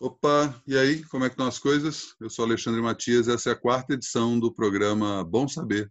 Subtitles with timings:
[0.00, 2.16] Opa, e aí, como é que estão as coisas?
[2.20, 5.90] Eu sou Alexandre Matias, essa é a quarta edição do programa Bom Saber,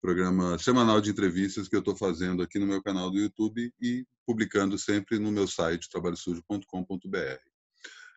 [0.00, 4.06] programa semanal de entrevistas que eu estou fazendo aqui no meu canal do YouTube e
[4.24, 7.40] publicando sempre no meu site trabalhosujo.com.br.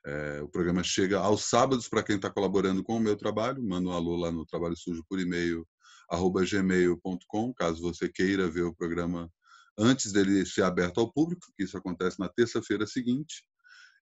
[0.05, 3.89] É, o programa chega aos sábados para quem está colaborando com o meu trabalho, manda
[3.89, 5.67] um alô lá no Trabalho Sujo por e-mail,
[6.11, 9.29] arroba gmail.com, caso você queira ver o programa
[9.77, 13.43] antes dele ser aberto ao público, que isso acontece na terça-feira seguinte.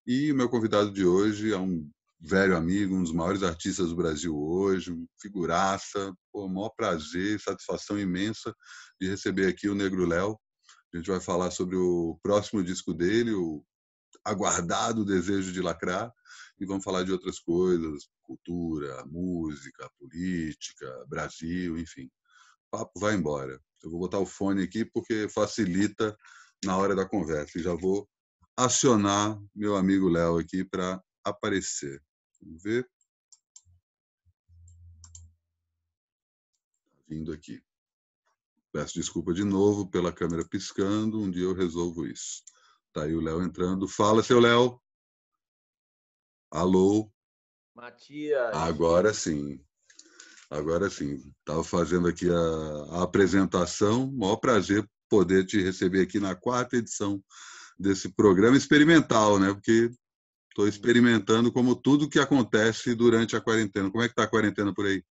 [0.07, 3.95] E o meu convidado de hoje é um velho amigo, um dos maiores artistas do
[3.95, 8.55] Brasil hoje, um figuraça, pô, maior prazer, satisfação imensa
[9.01, 10.39] de receber aqui o Negro Léo.
[10.93, 13.65] A gente vai falar sobre o próximo disco dele, o
[14.23, 16.13] aguardado Desejo de Lacrar,
[16.59, 22.05] e vamos falar de outras coisas, cultura, música, política, Brasil, enfim.
[22.71, 23.59] O papo vai embora.
[23.83, 26.15] Eu vou botar o fone aqui porque facilita
[26.63, 27.57] na hora da conversa.
[27.57, 28.07] E já vou
[28.57, 32.01] acionar meu amigo Léo aqui para aparecer.
[32.41, 32.89] Vamos ver.
[36.85, 37.63] Tá vindo aqui.
[38.71, 41.19] Peço desculpa de novo pela câmera piscando.
[41.19, 42.43] Um dia eu resolvo isso.
[42.93, 43.87] Tá aí o Léo entrando.
[43.87, 44.81] Fala, seu Léo.
[46.51, 47.11] Alô.
[47.73, 48.55] Matias.
[48.55, 49.59] Agora sim.
[50.49, 54.11] Agora sim, estava fazendo aqui a, a, apresentação.
[54.11, 57.21] Maior prazer poder te receber aqui na quarta edição
[57.77, 59.53] desse programa experimental, né?
[59.53, 59.89] Porque
[60.49, 63.91] estou experimentando como tudo que acontece durante a quarentena.
[63.91, 65.03] Como é que está a quarentena por aí?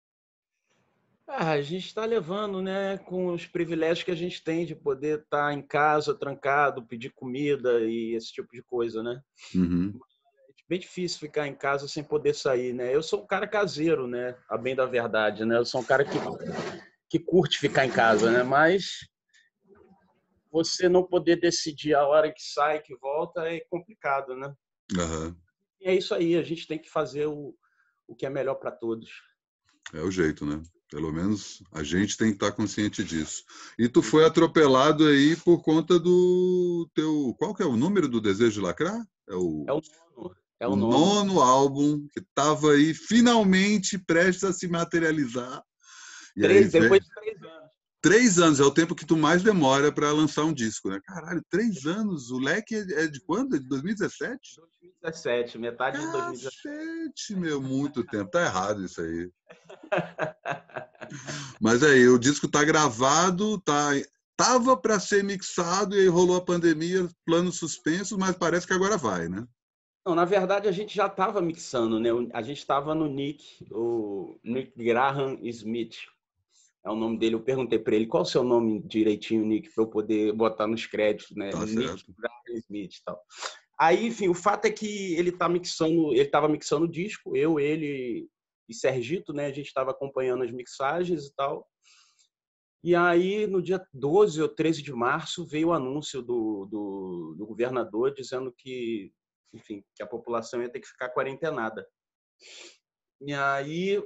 [1.27, 5.19] Ah, a gente está levando, né, com os privilégios que a gente tem de poder
[5.19, 9.21] estar tá em casa, trancado, pedir comida e esse tipo de coisa, né?
[9.55, 9.93] Uhum
[10.73, 12.93] bem difícil ficar em casa sem poder sair, né?
[12.93, 14.35] Eu sou um cara caseiro, né?
[14.49, 15.57] A bem da verdade, né?
[15.57, 16.17] Eu sou um cara que,
[17.09, 18.41] que curte ficar em casa, né?
[18.41, 19.07] Mas
[20.53, 24.53] você não poder decidir a hora que sai, que volta, é complicado, né?
[24.95, 25.35] Uhum.
[25.81, 27.55] E é isso aí, a gente tem que fazer o,
[28.07, 29.09] o que é melhor para todos.
[29.91, 30.61] É o jeito, né?
[30.91, 33.43] Pelo menos a gente tem que estar consciente disso.
[33.79, 37.35] E tu foi atropelado aí por conta do teu.
[37.39, 39.03] Qual que é o número do Desejo de Lacrar?
[39.27, 39.81] É o, é o
[40.59, 45.63] é o nono, nono álbum que estava aí finalmente prestes a se materializar.
[46.35, 47.62] Três, aí, depois de três anos.
[48.03, 50.99] Três anos é o tempo que tu mais demora para lançar um disco, né?
[51.05, 52.31] Caralho, três anos.
[52.31, 53.55] O leque é de quando?
[53.55, 54.59] É de 2017?
[54.81, 57.35] 2017, metade Cacete, de 2017.
[57.37, 58.29] meu, muito tempo.
[58.29, 59.31] Tá errado isso aí.
[61.61, 63.91] Mas aí, o disco tá gravado, tá
[64.35, 68.97] tava para ser mixado e aí rolou a pandemia, planos suspensos, mas parece que agora
[68.97, 69.47] vai, né?
[70.05, 72.09] Não, na verdade a gente já estava mixando, né?
[72.33, 75.95] A gente estava no Nick, o Nick Graham Smith.
[76.85, 77.35] É o nome dele.
[77.35, 80.85] Eu perguntei para ele qual o seu nome direitinho, Nick, para eu poder botar nos
[80.85, 81.51] créditos, né?
[81.51, 82.03] Tá Nick
[82.65, 83.21] Smith, tal.
[83.79, 87.59] Aí, enfim, o fato é que ele tá mixando, ele estava mixando o disco, eu,
[87.59, 88.27] ele
[88.69, 89.47] e Sergito, né?
[89.47, 91.67] A gente estava acompanhando as mixagens e tal.
[92.83, 97.45] E aí, no dia 12 ou 13 de março, veio o anúncio do, do, do
[97.45, 99.11] governador dizendo que
[99.53, 101.87] enfim, que a população ia ter que ficar quarentenada.
[103.21, 104.03] E aí,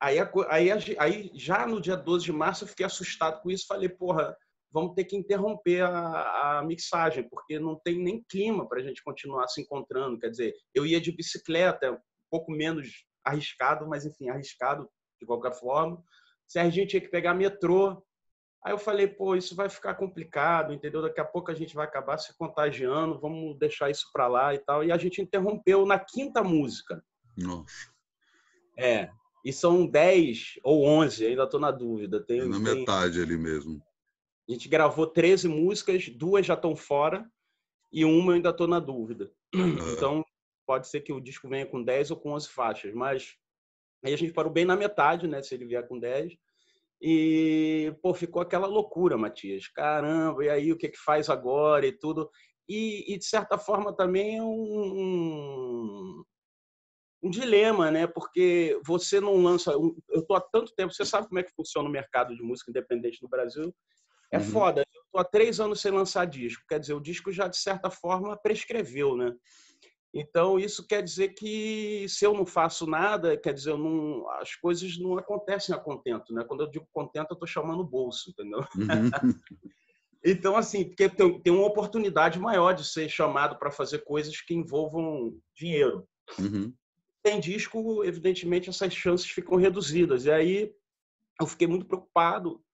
[0.00, 3.88] aí, aí, aí já no dia 12 de março eu fiquei assustado com isso, falei,
[3.88, 4.36] porra,
[4.70, 9.02] vamos ter que interromper a, a mixagem, porque não tem nem clima para a gente
[9.02, 10.18] continuar se encontrando.
[10.18, 11.98] Quer dizer, eu ia de bicicleta, um
[12.30, 14.88] pouco menos arriscado, mas enfim, arriscado
[15.20, 16.02] de qualquer forma.
[16.46, 18.02] Se a gente tinha que pegar metrô,
[18.64, 21.00] Aí eu falei, pô, isso vai ficar complicado, entendeu?
[21.00, 24.58] Daqui a pouco a gente vai acabar se contagiando, vamos deixar isso para lá e
[24.58, 24.82] tal.
[24.82, 27.02] E a gente interrompeu na quinta música.
[27.36, 27.72] Nossa.
[28.76, 29.10] É.
[29.44, 32.20] E são dez ou onze, ainda estou na dúvida.
[32.20, 32.80] Tem, é na tem...
[32.80, 33.82] metade ali mesmo.
[34.48, 37.30] A gente gravou 13 músicas, duas já estão fora
[37.92, 39.30] e uma eu ainda estou na dúvida.
[39.54, 39.92] Uhum.
[39.92, 40.24] Então,
[40.66, 43.36] pode ser que o disco venha com 10 ou com 11 faixas, mas
[44.04, 45.42] aí a gente parou bem na metade, né?
[45.42, 46.34] Se ele vier com 10.
[47.00, 49.68] E, pô, ficou aquela loucura, Matias.
[49.68, 52.30] Caramba, e aí o que, que faz agora e tudo.
[52.68, 56.22] E, e de certa forma, também é um,
[57.22, 58.06] um dilema, né?
[58.06, 59.72] Porque você não lança.
[59.72, 62.70] Eu tô há tanto tempo, você sabe como é que funciona o mercado de música
[62.70, 63.74] independente no Brasil.
[64.32, 64.44] É uhum.
[64.44, 64.82] foda.
[64.94, 66.64] Eu tô há três anos sem lançar disco.
[66.68, 69.34] Quer dizer, o disco já, de certa forma, prescreveu, né?
[70.12, 74.98] Então, isso quer dizer que se eu não faço nada, quer dizer, não, as coisas
[74.98, 76.32] não acontecem a contento.
[76.32, 76.44] Né?
[76.44, 78.60] Quando eu digo contento, eu estou chamando bolso, entendeu?
[78.74, 79.10] Uhum.
[80.24, 84.54] então, assim, porque tem, tem, uma oportunidade maior de ser chamado para fazer coisas que
[84.54, 86.08] envolvam dinheiro.
[86.38, 86.72] Uhum.
[87.28, 90.24] Tem disco, evidentemente, essas chances ficam reduzidas.
[90.24, 90.74] E aí
[91.38, 92.64] eu fiquei muito preocupado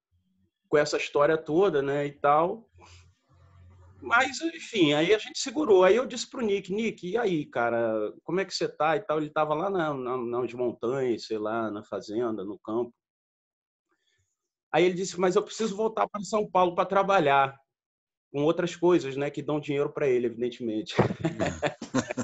[0.69, 2.71] com essa história toda, né, e tal.
[4.01, 5.83] Mas, enfim, aí a gente segurou.
[5.83, 9.01] Aí eu disse pro Nick, Nick, e aí, cara, como é que você tá e
[9.01, 9.19] tal?
[9.19, 12.95] Ele tava lá na, na, nas montanhas, sei lá, na fazenda, no campo.
[14.71, 17.59] Aí ele disse, mas eu preciso voltar para São Paulo para trabalhar
[18.31, 20.95] com outras coisas, né, que dão dinheiro para ele, evidentemente.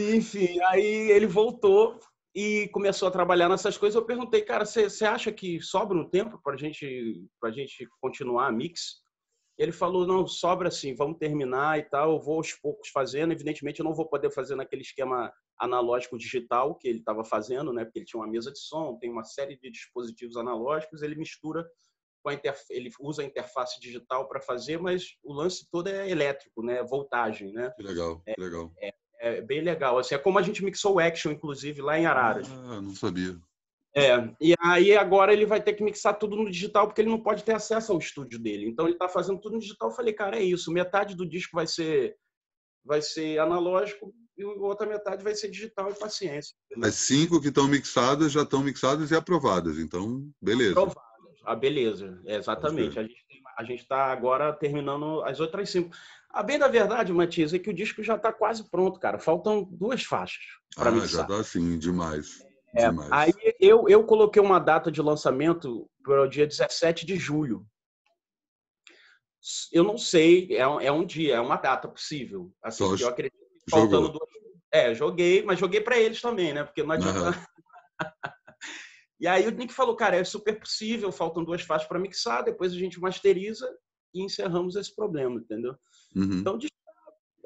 [0.00, 1.98] e, enfim, aí ele voltou
[2.34, 3.96] e começou a trabalhar nessas coisas.
[3.96, 8.52] Eu perguntei, cara, você acha que sobra um tempo para gente, a gente continuar a
[8.52, 9.02] mix?
[9.58, 12.12] Ele falou, não, sobra sim, vamos terminar e tal.
[12.12, 13.32] Eu vou aos poucos fazendo.
[13.32, 17.84] Evidentemente, eu não vou poder fazer naquele esquema analógico digital que ele estava fazendo, né?
[17.84, 21.02] Porque ele tinha uma mesa de som, tem uma série de dispositivos analógicos.
[21.02, 21.68] Ele mistura
[22.22, 26.08] com a interface, ele usa a interface digital para fazer, mas o lance todo é
[26.08, 26.82] elétrico, né?
[26.82, 27.70] Voltagem, né?
[27.76, 28.72] Que legal, é, legal.
[28.78, 29.98] É, é bem legal.
[29.98, 32.50] Assim, é como a gente mixou o Action, inclusive, lá em Araras.
[32.50, 33.36] Ah, não sabia.
[33.94, 37.20] É, e aí agora ele vai ter que mixar tudo no digital, porque ele não
[37.20, 38.68] pode ter acesso ao estúdio dele.
[38.68, 39.90] Então ele está fazendo tudo no digital.
[39.90, 40.72] Eu falei, cara, é isso.
[40.72, 42.16] Metade do disco vai ser,
[42.84, 46.54] vai ser analógico e a outra metade vai ser digital e paciência.
[46.82, 49.78] As cinco que estão mixadas já estão mixadas e aprovadas.
[49.78, 50.72] Então, beleza.
[50.72, 51.10] Aprovadas.
[51.44, 52.20] Ah, beleza.
[52.24, 52.98] É, exatamente.
[52.98, 55.94] A gente está agora terminando as outras cinco.
[56.32, 59.18] A bem da verdade, Matias, é que o disco já está quase pronto, cara.
[59.18, 60.42] Faltam duas faixas
[60.76, 61.08] para ah, mixar.
[61.08, 62.40] já está sim, demais.
[62.74, 63.10] É, demais.
[63.10, 67.66] Aí eu, eu coloquei uma data de lançamento para o dia 17 de julho.
[69.72, 72.52] Eu não sei, é um, é um dia, é uma data possível.
[72.62, 73.36] Assim, Só eu acredito
[73.68, 74.28] faltando duas.
[74.72, 76.62] É, joguei, mas joguei para eles também, né?
[76.62, 77.30] Porque não adianta.
[77.30, 77.44] Uhum.
[79.18, 82.72] e aí o Nick falou, cara, é super possível, faltam duas faixas para mixar, depois
[82.72, 83.68] a gente masteriza
[84.14, 85.74] e encerramos esse problema, entendeu?
[86.14, 86.40] Uhum.
[86.40, 86.58] Então,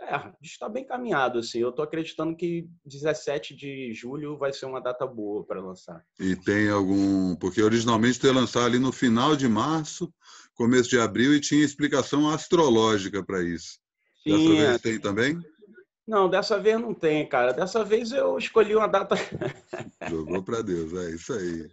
[0.06, 1.58] é, está bem caminhado, assim.
[1.58, 6.04] Eu estou acreditando que 17 de julho vai ser uma data boa para lançar.
[6.20, 7.34] E tem algum...
[7.36, 10.12] Porque originalmente ia lançar ali no final de março,
[10.54, 13.78] começo de abril, e tinha explicação astrológica para isso.
[14.22, 14.78] Sim, Dessa vez é.
[14.78, 15.40] tem também?
[16.06, 17.52] Não, dessa vez não tem, cara.
[17.52, 19.14] Dessa vez eu escolhi uma data...
[20.10, 21.70] Jogou para Deus, é isso aí.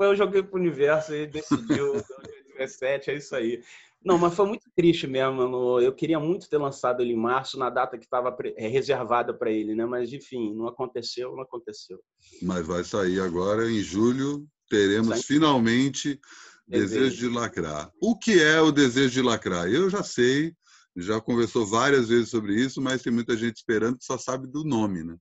[0.00, 2.02] Eu joguei para o universo e decidiu
[2.56, 3.62] 17, é isso aí.
[4.04, 5.80] Não, mas foi muito triste mesmo.
[5.80, 9.50] Eu queria muito ter lançado ele em março, na data que estava é, reservada para
[9.50, 9.86] ele, né?
[9.86, 11.98] Mas, enfim, não aconteceu, não aconteceu.
[12.42, 16.20] Mas vai sair agora, em julho, teremos finalmente
[16.66, 17.04] Desejo.
[17.04, 17.92] Desejo de Lacrar.
[18.00, 19.68] O que é o Desejo de Lacrar?
[19.68, 20.54] Eu já sei,
[20.96, 24.64] já conversou várias vezes sobre isso, mas tem muita gente esperando que só sabe do
[24.64, 25.16] nome, né?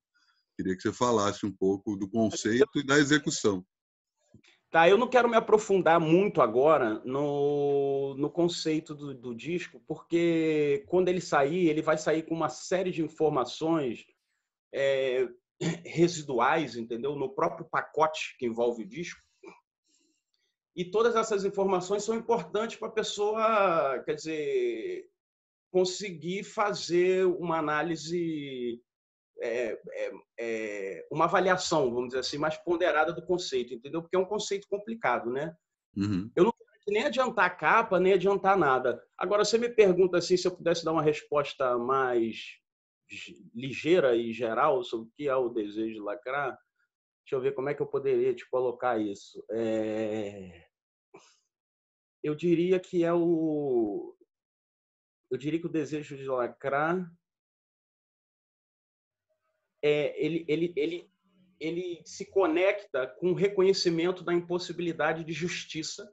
[0.56, 3.65] Queria que você falasse um pouco do conceito e da execução.
[4.73, 10.83] Tá, eu não quero me aprofundar muito agora no, no conceito do, do, disco, porque
[10.87, 14.03] quando ele sair, ele vai sair com uma série de informações
[14.73, 15.29] é,
[15.85, 17.15] residuais, entendeu?
[17.15, 19.21] No próprio pacote que envolve o disco.
[20.75, 25.07] E todas essas informações são importantes para a pessoa, quer dizer,
[25.69, 28.81] conseguir fazer uma análise
[29.39, 34.01] é, é, é, uma avaliação, vamos dizer assim, mais ponderada do conceito, entendeu?
[34.01, 35.56] Porque é um conceito complicado, né?
[35.95, 36.31] Uhum.
[36.35, 39.01] Eu não quero nem adiantar a capa, nem adiantar nada.
[39.18, 42.59] Agora, você me pergunta assim, se eu pudesse dar uma resposta mais
[43.53, 46.57] ligeira e geral sobre o que é o desejo de lacrar,
[47.24, 49.44] deixa eu ver como é que eu poderia te colocar isso.
[49.51, 50.65] É...
[52.24, 54.15] Eu diria que é o...
[55.29, 57.12] Eu diria que o desejo de lacrar
[59.83, 61.11] é, ele, ele, ele,
[61.59, 66.09] ele se conecta com o reconhecimento da impossibilidade de justiça,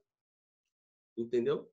[1.16, 1.70] entendeu?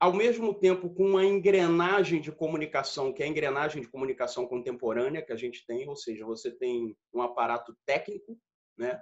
[0.00, 5.22] Ao mesmo tempo, com uma engrenagem de comunicação, que é a engrenagem de comunicação contemporânea
[5.22, 8.36] que a gente tem, ou seja, você tem um aparato técnico,
[8.76, 9.00] né?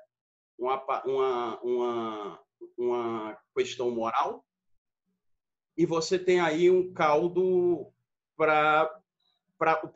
[0.60, 2.44] uma, uma, uma,
[2.76, 4.44] uma questão moral,
[5.74, 7.90] e você tem aí um caldo
[8.36, 9.00] para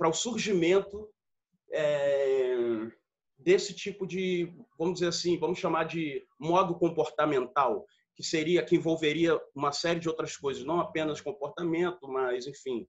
[0.09, 1.14] o surgimento
[1.73, 2.57] é,
[3.39, 9.41] desse tipo de, vamos dizer assim, vamos chamar de modo comportamental, que seria que envolveria
[9.55, 12.87] uma série de outras coisas, não apenas comportamento, mas enfim,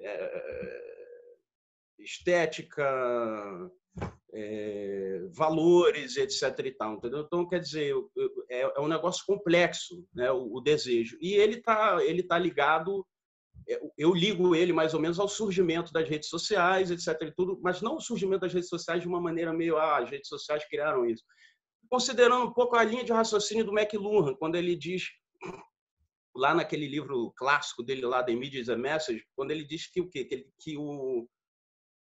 [0.00, 0.94] é,
[1.98, 2.84] estética,
[4.32, 6.58] é, valores, etc.
[6.64, 7.20] E tal, entendeu?
[7.20, 7.94] Então, quer dizer,
[8.48, 11.16] é, é um negócio complexo, né, o, o desejo.
[11.20, 13.06] E ele está ele tá ligado
[13.96, 17.20] eu ligo ele mais ou menos ao surgimento das redes sociais, etc.
[17.22, 20.10] E tudo, mas não o surgimento das redes sociais de uma maneira meio, ah, as
[20.10, 21.24] redes sociais criaram isso.
[21.88, 25.04] Considerando um pouco a linha de raciocínio do McLuhan, quando ele diz,
[26.34, 30.00] lá naquele livro clássico dele, lá, The Media is a Message, quando ele diz que
[30.00, 30.24] o quê?
[30.24, 31.28] Que, que, o,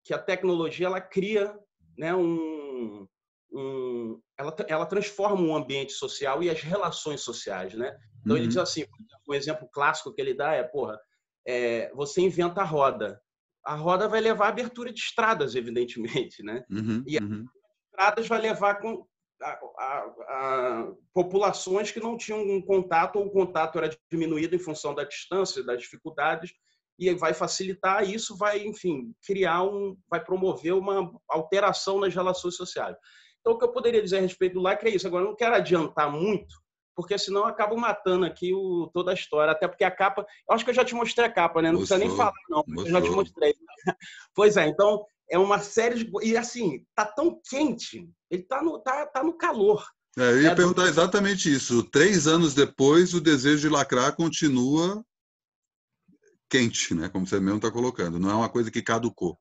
[0.05, 1.59] que a tecnologia ela cria
[1.97, 3.07] né, um,
[3.53, 7.97] um ela, ela transforma o ambiente social e as relações sociais, né?
[8.21, 8.39] Então uhum.
[8.39, 8.85] ele diz assim,
[9.29, 10.99] um exemplo clássico que ele dá é, porra,
[11.49, 13.19] é, você inventa a roda.
[13.65, 16.63] A roda vai levar à abertura de estradas, evidentemente, né?
[16.71, 17.47] Uhum, e uhum.
[17.47, 19.07] as estradas vai levar com
[19.43, 24.59] a, a, a, populações que não tinham um contato ou o contato era diminuído em
[24.59, 26.53] função da distância, das dificuldades
[26.99, 32.97] e vai facilitar isso, vai, enfim, criar um, vai promover uma alteração nas relações sociais.
[33.41, 35.07] Então, o que eu poderia dizer a respeito do lacre é isso.
[35.07, 36.55] Agora, eu não quero adiantar muito,
[36.99, 39.53] porque senão eu acabo matando aqui o, toda a história.
[39.53, 40.27] Até porque a capa.
[40.49, 41.71] Eu acho que eu já te mostrei a capa, né?
[41.71, 42.65] Não mostrou, precisa nem falar, não.
[42.67, 42.87] Mostrou.
[42.87, 43.55] Eu já te mostrei.
[44.35, 46.11] pois é, então é uma série de.
[46.25, 49.87] E assim, tá tão quente, ele tá no, tá, tá no calor.
[50.19, 50.89] É, eu ia é, perguntar do...
[50.89, 51.85] exatamente isso.
[51.85, 55.01] Três anos depois, o desejo de lacrar continua
[56.51, 57.09] quente, né?
[57.09, 58.19] Como você mesmo está colocando.
[58.19, 59.39] Não é uma coisa que caducou.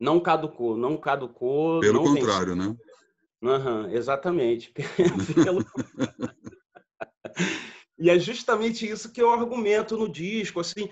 [0.00, 1.78] Não caducou, não caducou.
[1.78, 2.70] Pelo não contrário, tem...
[2.70, 2.76] né?
[3.40, 4.72] Uhum, exatamente.
[5.44, 5.64] Pelo...
[7.98, 10.60] e é justamente isso que eu argumento no disco.
[10.60, 10.88] Assim,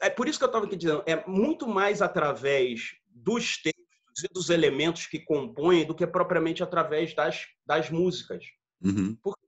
[0.00, 4.32] é por isso que eu estava aqui dizendo, é muito mais através dos textos e
[4.32, 8.44] dos elementos que compõem do que propriamente através das, das músicas.
[8.82, 9.16] Uhum.
[9.22, 9.40] Porque,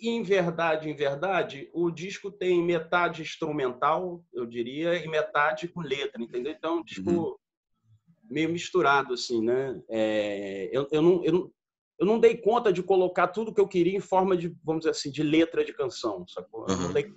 [0.00, 6.22] em verdade, em verdade, o disco tem metade instrumental, eu diria, e metade com letra,
[6.22, 6.52] entendeu?
[6.52, 7.36] Então, tipo, uhum.
[8.30, 9.82] meio misturado, assim, né?
[9.88, 11.52] É, eu, eu, não, eu, não,
[11.98, 14.90] eu não dei conta de colocar tudo que eu queria em forma de, vamos dizer
[14.90, 16.66] assim, de letra de canção, sacou?
[16.68, 16.92] Uhum.
[16.92, 17.12] Dei...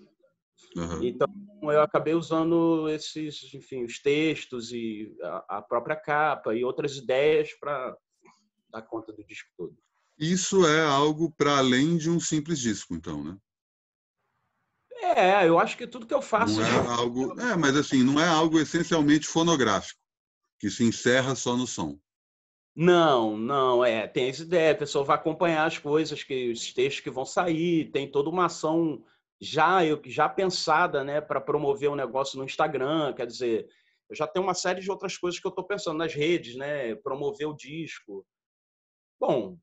[0.76, 1.04] Uhum.
[1.04, 1.28] Então,
[1.64, 7.54] eu acabei usando esses, enfim, os textos e a, a própria capa e outras ideias
[7.60, 7.98] para
[8.70, 9.76] dar conta do disco todo.
[10.20, 13.38] Isso é algo para além de um simples disco, então, né?
[15.00, 16.60] É, eu acho que tudo que eu faço.
[16.60, 17.40] Não é algo.
[17.40, 20.00] É, mas assim, não é algo essencialmente fonográfico,
[20.60, 22.00] que se encerra só no som.
[22.80, 27.04] Não, não, é, tem essa ideia, a pessoa vai acompanhar as coisas, que os textos
[27.04, 29.04] que vão sair, tem toda uma ação
[29.42, 33.68] já eu já pensada, né, para promover um negócio no Instagram, quer dizer,
[34.08, 36.94] eu já tenho uma série de outras coisas que eu estou pensando nas redes, né,
[36.98, 38.24] promover o disco.
[39.20, 39.58] Bom,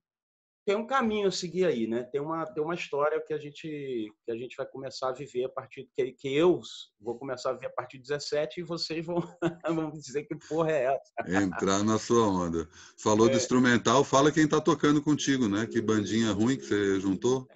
[0.64, 2.04] tem um caminho a seguir aí, né?
[2.04, 5.44] Tem uma, tem uma história que a gente que a gente vai começar a viver
[5.44, 6.60] a partir que, que eu
[6.98, 9.16] vou começar a ver a partir de 17 e vocês vão,
[9.68, 11.42] vão dizer que porra é essa.
[11.42, 12.66] Entrar na sua onda.
[12.96, 13.30] Falou é.
[13.30, 15.66] do instrumental, fala quem está tocando contigo, né?
[15.66, 17.46] Que bandinha ruim que você juntou.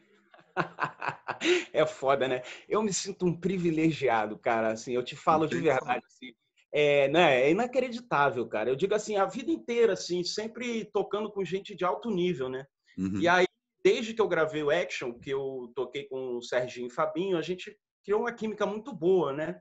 [1.73, 2.43] é foda, né?
[2.69, 4.73] Eu me sinto um privilegiado, cara.
[4.73, 6.05] Assim, eu te falo de verdade.
[6.07, 6.35] Assim,
[6.73, 8.69] é, né, é inacreditável, cara.
[8.69, 12.67] Eu digo assim, a vida inteira, assim, sempre tocando com gente de alto nível, né?
[12.99, 13.21] Uhum.
[13.21, 13.47] E aí,
[13.83, 17.43] desde que eu gravei o Action, que eu toquei com o Serginho e Fabinho, a
[17.43, 19.61] gente criou uma química muito boa, né?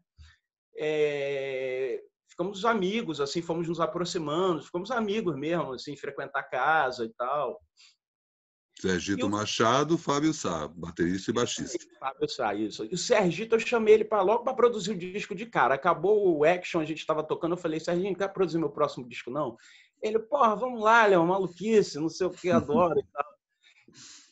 [0.76, 2.02] É...
[2.30, 7.62] Ficamos amigos, assim, fomos nos aproximando, ficamos amigos mesmo, assim, frequentar casa e tal.
[8.80, 9.30] Sergito eu...
[9.30, 11.78] Machado, Fábio Sá, baterista e baixista.
[12.00, 12.86] Fábio Sá, isso.
[12.86, 15.74] E o Sergito, eu chamei ele para logo para produzir o disco de cara.
[15.74, 19.32] Acabou o Action, a gente estava tocando, eu falei, Serginho, quer produzir meu próximo disco,
[19.32, 19.58] não?
[20.02, 22.50] Ele, porra, vamos lá, Léo, maluquice, não sei o que,
[22.92, 23.26] adoro e tal.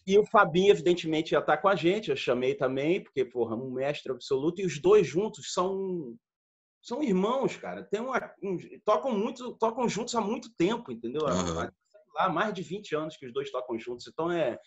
[0.08, 3.72] E o Fabinho, evidentemente, ia estar com a gente, eu chamei também, porque, porra, um
[3.72, 6.16] mestre absoluto, e os dois juntos são
[6.86, 7.84] são irmãos, cara.
[7.84, 11.24] Tem uma, um, tocam muito, tocam juntos há muito tempo, entendeu?
[11.24, 11.60] Uhum.
[11.60, 11.72] Há,
[12.16, 14.08] lá, mais de 20 anos que os dois tocam juntos.
[14.08, 14.60] Então é,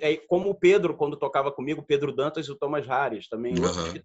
[0.00, 3.54] é como o Pedro, quando tocava comigo, o Pedro Dantas e o Thomas Harris também.
[3.54, 4.02] Uhum.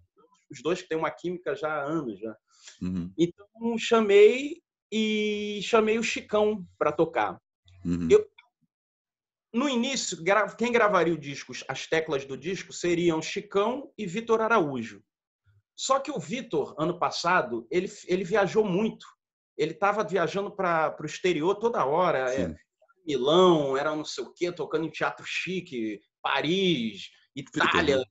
[0.50, 2.18] Os dois que têm uma química já há anos.
[2.18, 2.36] Já.
[2.80, 3.12] Uhum.
[3.18, 3.46] Então
[3.78, 4.62] chamei
[4.92, 7.40] e chamei o Chicão para tocar.
[7.82, 8.08] Uhum.
[8.10, 8.30] Eu,
[9.54, 10.18] no início,
[10.58, 15.02] quem gravaria o disco, as teclas do disco seriam Chicão e Vitor Araújo.
[15.74, 19.06] Só que o Vitor, ano passado, ele, ele viajou muito.
[19.56, 22.34] Ele estava viajando para o exterior toda hora.
[22.34, 22.54] É,
[23.06, 28.04] Milão, era não sei o quê, tocando em teatro chique, Paris, Itália.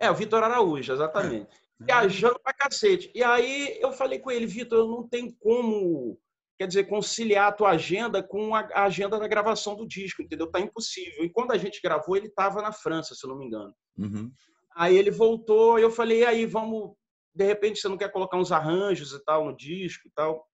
[0.00, 1.52] É, o Vitor Araújo, exatamente.
[1.52, 3.10] É viajando pra cacete.
[3.14, 6.18] E aí eu falei com ele, Vitor, eu não tenho como,
[6.58, 10.50] quer dizer, conciliar a tua agenda com a agenda da gravação do disco, entendeu?
[10.50, 11.24] Tá impossível.
[11.24, 13.74] E quando a gente gravou, ele estava na França, se eu não me engano.
[13.98, 14.30] Uhum.
[14.74, 16.94] Aí ele voltou, eu falei, e aí, vamos,
[17.34, 20.46] de repente você não quer colocar uns arranjos e tal no disco e tal?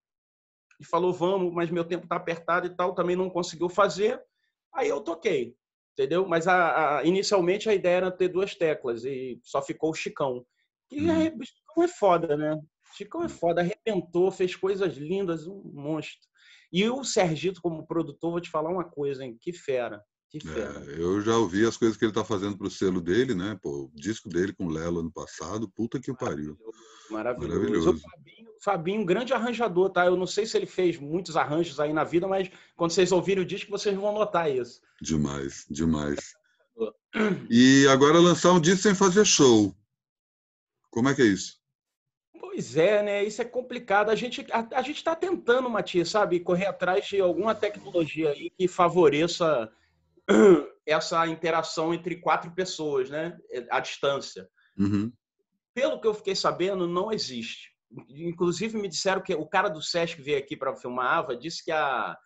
[0.81, 4.21] E falou, vamos, mas meu tempo tá apertado e tal, também não conseguiu fazer.
[4.73, 5.55] Aí eu toquei,
[5.93, 6.27] entendeu?
[6.27, 10.45] Mas a, a, inicialmente a ideia era ter duas teclas e só ficou o Chicão.
[10.91, 11.11] E uhum.
[11.11, 12.61] aí, Chicão é foda, né?
[12.97, 16.27] Chicão é foda, arrebentou, fez coisas lindas, um monstro.
[16.73, 19.37] E o Sergito, como produtor, vou te falar uma coisa, hein?
[19.41, 20.03] Que fera.
[20.35, 23.59] É, eu já ouvi as coisas que ele está fazendo para o selo dele, né?
[23.63, 26.55] Pô, o disco dele com o Lelo ano passado, puta que o pariu.
[27.11, 27.59] Maravilhoso.
[27.59, 27.91] Maravilhoso.
[27.91, 30.05] O Fabinho, Fabinho, grande arranjador, tá?
[30.05, 33.43] Eu não sei se ele fez muitos arranjos aí na vida, mas quando vocês ouvirem
[33.43, 34.83] o disco, vocês vão notar isso.
[35.01, 36.19] Demais, demais.
[37.49, 39.75] E agora lançar um disco sem fazer show.
[40.91, 41.59] Como é que é isso?
[42.39, 43.25] Pois é, né?
[43.25, 44.11] Isso é complicado.
[44.11, 48.51] A gente a, a gente está tentando, Matias, sabe, correr atrás de alguma tecnologia aí
[48.51, 49.71] que favoreça
[50.87, 53.37] essa interação entre quatro pessoas, né?
[53.71, 54.49] À distância.
[54.79, 55.13] Uhum.
[55.75, 57.71] Pelo que eu fiquei sabendo, não existe.
[58.09, 61.65] Inclusive me disseram que o cara do Sesc veio aqui para filmar a Ava, disse
[61.65, 62.17] que a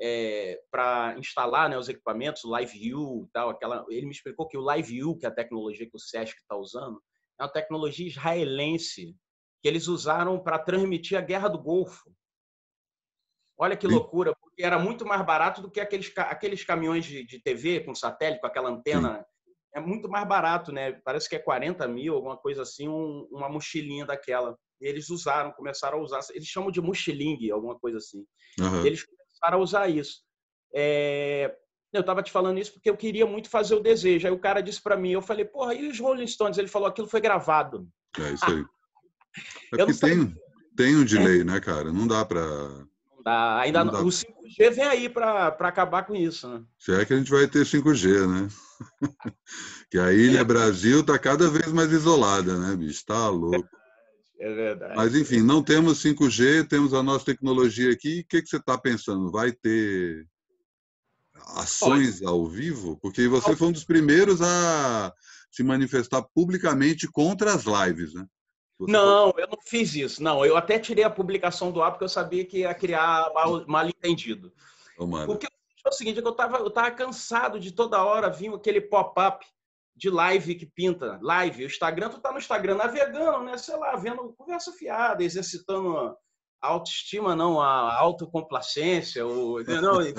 [0.00, 4.56] é, para instalar né, os equipamentos, o Live View, tal, aquela, ele me explicou que
[4.56, 7.00] o Live View, que é a tecnologia que o Sesc está usando,
[7.38, 9.16] é uma tecnologia israelense
[9.62, 12.14] que eles usaram para transmitir a Guerra do Golfo.
[13.56, 17.40] Olha que loucura, porque era muito mais barato do que aqueles, aqueles caminhões de, de
[17.40, 19.24] TV com satélite, com aquela antena.
[19.74, 20.92] É muito mais barato, né?
[21.04, 24.56] Parece que é 40 mil, alguma coisa assim, um, uma mochilinha daquela.
[24.80, 26.20] E eles usaram, começaram a usar.
[26.32, 28.24] Eles chamam de mochiling, alguma coisa assim.
[28.60, 28.84] Uhum.
[28.84, 30.22] Eles começaram a usar isso.
[30.74, 31.56] É,
[31.96, 34.26] eu estava te falando isso porque eu queria muito fazer o desejo.
[34.26, 36.58] Aí o cara disse para mim, eu falei, porra, e os Rolling Stones?
[36.58, 37.88] Ele falou, aquilo foi gravado.
[38.18, 38.64] É isso aí.
[39.74, 40.32] É porque tem,
[40.76, 41.44] tem um delay, é.
[41.44, 41.92] né, cara?
[41.92, 42.86] Não dá para
[43.24, 44.00] Dá, ainda não dá.
[44.02, 46.62] o 5G vem aí para acabar com isso, né?
[46.78, 48.48] Se é que a gente vai ter 5G, né?
[49.90, 50.44] que a Ilha é.
[50.44, 53.04] Brasil está cada vez mais isolada, né, bicho?
[53.06, 53.66] Tá louco.
[54.38, 54.94] É verdade.
[54.94, 58.20] Mas, enfim, não temos 5G, temos a nossa tecnologia aqui.
[58.20, 59.30] O que, que você está pensando?
[59.30, 60.26] Vai ter
[61.56, 62.98] ações ao vivo?
[63.00, 65.12] Porque você foi um dos primeiros a
[65.50, 68.26] se manifestar publicamente contra as lives, né?
[68.78, 70.22] Você não, eu não fiz isso.
[70.22, 73.64] Não, eu até tirei a publicação do ar porque eu sabia que ia criar mal,
[73.66, 74.52] mal entendido.
[74.96, 75.30] Tomara.
[75.30, 77.70] O que eu fiz foi o seguinte, é que eu estava eu tava cansado de
[77.70, 79.46] toda hora vir aquele pop-up
[79.94, 81.20] de live que pinta.
[81.22, 83.56] Live, o Instagram, tu tá no Instagram navegando, né?
[83.56, 86.16] Sei lá, vendo conversa fiada, exercitando
[86.68, 89.26] autoestima, não, a autocomplacência.
[89.26, 90.14] O, não, é,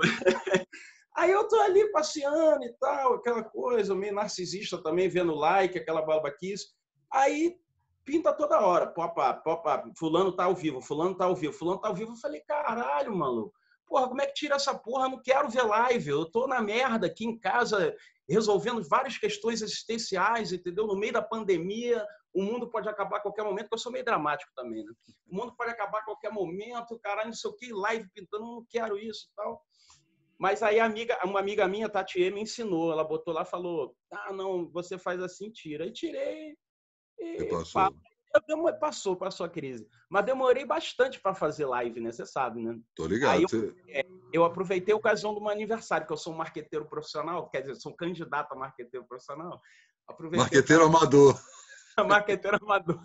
[1.16, 6.02] Aí eu tô ali passeando e tal, aquela coisa, meio narcisista também, vendo like, aquela
[6.02, 6.68] babaquice.
[7.12, 7.56] Aí
[8.04, 11.88] pinta toda hora, pop-up, pop-up, fulano tá ao vivo, fulano tá ao vivo, fulano tá
[11.88, 12.12] ao vivo.
[12.12, 13.52] Eu falei, caralho, maluco,
[13.86, 15.06] porra, como é que tira essa porra?
[15.06, 17.94] Eu não quero ver live, eu tô na merda aqui em casa,
[18.28, 20.86] resolvendo várias questões existenciais, entendeu?
[20.86, 24.04] No meio da pandemia, o mundo pode acabar a qualquer momento, porque eu sou meio
[24.04, 24.92] dramático também, né?
[25.26, 28.66] O mundo pode acabar a qualquer momento, caralho, não sei o que, live pintando, não
[28.68, 29.62] quero isso e tal.
[30.38, 34.70] Mas aí amiga, uma amiga minha, Tatiê, me ensinou, ela botou lá, falou, ah, não,
[34.70, 35.84] você faz assim, tira.
[35.86, 36.56] E tirei,
[37.18, 37.92] e passou.
[38.80, 39.86] passou, passou a crise.
[40.08, 42.10] Mas demorei bastante para fazer live, né?
[42.10, 42.78] Você sabe, né?
[42.94, 43.42] Tô ligado.
[43.42, 43.74] Eu, você...
[43.88, 47.60] É, eu, aproveitei a ocasião do meu aniversário, que eu sou um marqueteiro profissional, quer
[47.60, 49.60] dizer, sou um candidato a marqueteiro profissional.
[50.08, 51.38] Aproveitei marqueteiro amador.
[52.08, 53.00] marqueteiro amador.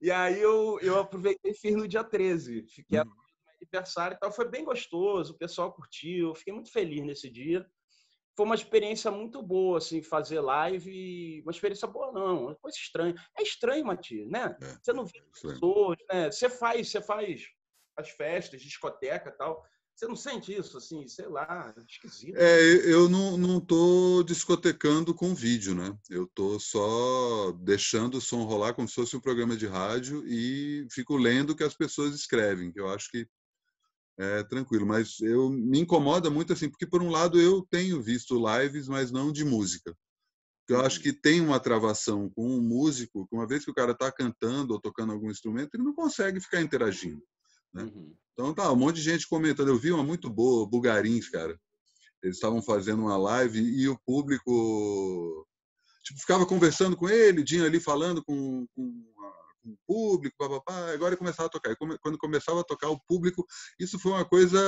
[0.00, 2.66] e aí eu, eu aproveitei e fiz no dia 13.
[2.68, 3.12] Fiquei no
[3.60, 4.32] aniversário e tal.
[4.32, 6.34] Foi bem gostoso, o pessoal curtiu.
[6.34, 7.66] Fiquei muito feliz nesse dia
[8.36, 11.40] foi uma experiência muito boa, assim, fazer live.
[11.42, 13.14] Uma experiência boa, não, uma coisa estranha.
[13.38, 14.56] É estranho, Matias, né?
[14.60, 16.30] É, você não vê pessoas, né?
[16.30, 17.44] Você faz, você faz
[17.96, 19.64] as festas, discoteca e tal.
[19.94, 22.36] Você não sente isso, assim, sei lá, esquisito.
[22.36, 25.96] É, eu não, não tô discotecando com vídeo, né?
[26.10, 30.84] Eu tô só deixando o som rolar como se fosse um programa de rádio e
[30.90, 33.28] fico lendo o que as pessoas escrevem, que eu acho que
[34.18, 34.84] é, tranquilo.
[34.84, 39.12] Mas eu me incomoda muito assim, porque por um lado eu tenho visto lives, mas
[39.12, 39.96] não de música.
[40.68, 41.02] Eu acho uhum.
[41.04, 44.72] que tem uma travação com um músico, que uma vez que o cara está cantando
[44.72, 47.22] ou tocando algum instrumento, ele não consegue ficar interagindo.
[47.74, 47.82] Né?
[47.82, 48.14] Uhum.
[48.32, 49.68] Então tá, um monte de gente comentando.
[49.68, 51.58] Eu vi uma muito boa, Bugarins, cara.
[52.22, 55.46] Eles estavam fazendo uma live e o público
[56.02, 59.14] tipo, ficava conversando com ele, Dinho ali falando com, com
[59.64, 61.72] com o público, papapá, agora começava a tocar.
[61.72, 63.46] E quando começava a tocar o público,
[63.78, 64.60] isso foi uma coisa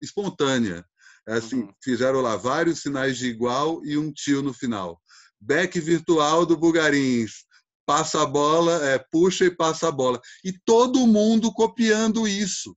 [0.00, 0.84] espontânea.
[1.28, 1.72] É assim, uhum.
[1.82, 5.00] fizeram lá vários sinais de igual e um tio no final.
[5.38, 7.44] Back virtual do Bugarins.
[7.84, 10.20] Passa a bola, é, puxa e passa a bola.
[10.44, 12.76] E todo mundo copiando isso.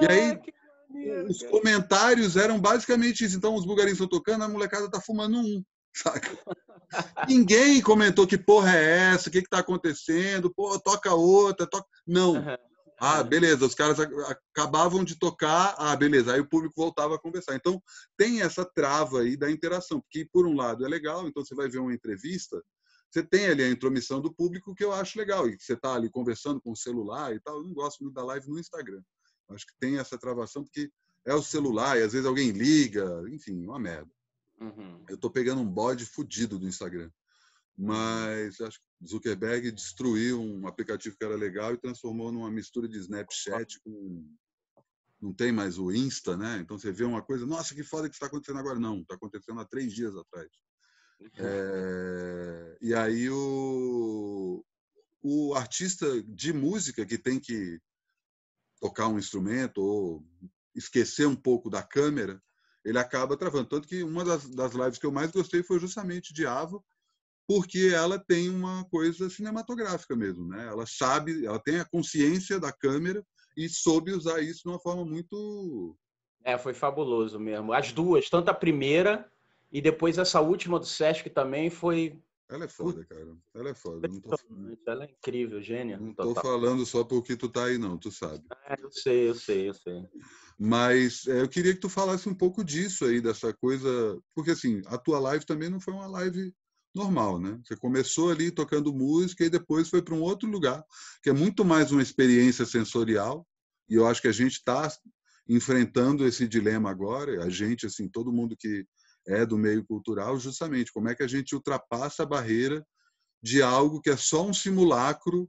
[0.00, 3.36] e aí, ah, os comentários eram basicamente isso.
[3.36, 5.62] Então, os bugarins estão tocando, a molecada está fumando um,
[5.94, 6.30] saca?
[7.28, 11.86] Ninguém comentou que porra é essa, o que está acontecendo, pô, toca outra, toca.
[12.06, 12.36] Não.
[12.98, 17.54] Ah, beleza, os caras acabavam de tocar, ah, beleza, aí o público voltava a conversar.
[17.56, 17.82] Então,
[18.16, 21.68] tem essa trava aí da interação, porque, por um lado, é legal, então você vai
[21.68, 22.62] ver uma entrevista,
[23.14, 25.94] você tem ali a intromissão do público que eu acho legal, e que você está
[25.94, 27.58] ali conversando com o celular e tal.
[27.58, 29.00] Eu não gosto muito da live no Instagram.
[29.50, 30.90] Acho que tem essa travação, porque
[31.24, 34.10] é o celular, e às vezes alguém liga, enfim, uma merda.
[34.60, 35.04] Uhum.
[35.08, 37.08] Eu estou pegando um bode fudido do Instagram.
[37.76, 42.98] Mas acho que Zuckerberg destruiu um aplicativo que era legal e transformou numa mistura de
[42.98, 44.26] Snapchat com.
[45.20, 46.58] Não tem mais o Insta, né?
[46.58, 48.78] Então você vê uma coisa, nossa, que foda que está acontecendo agora.
[48.78, 50.48] Não, está acontecendo há três dias atrás.
[51.38, 52.76] É...
[52.80, 54.64] E aí o,
[55.22, 57.80] o artista de música que tem que
[58.80, 60.24] tocar um instrumento ou
[60.74, 62.42] esquecer um pouco da câmera,
[62.84, 63.68] ele acaba travando.
[63.68, 66.82] Tanto que uma das, das lives que eu mais gostei foi justamente de Ava,
[67.46, 70.66] porque ela tem uma coisa cinematográfica mesmo, né?
[70.66, 73.24] Ela sabe, ela tem a consciência da câmera
[73.56, 75.96] e soube usar isso de uma forma muito
[76.42, 77.72] É, foi fabuloso mesmo.
[77.72, 79.30] As duas, tanto a primeira
[79.74, 82.16] e depois essa última do Sesc também foi
[82.48, 83.36] ela é foda, cara.
[83.54, 84.06] Ela é foda.
[84.06, 84.36] Não tô...
[84.86, 85.98] Ela é incrível, gênia.
[85.98, 87.98] Não tô falando só porque tu tá aí, não.
[87.98, 88.44] Tu sabe.
[88.68, 90.06] É, eu sei, eu sei, eu sei.
[90.58, 94.20] Mas é, eu queria que tu falasse um pouco disso aí, dessa coisa.
[94.34, 96.54] Porque, assim, a tua live também não foi uma live
[96.94, 97.58] normal, né?
[97.64, 100.84] Você começou ali tocando música e depois foi para um outro lugar,
[101.22, 103.44] que é muito mais uma experiência sensorial.
[103.88, 104.88] E eu acho que a gente está
[105.48, 107.42] enfrentando esse dilema agora.
[107.42, 108.86] A gente, assim, todo mundo que
[109.26, 112.86] é do meio cultural, justamente como é que a gente ultrapassa a barreira
[113.42, 115.48] de algo que é só um simulacro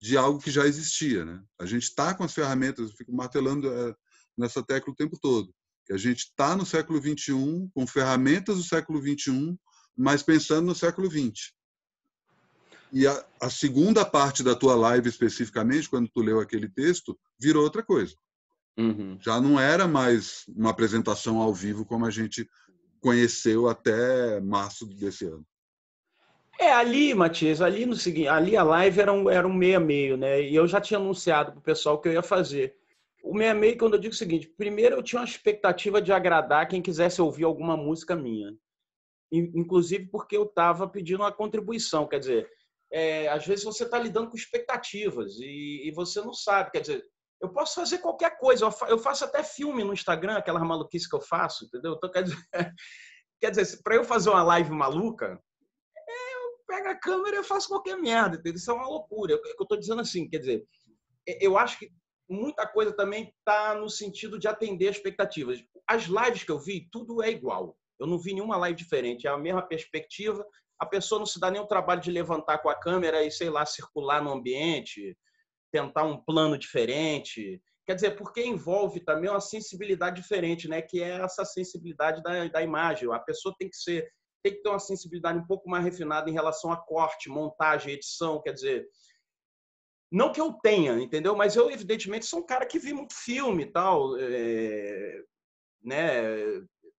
[0.00, 1.42] de algo que já existia, né?
[1.60, 3.94] A gente está com as ferramentas, eu fico martelando é,
[4.36, 5.54] nessa tecla o tempo todo,
[5.86, 9.56] que a gente está no século 21 com ferramentas do século 21
[9.96, 11.52] mas pensando no século XX.
[12.92, 17.62] E a, a, segunda parte da tua live, especificamente, quando tu leu aquele texto, virou
[17.62, 18.14] outra coisa.
[18.76, 19.18] Uhum.
[19.20, 22.48] Já não era mais uma apresentação ao vivo como a gente
[23.02, 25.44] conheceu até março desse ano.
[26.58, 30.16] É, ali, Matias, ali no seguinte, ali a live era um, era um meia meio,
[30.16, 30.40] né?
[30.40, 32.74] E eu já tinha anunciado para o pessoal que eu ia fazer.
[33.22, 36.68] O meia meio, quando eu digo o seguinte, primeiro eu tinha uma expectativa de agradar
[36.68, 38.56] quem quisesse ouvir alguma música minha
[39.32, 42.06] inclusive porque eu estava pedindo uma contribuição.
[42.06, 42.50] Quer dizer,
[42.92, 46.70] é, às vezes você está lidando com expectativas e, e, você não sabe.
[46.70, 47.04] Quer dizer,
[47.42, 48.70] eu posso fazer qualquer coisa.
[48.88, 51.94] Eu faço até filme no Instagram, aquelas maluquices que eu faço, entendeu?
[51.94, 52.38] Então, quer dizer,
[53.52, 55.42] dizer para eu fazer uma live maluca,
[55.96, 58.36] é, eu pego a câmera e faço qualquer merda.
[58.36, 58.54] Entendeu?
[58.54, 59.32] Isso é uma loucura.
[59.32, 60.64] Eu estou dizendo assim, quer dizer,
[61.40, 61.90] eu acho que
[62.30, 65.60] muita coisa também está no sentido de atender expectativas.
[65.88, 67.76] As lives que eu vi, tudo é igual.
[67.98, 69.26] Eu não vi nenhuma live diferente.
[69.26, 70.46] É a mesma perspectiva.
[70.78, 73.50] A pessoa não se dá nem o trabalho de levantar com a câmera e, sei
[73.50, 75.16] lá, circular no ambiente,
[75.72, 77.60] tentar um plano diferente.
[77.86, 80.80] Quer dizer, porque envolve também uma sensibilidade diferente, né?
[80.80, 83.12] Que é essa sensibilidade da, da imagem.
[83.12, 84.08] A pessoa tem que ser,
[84.42, 88.40] tem que ter uma sensibilidade um pouco mais refinada em relação a corte, montagem, edição.
[88.40, 88.86] Quer dizer,
[90.12, 91.34] não que eu tenha, entendeu?
[91.34, 94.16] Mas eu, evidentemente, sou um cara que vi muito filme e tal.
[94.18, 95.22] É,
[95.82, 96.22] né?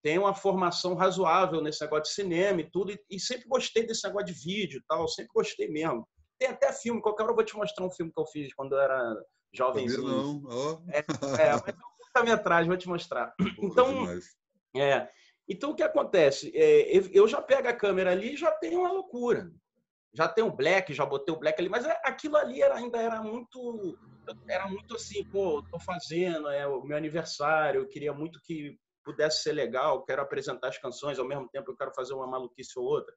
[0.04, 4.06] tem uma formação razoável nesse negócio de cinema e tudo, e, e, sempre gostei desse
[4.06, 6.06] negócio de vídeo e tal, sempre gostei mesmo.
[6.44, 8.74] Tem até filme, qualquer hora eu vou te mostrar um filme que eu fiz quando
[8.74, 9.16] eu era
[9.54, 10.04] jovenzinho.
[10.06, 10.92] Não, oh.
[10.92, 13.34] é, é, mas eu vou atrás, vou te mostrar.
[13.64, 14.06] então,
[14.76, 15.10] é,
[15.48, 16.52] então o que acontece?
[16.54, 19.50] É, eu já pego a câmera ali e já tem uma loucura.
[20.14, 22.98] Já tem o black, já botei o black ali, mas é, aquilo ali era, ainda
[22.98, 23.98] era muito
[24.46, 29.44] era muito assim, pô, tô fazendo, é o meu aniversário, eu queria muito que pudesse
[29.44, 32.84] ser legal, quero apresentar as canções, ao mesmo tempo eu quero fazer uma maluquice ou
[32.84, 33.16] outra.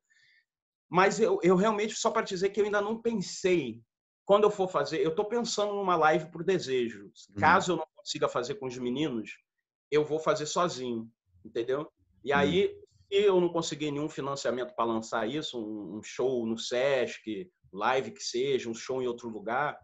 [0.89, 3.81] Mas eu, eu realmente, só para dizer que eu ainda não pensei,
[4.25, 7.05] quando eu for fazer, eu estou pensando numa live por desejo.
[7.05, 7.37] Uhum.
[7.39, 9.31] Caso eu não consiga fazer com os meninos,
[9.91, 11.09] eu vou fazer sozinho,
[11.45, 11.91] entendeu?
[12.25, 12.39] E uhum.
[12.39, 12.77] aí,
[13.09, 18.23] se eu não conseguir nenhum financiamento para lançar isso, um show no Sesc, live que
[18.23, 19.79] seja, um show em outro lugar,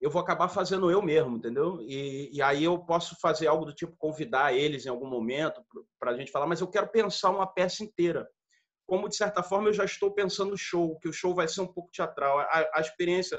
[0.00, 1.80] eu vou acabar fazendo eu mesmo, entendeu?
[1.82, 5.64] E, e aí eu posso fazer algo do tipo convidar eles em algum momento
[5.98, 8.28] para a gente falar, mas eu quero pensar uma peça inteira.
[8.92, 11.62] Como, de certa forma, eu já estou pensando no show, que o show vai ser
[11.62, 12.40] um pouco teatral.
[12.40, 13.38] A, a experiência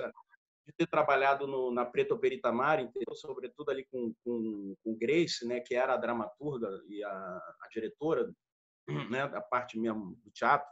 [0.66, 3.14] de ter trabalhado no, na Preta Operita Mar, entendeu?
[3.14, 8.34] sobretudo ali com, com, com Grace, né, que era a dramaturga e a, a diretora
[9.12, 10.68] né, da parte mesmo do teatro,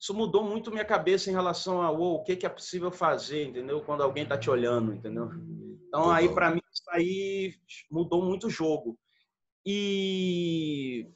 [0.00, 3.44] isso mudou muito minha cabeça em relação a oh, o que, que é possível fazer,
[3.44, 3.82] entendeu?
[3.82, 5.30] Quando alguém está te olhando, entendeu?
[5.88, 7.54] Então, aí, para mim, isso aí
[7.90, 8.98] mudou muito o jogo.
[9.66, 11.06] E.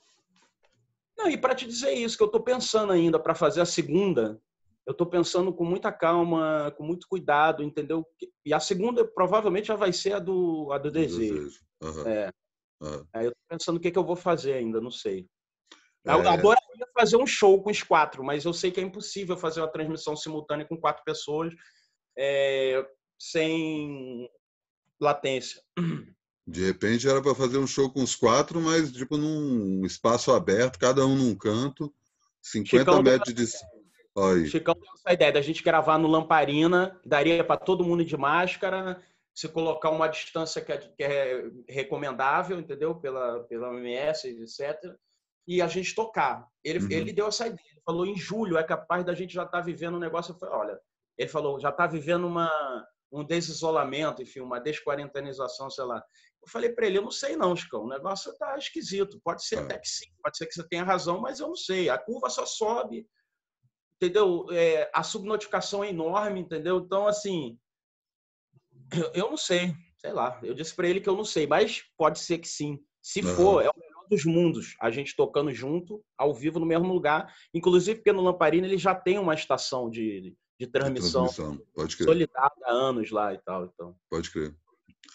[1.26, 4.40] Não, e para te dizer isso, que eu estou pensando ainda para fazer a segunda,
[4.86, 8.06] eu estou pensando com muita calma, com muito cuidado, entendeu?
[8.44, 11.34] E a segunda provavelmente já vai ser a do, a do desejo.
[11.34, 11.60] desejo.
[11.82, 12.08] Uhum.
[12.08, 12.32] É.
[12.80, 13.06] Uhum.
[13.12, 15.26] Aí eu estou pensando o que, que eu vou fazer ainda, não sei.
[16.04, 16.28] Eu é...
[16.28, 19.72] adoraria fazer um show com os quatro, mas eu sei que é impossível fazer uma
[19.72, 21.52] transmissão simultânea com quatro pessoas
[22.16, 22.86] é,
[23.18, 24.30] sem
[25.00, 25.60] latência.
[26.46, 30.78] De repente era para fazer um show com os quatro, mas tipo num espaço aberto,
[30.78, 31.92] cada um num canto,
[32.40, 33.44] 50 Chicão metros de.
[34.16, 34.46] Aí.
[34.48, 39.02] Chicão deu essa ideia da gente gravar no Lamparina, daria para todo mundo de máscara,
[39.34, 42.94] se colocar uma distância que é, que é recomendável, entendeu?
[42.94, 44.94] Pela, pela OMS, etc.
[45.46, 46.46] E a gente tocar.
[46.64, 46.90] Ele, uhum.
[46.90, 47.60] ele deu essa ideia.
[47.70, 50.32] Ele falou, em julho é capaz da gente já estar tá vivendo um negócio.
[50.32, 50.80] Eu falei, olha,
[51.18, 52.50] ele falou, já está vivendo uma,
[53.16, 55.96] um desisolamento, enfim, uma desquarentenização, sei lá.
[56.42, 59.20] Eu falei para ele, eu não sei não, Chicão, o negócio está esquisito.
[59.24, 59.58] Pode ser é.
[59.60, 61.88] até que sim, pode ser que você tenha razão, mas eu não sei.
[61.88, 63.06] A curva só sobe,
[63.96, 64.46] entendeu?
[64.52, 66.78] É, a subnotificação é enorme, entendeu?
[66.78, 67.58] Então, assim,
[68.92, 70.38] eu, eu não sei, sei lá.
[70.42, 72.78] Eu disse para ele que eu não sei, mas pode ser que sim.
[73.02, 73.34] Se uhum.
[73.34, 77.34] for, é o melhor dos mundos, a gente tocando junto, ao vivo, no mesmo lugar.
[77.54, 81.66] Inclusive porque no Lamparina ele já tem uma estação de, de transmissão, de transmissão.
[81.74, 82.06] Pode crer.
[82.06, 83.66] solidária há anos lá e tal.
[83.66, 83.96] Então.
[84.08, 84.54] Pode crer.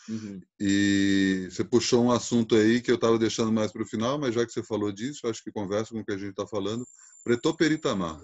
[0.09, 0.41] Uhum.
[0.59, 4.35] E você puxou um assunto aí que eu estava deixando mais para o final, mas
[4.35, 6.85] já que você falou disso, acho que conversa com o que a gente está falando.
[7.23, 8.19] Preto Peritamar.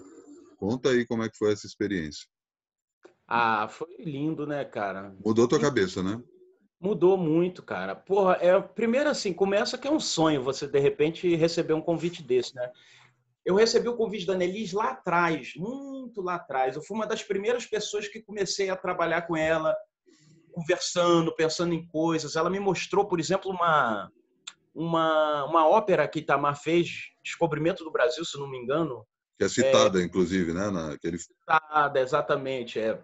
[0.56, 2.26] Conta aí como é que foi essa experiência.
[3.26, 5.14] Ah, foi lindo, né, cara?
[5.24, 6.20] Mudou tua cabeça, né?
[6.80, 7.94] Mudou muito, cara.
[7.94, 12.22] Porra, é, primeiro assim, começa que é um sonho você, de repente, receber um convite
[12.22, 12.70] desse, né?
[13.44, 16.76] Eu recebi o convite da Nelis lá atrás, muito lá atrás.
[16.76, 19.74] Eu fui uma das primeiras pessoas que comecei a trabalhar com ela,
[20.52, 22.36] conversando, pensando em coisas.
[22.36, 24.10] Ela me mostrou, por exemplo, uma,
[24.74, 29.06] uma, uma ópera que Itamar fez, Descobrimento do Brasil, se não me engano.
[29.38, 30.70] Que é citada, é, inclusive, né?
[30.70, 31.18] Naquele...
[31.18, 32.78] Citada, exatamente.
[32.78, 33.02] É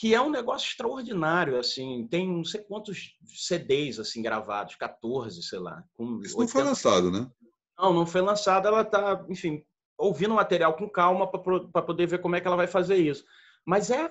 [0.00, 5.58] que é um negócio extraordinário, assim, tem não sei quantos CDs assim gravados, 14, sei
[5.58, 5.84] lá.
[6.22, 7.30] Isso não foi lançado, né?
[7.80, 9.64] Não, não foi lançado, ela tá, enfim,
[9.96, 13.24] ouvindo o material com calma para poder ver como é que ela vai fazer isso.
[13.64, 14.10] Mas é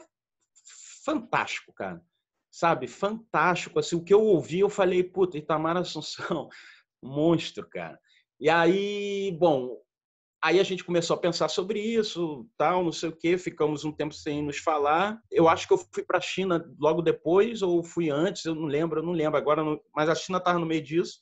[1.06, 2.02] fantástico, cara.
[2.52, 2.88] Sabe?
[2.88, 6.50] Fantástico, assim, o que eu ouvi, eu falei, puta, Itamar Assunção,
[7.02, 8.00] monstro, cara.
[8.40, 9.80] E aí, bom,
[10.42, 13.92] Aí a gente começou a pensar sobre isso, tal, não sei o quê, ficamos um
[13.92, 15.22] tempo sem nos falar.
[15.30, 18.66] Eu acho que eu fui para a China logo depois ou fui antes, eu não
[18.66, 19.62] lembro, eu não lembro agora,
[19.94, 21.20] mas a China estava no meio disso.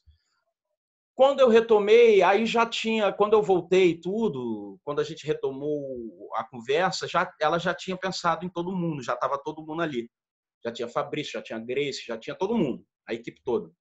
[1.18, 6.44] Quando eu retomei, aí já tinha, quando eu voltei tudo, quando a gente retomou a
[6.44, 10.10] conversa, já ela já tinha pensado em todo mundo, já estava todo mundo ali.
[10.64, 13.72] Já tinha Fabrício, já tinha Grace, já tinha todo mundo, a equipe toda.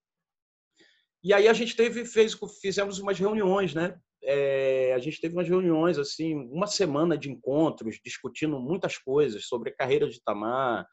[1.22, 4.00] E aí a gente teve, fez, fizemos umas reuniões, né?
[4.26, 9.70] é, a gente teve umas reuniões, assim, uma semana de encontros, discutindo muitas coisas sobre
[9.70, 10.86] a carreira de Itamar,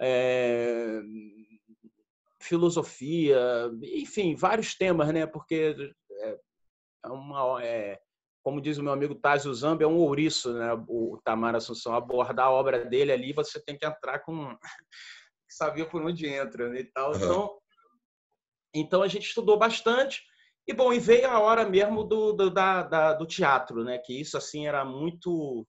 [0.00, 1.00] é,
[2.44, 3.38] filosofia,
[3.82, 5.26] enfim, vários temas, né?
[5.26, 5.74] Porque
[6.10, 6.38] é,
[7.04, 7.98] é uma, é,
[8.42, 10.72] como diz o meu amigo Tazio Zambi, é um ouriço, né?
[10.86, 14.56] O Tamar Assunção abordar a obra dele ali, você tem que entrar com
[15.48, 16.80] sabia por onde entra, né?
[16.80, 17.12] E tal.
[17.12, 17.16] Uhum.
[17.16, 17.58] Então,
[18.74, 20.22] então a gente estudou bastante.
[20.66, 23.98] E bom, e veio a hora mesmo do, do, da, da, do teatro, né?
[23.98, 25.66] Que isso assim era muito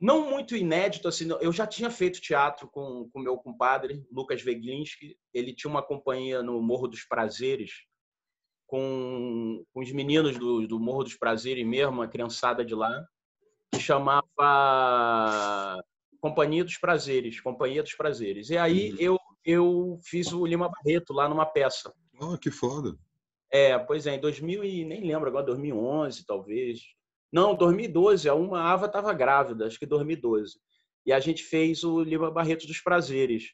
[0.00, 1.28] não muito inédito assim.
[1.40, 5.16] Eu já tinha feito teatro com com meu compadre Lucas Veglinski.
[5.34, 7.70] Ele tinha uma companhia no Morro dos Prazeres
[8.66, 13.04] com, com os meninos do, do Morro dos Prazeres mesmo, a criançada de lá,
[13.74, 14.24] que chamava
[16.20, 18.48] Companhia dos Prazeres, Companhia dos Prazeres.
[18.48, 18.96] E aí uhum.
[18.98, 21.92] eu eu fiz o Lima Barreto lá numa peça.
[22.20, 22.94] Oh, que foda.
[23.50, 26.80] É, pois é, em 2000 e nem lembro agora, 2011 talvez.
[27.32, 30.58] Não, 2012, a uma Ava estava grávida, acho que 2012.
[31.06, 33.52] E a gente fez o Lima Barreto dos Prazeres.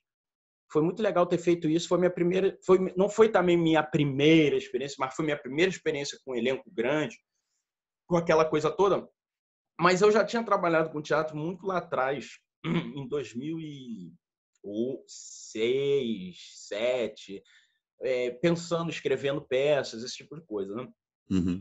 [0.73, 1.89] Foi muito legal ter feito isso.
[1.89, 6.19] Foi minha primeira, foi, não foi também minha primeira experiência, mas foi minha primeira experiência
[6.25, 7.17] com um elenco grande,
[8.07, 9.07] com aquela coisa toda.
[9.79, 14.27] Mas eu já tinha trabalhado com teatro muito lá atrás, em 2006,
[14.67, 17.43] 2007
[18.01, 20.89] é, pensando, escrevendo peças, esse tipo de coisa, né?
[21.31, 21.61] Uhum.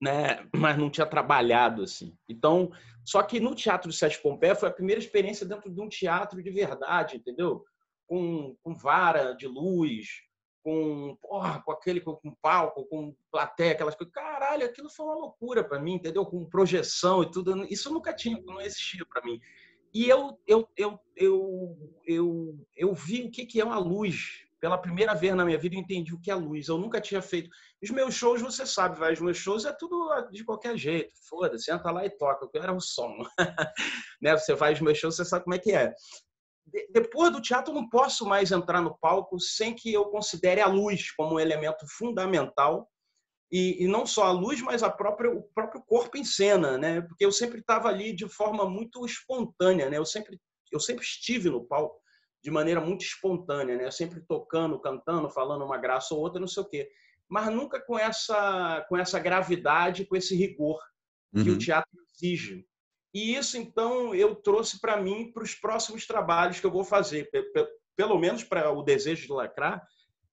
[0.00, 0.46] Né?
[0.54, 2.16] Mas não tinha trabalhado assim.
[2.28, 2.70] Então,
[3.04, 6.42] só que no Teatro de Sete Pompeia foi a primeira experiência dentro de um teatro
[6.42, 7.64] de verdade, entendeu?
[8.06, 10.06] Com, com vara de luz,
[10.62, 14.12] com, porra, com aquele com, com palco, com plateia, aquelas coisas.
[14.12, 16.24] Caralho, aquilo foi uma loucura para mim, entendeu?
[16.26, 17.64] Com projeção e tudo.
[17.64, 19.40] Isso nunca tinha, não existia para mim.
[19.92, 24.78] E eu, eu, eu, eu, eu, eu vi o que, que é uma luz pela
[24.78, 26.68] primeira vez na minha vida, eu entendi o que é luz.
[26.68, 27.48] Eu nunca tinha feito.
[27.82, 31.12] Os meus shows, você sabe, vai, os meus shows é tudo de qualquer jeito.
[31.28, 32.44] Foda-se, entra lá e toca.
[32.44, 33.16] Eu quero o som.
[34.20, 34.36] né?
[34.36, 35.94] Você vai os meus shows, você sabe como é que é.
[36.90, 40.66] depois do teatro, eu não posso mais entrar no palco sem que eu considere a
[40.66, 42.88] luz como um elemento fundamental.
[43.50, 47.00] E, e não só a luz, mas a própria, o próprio corpo em cena, né?
[47.00, 49.96] Porque eu sempre estava ali de forma muito espontânea, né?
[49.96, 50.38] Eu sempre,
[50.70, 51.98] eu sempre estive no palco
[52.42, 53.90] de maneira muito espontânea, né?
[53.90, 56.88] Sempre tocando, cantando, falando uma graça ou outra, não sei o quê.
[57.28, 60.80] Mas nunca com essa, com essa gravidade, com esse rigor
[61.34, 61.56] que uhum.
[61.56, 62.66] o teatro exige.
[63.12, 67.30] E isso, então, eu trouxe para mim para os próximos trabalhos que eu vou fazer,
[67.96, 69.86] pelo menos para o desejo de lacrar,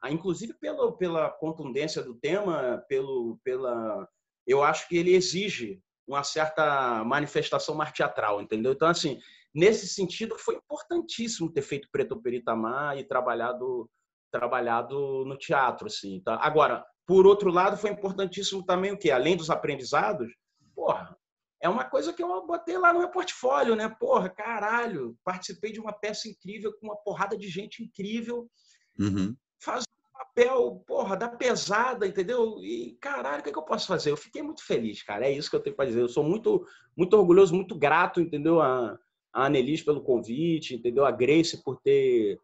[0.10, 4.08] inclusive pela, pela contundência do tema, pelo, pela,
[4.46, 8.74] eu acho que ele exige uma certa manifestação mais teatral, entendeu?
[8.74, 9.20] Então, assim,
[9.56, 13.90] nesse sentido, foi importantíssimo ter feito Preto Peritamar e trabalhado
[14.32, 16.20] trabalhado no teatro, assim.
[16.20, 16.38] Tá?
[16.42, 20.30] Agora, por outro lado, foi importantíssimo também o que, além dos aprendizados,
[20.76, 21.18] porra,
[21.62, 23.88] é uma coisa que eu botei lá no meu portfólio, né?
[23.88, 28.50] Porra, caralho, participei de uma peça incrível com uma porrada de gente incrível,
[29.00, 29.34] uhum.
[29.58, 32.58] faz um papel, porra, da pesada, entendeu?
[32.60, 34.12] E caralho, o que, é que eu posso fazer?
[34.12, 35.26] Eu fiquei muito feliz, cara.
[35.26, 36.02] É isso que eu tenho para dizer.
[36.02, 38.62] Eu sou muito, muito orgulhoso, muito grato, entendeu?
[38.62, 39.00] A,
[39.36, 41.06] a Anelis pelo convite, entendeu?
[41.06, 42.40] A Grace por ter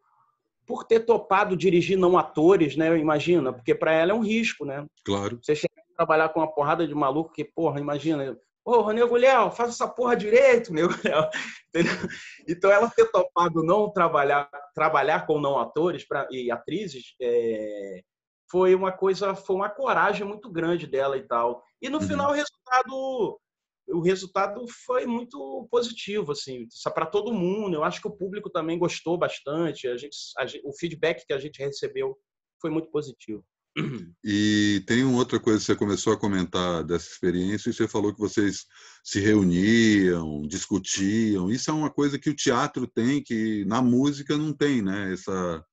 [0.68, 2.98] por ter topado dirigir não atores, né?
[2.98, 4.86] Imagina, porque para ela é um risco, né?
[5.04, 5.40] Claro.
[5.42, 9.50] Você chega a trabalhar com uma porrada de maluco que, porra, imagina, Ô, Nego Léo,
[9.50, 11.28] faz essa porra direito, Nego Léo.
[12.48, 18.02] Então, ela ter topado não trabalhar, trabalhar com não atores pra, e atrizes é,
[18.50, 21.64] foi uma coisa, foi uma coragem muito grande dela e tal.
[21.82, 22.08] E no uhum.
[22.08, 23.40] final o resultado
[23.88, 27.76] o resultado foi muito positivo, assim, para todo mundo.
[27.76, 29.88] Eu acho que o público também gostou bastante.
[29.88, 32.18] A gente, a, o feedback que a gente recebeu
[32.60, 33.44] foi muito positivo.
[34.24, 38.14] E tem uma outra coisa que você começou a comentar dessa experiência e você falou
[38.14, 38.66] que vocês
[39.04, 41.50] se reuniam, discutiam.
[41.50, 45.14] Isso é uma coisa que o teatro tem que na música não tem, né?
[45.14, 45.66] Essa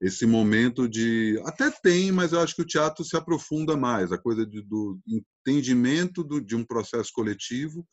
[0.00, 4.18] esse momento de até tem, mas eu acho que o teatro se aprofunda mais, a
[4.18, 7.86] coisa de, do entendimento do, de um processo coletivo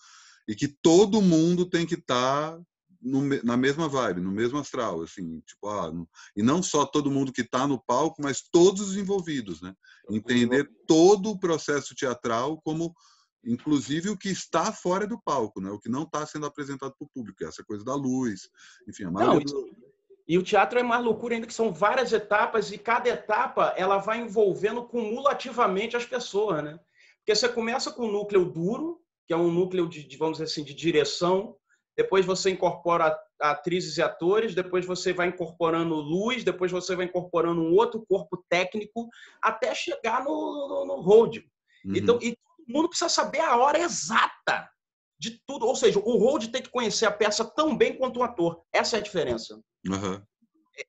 [0.47, 2.61] e que todo mundo tem que estar tá
[3.01, 7.11] no, na mesma vibe, no mesmo astral, assim, tipo, ah, no, e não só todo
[7.11, 9.73] mundo que está no palco, mas todos os envolvidos, né?
[10.09, 12.95] Entender todo o processo teatral como,
[13.43, 15.69] inclusive, o que está fora do palco, né?
[15.69, 18.49] O que não está sendo apresentado para o público, essa coisa da luz,
[18.87, 19.86] enfim, a maioria não, do...
[20.27, 23.97] E o teatro é mais loucura ainda que são várias etapas e cada etapa ela
[23.97, 26.79] vai envolvendo cumulativamente as pessoas, né?
[27.19, 30.51] Porque você começa com o núcleo duro, que é um núcleo de, de vamos dizer
[30.51, 31.55] assim, de direção,
[31.95, 37.61] depois você incorpora atrizes e atores, depois você vai incorporando luz, depois você vai incorporando
[37.61, 39.07] um outro corpo técnico,
[39.41, 41.37] até chegar no, no, no hold.
[41.37, 41.95] Uhum.
[41.95, 44.69] Então, e todo mundo precisa saber a hora exata
[45.19, 45.65] de tudo.
[45.65, 48.61] Ou seja, o hold tem que conhecer a peça tão bem quanto o ator.
[48.73, 49.59] Essa é a diferença.
[49.87, 50.21] Uhum.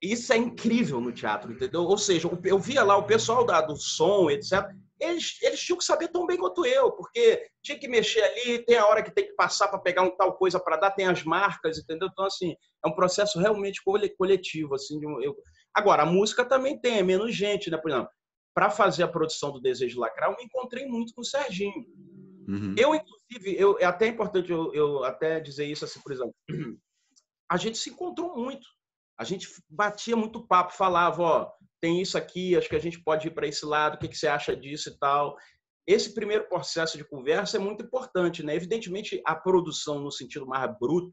[0.02, 1.82] Isso é incrível no teatro, entendeu?
[1.82, 5.84] Ou seja, eu via lá o pessoal da, do som, etc eles, eles tinham que
[5.84, 9.26] saber tão bem quanto eu, porque tinha que mexer ali, tem a hora que tem
[9.26, 12.08] que passar para pegar um tal coisa para dar, tem as marcas, entendeu?
[12.10, 13.80] Então, assim, é um processo realmente
[14.16, 15.00] coletivo, assim.
[15.22, 15.36] Eu...
[15.72, 17.76] Agora, a música também tem, é menos gente, né?
[17.76, 18.08] Por exemplo,
[18.52, 21.86] para fazer a produção do Desejo Lacrar, eu me encontrei muito com o Serginho.
[22.48, 22.74] Uhum.
[22.76, 22.92] Eu,
[23.30, 26.34] inclusive, eu, é até importante eu, eu até dizer isso assim, por exemplo,
[27.50, 28.66] a gente se encontrou muito.
[29.18, 33.28] A gente batia muito papo, falava, ó, tem isso aqui, acho que a gente pode
[33.28, 35.36] ir para esse lado, o que, que você acha disso e tal.
[35.86, 38.54] Esse primeiro processo de conversa é muito importante, né?
[38.54, 41.12] Evidentemente, a produção no sentido mais bruto,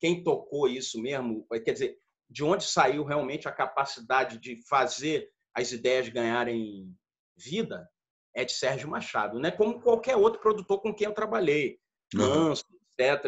[0.00, 1.96] quem tocou isso mesmo, quer dizer,
[2.28, 6.92] de onde saiu realmente a capacidade de fazer as ideias ganharem
[7.36, 7.88] vida,
[8.36, 9.50] é de Sérgio Machado, né?
[9.50, 11.78] Como qualquer outro produtor com quem eu trabalhei,
[12.14, 12.78] Manso, uhum.
[12.98, 13.24] etc.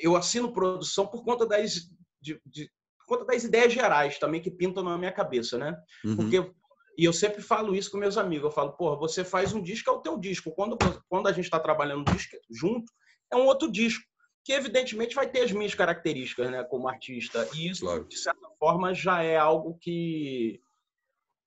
[0.00, 1.90] Eu assino produção por conta das,
[2.20, 2.70] de, de,
[3.06, 5.76] conta das ideias gerais também que pintam na minha cabeça, né?
[6.04, 6.16] Uhum.
[6.16, 6.52] Porque
[6.96, 8.46] e eu sempre falo isso com meus amigos.
[8.46, 10.50] Eu falo, porra, você faz um disco, é o teu disco.
[10.50, 10.76] Quando,
[11.08, 12.92] quando a gente está trabalhando um disco junto,
[13.32, 14.04] é um outro disco.
[14.44, 17.48] Que, evidentemente, vai ter as minhas características, né, como artista.
[17.54, 18.04] E isso, claro.
[18.04, 20.60] de certa forma, já é algo que,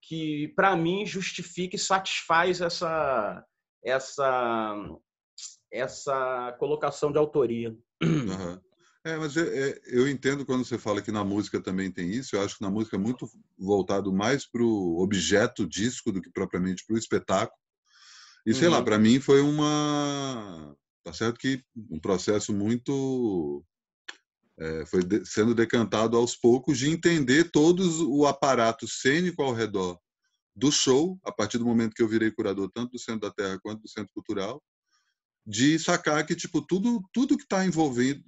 [0.02, 3.46] que para mim, justifica e satisfaz essa,
[3.84, 4.76] essa,
[5.72, 7.76] essa colocação de autoria.
[8.02, 8.60] Uhum.
[9.04, 12.36] É, mas é, é, eu entendo quando você fala que na música também tem isso.
[12.36, 16.30] Eu acho que na música é muito voltado mais para o objeto disco do que
[16.30, 17.58] propriamente para o espetáculo.
[18.46, 18.76] E sei uhum.
[18.76, 20.76] lá, para mim foi uma.
[21.04, 23.64] Tá certo que um processo muito.
[24.62, 30.00] É, foi de, sendo decantado aos poucos de entender todos o aparato cênico ao redor
[30.56, 33.60] do show, a partir do momento que eu virei curador tanto do Centro da Terra
[33.60, 34.62] quanto do Centro Cultural,
[35.44, 38.24] de sacar que tipo tudo tudo que está envolvido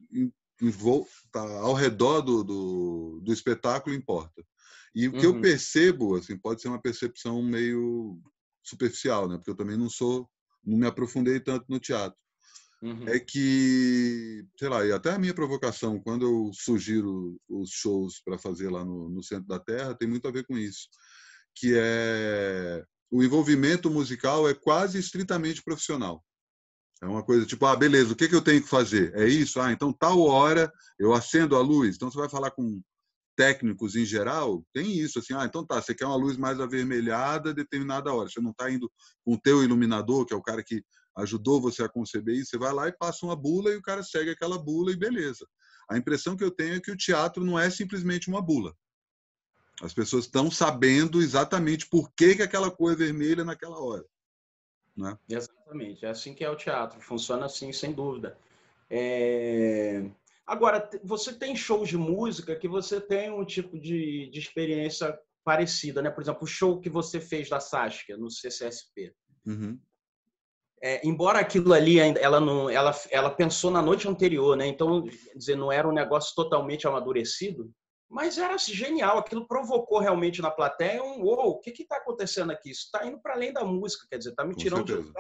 [1.32, 4.44] tá ao redor do, do, do, espetáculo importa.
[4.96, 5.36] E o que uhum.
[5.36, 8.20] eu percebo, assim, pode ser uma percepção meio
[8.64, 9.38] superficial, né?
[9.38, 10.28] Porque eu também não sou,
[10.64, 12.18] não me aprofundei tanto no teatro.
[12.84, 13.08] Uhum.
[13.08, 18.38] é que, sei lá, e até a minha provocação, quando eu sugiro os shows para
[18.38, 20.88] fazer lá no, no centro da Terra, tem muito a ver com isso,
[21.56, 26.24] que é o envolvimento musical é quase estritamente profissional.
[27.00, 29.14] É uma coisa tipo, ah, beleza, o que, que eu tenho que fazer?
[29.14, 29.62] É isso?
[29.62, 31.96] Ah, então tal hora eu acendo a luz.
[31.96, 32.82] Então você vai falar com
[33.36, 37.54] técnicos em geral, tem isso, assim, ah, então tá, você quer uma luz mais avermelhada
[37.54, 38.92] determinada hora, você não está indo
[39.24, 40.84] com o teu iluminador, que é o cara que
[41.18, 44.04] ajudou você a conceber isso, você vai lá e passa uma bula e o cara
[44.04, 45.48] segue aquela bula e beleza.
[45.90, 48.74] A impressão que eu tenho é que o teatro não é simplesmente uma bula.
[49.82, 54.06] As pessoas estão sabendo exatamente por que, que aquela cor é vermelha naquela hora.
[54.96, 55.18] Né?
[55.28, 58.38] Exatamente, é assim que é o teatro, funciona assim, sem dúvida.
[58.90, 60.10] É...
[60.46, 66.02] Agora, você tem shows de música que você tem um tipo de, de experiência parecida,
[66.02, 66.10] né?
[66.10, 69.14] Por exemplo, o show que você fez da Saskia no CCSP.
[69.46, 69.80] Uhum.
[70.86, 75.56] É, embora aquilo ali ela não ela, ela pensou na noite anterior né então dizer
[75.56, 77.72] não era um negócio totalmente amadurecido
[78.10, 82.72] mas era genial aquilo provocou realmente na plateia um uou, o que está acontecendo aqui
[82.72, 85.14] isso está indo para além da música quer dizer está me tirando de...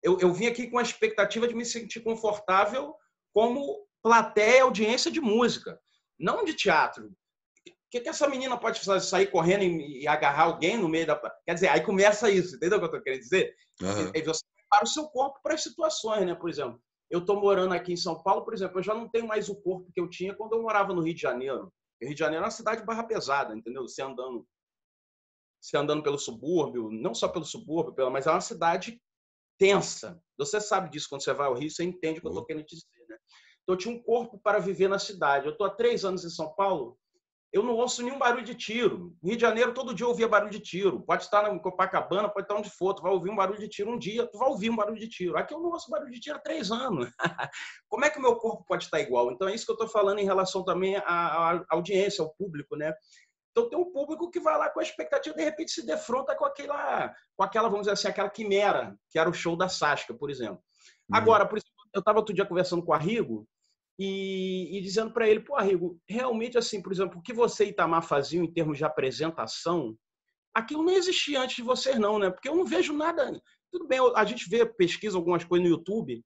[0.00, 2.94] eu, eu vim aqui com a expectativa de me sentir confortável
[3.32, 5.78] como plateia, audiência de música,
[6.18, 7.06] não de teatro.
[7.06, 9.04] O que, que essa menina pode fazer?
[9.04, 11.16] Sair correndo e, e, agarrar alguém no meio da.
[11.44, 13.52] Quer dizer, aí começa isso, entendeu o que eu estou querendo dizer?
[13.82, 14.12] Uhum.
[14.14, 16.34] E você prepara o seu corpo para as situações, né?
[16.34, 19.26] Por exemplo, eu estou morando aqui em São Paulo, por exemplo, eu já não tenho
[19.26, 21.72] mais o corpo que eu tinha quando eu morava no Rio de Janeiro.
[22.00, 23.86] O Rio de Janeiro é uma cidade barra pesada, entendeu?
[23.86, 24.46] Você andando,
[25.60, 29.02] você andando pelo subúrbio, não só pelo subúrbio, mas é uma cidade
[29.58, 30.22] tensa.
[30.38, 32.64] Você sabe disso quando você vai ao Rio, você entende o que eu estou querendo
[32.64, 33.18] dizer, né?
[33.62, 35.46] Então, eu tinha um corpo para viver na cidade.
[35.46, 36.96] Eu estou há três anos em São Paulo,
[37.52, 39.12] eu não ouço nenhum barulho de tiro.
[39.20, 41.00] No Rio de Janeiro, todo dia eu ouvia barulho de tiro.
[41.00, 43.90] Pode estar na Copacabana, pode estar onde for, tu vai ouvir um barulho de tiro
[43.90, 45.36] um dia, tu vai ouvir um barulho de tiro.
[45.36, 47.10] Aqui eu não ouço barulho de tiro há três anos.
[47.88, 49.32] Como é que o meu corpo pode estar igual?
[49.32, 52.94] Então, é isso que eu estou falando em relação também à, audiência, ao público, né?
[53.50, 56.44] Então tem um público que vai lá com a expectativa, de repente se defronta com
[56.44, 60.30] aquela, com aquela, vamos dizer assim, aquela quimera, que era o show da Sasca, por
[60.30, 60.62] exemplo.
[61.10, 61.16] Uhum.
[61.16, 63.44] Agora, por exemplo, eu estava outro dia conversando com a Rigo
[64.02, 67.68] e, e dizendo para ele, pô, Rigo, realmente assim, por exemplo, o que você e
[67.68, 69.94] Itamar faziam em termos de apresentação,
[70.54, 72.30] aquilo não existia antes de vocês não, né?
[72.30, 73.30] Porque eu não vejo nada...
[73.70, 76.24] Tudo bem, a gente vê, pesquisa algumas coisas no YouTube,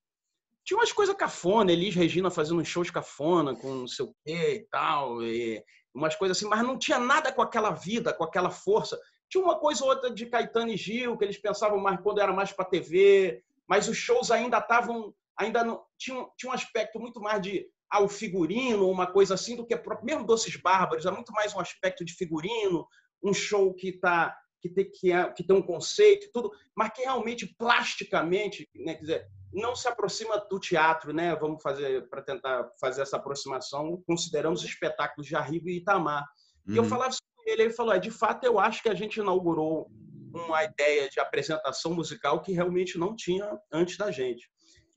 [0.65, 4.69] tinha umas coisas cafona, Elis Regina fazendo shows cafona, com não sei o quê e
[4.71, 5.63] tal, e
[5.93, 8.99] umas coisas assim, mas não tinha nada com aquela vida, com aquela força.
[9.29, 12.33] Tinha uma coisa ou outra de Caetano e Gil, que eles pensavam mais quando era
[12.33, 17.21] mais para TV, mas os shows ainda estavam ainda não tinha, tinha um aspecto muito
[17.21, 21.33] mais de ao ah, figurino, uma coisa assim, do que mesmo Doces Bárbaros, é muito
[21.33, 22.87] mais um aspecto de figurino,
[23.23, 27.03] um show que tá que tem, que, é, que tem um conceito tudo, mas que
[27.03, 31.37] realmente plasticamente, né, quer dizer, não se aproxima do teatro, né?
[31.37, 36.25] Vamos fazer para tentar fazer essa aproximação, consideramos os espetáculos de Arrigo e Itamar.
[36.67, 36.75] Uhum.
[36.75, 36.89] E eu uhum.
[36.89, 39.91] falava isso com ele, ele falou: é, de fato, eu acho que a gente inaugurou
[40.33, 44.51] uma ideia de apresentação musical que realmente não tinha antes da gente.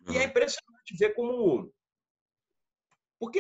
[0.10, 1.72] E é impressionante ver como.
[3.20, 3.40] Porque,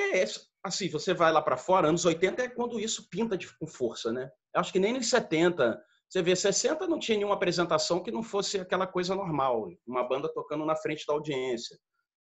[0.63, 4.11] assim, você vai lá para fora, anos 80 é quando isso pinta de, com força,
[4.11, 4.29] né?
[4.53, 5.79] Eu acho que nem nos 70.
[6.09, 10.31] Você vê, 60 não tinha nenhuma apresentação que não fosse aquela coisa normal, uma banda
[10.33, 11.77] tocando na frente da audiência.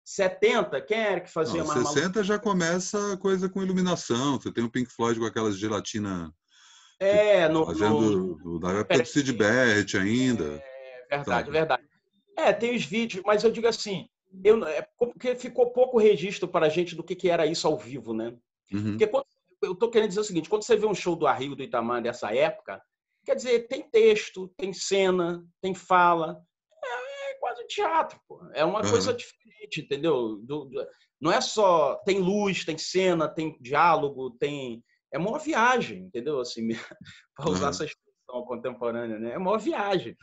[0.04, 4.40] 70, quem era que fazia não, mais 60 já começa a coisa com iluminação.
[4.40, 6.32] Você tem o Pink Floyd com aquelas gelatina.
[7.00, 10.44] É, no, fazendo no, da época do Sid Barrett ainda.
[11.10, 11.50] É verdade, sabe?
[11.50, 11.82] verdade.
[12.38, 14.08] É, tem os vídeos, mas eu digo assim,
[14.44, 17.76] eu, é porque ficou pouco registro para a gente do que, que era isso ao
[17.76, 18.36] vivo, né?
[18.72, 18.90] Uhum.
[18.90, 19.26] Porque quando,
[19.62, 22.02] eu estou querendo dizer o seguinte: quando você vê um show do Arrio do Itamar
[22.02, 22.80] dessa época,
[23.24, 26.40] quer dizer, tem texto, tem cena, tem fala.
[26.84, 28.40] É, é quase um teatro, pô.
[28.52, 28.90] é uma uhum.
[28.90, 30.36] coisa diferente, entendeu?
[30.42, 30.86] Do, do,
[31.20, 31.96] não é só.
[32.04, 34.82] Tem luz, tem cena, tem diálogo, tem.
[35.12, 36.40] É uma viagem, entendeu?
[36.40, 36.68] Assim,
[37.34, 37.70] para usar uhum.
[37.70, 39.32] essa expressão contemporânea, né?
[39.32, 40.16] É uma viagem.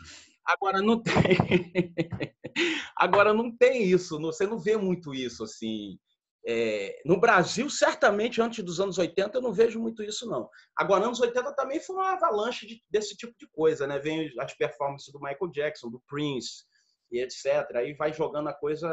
[0.45, 1.13] Agora não tem.
[2.95, 4.19] Agora não tem isso.
[4.19, 5.97] Você não vê muito isso assim.
[6.45, 10.49] É, no Brasil, certamente antes dos anos 80, eu não vejo muito isso, não.
[10.75, 13.97] Agora, anos 80 também foi uma avalanche de, desse tipo de coisa, né?
[13.97, 16.65] Vem as performances do Michael Jackson, do Prince
[17.09, 17.75] e etc.
[17.75, 18.89] Aí vai jogando a coisa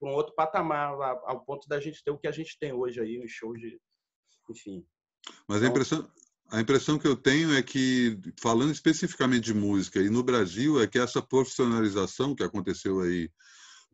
[0.00, 0.92] para um outro patamar,
[1.24, 3.78] ao ponto da gente ter o que a gente tem hoje aí, um show de.
[4.48, 4.86] Enfim.
[5.46, 6.10] Mas a então impressão,
[6.50, 10.86] a impressão que eu tenho é que, falando especificamente de música, e no Brasil, é
[10.86, 13.30] que essa profissionalização que aconteceu aí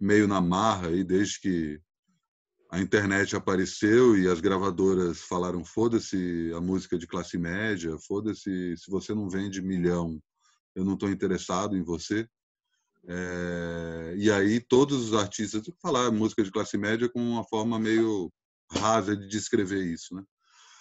[0.00, 1.80] meio na marra, aí, desde que
[2.70, 8.90] a internet apareceu e as gravadoras falaram: foda-se a música de classe média, foda-se se
[8.90, 10.20] você não vende milhão,
[10.74, 12.28] eu não estou interessado em você.
[13.06, 18.32] É, e aí todos os artistas, falar música de classe média com uma forma meio
[18.70, 20.22] rasa de descrever isso, né?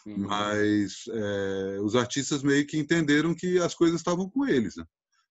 [0.06, 0.18] Uhum.
[0.18, 4.86] Mas é, os artistas meio que entenderam que as coisas estavam com eles, né?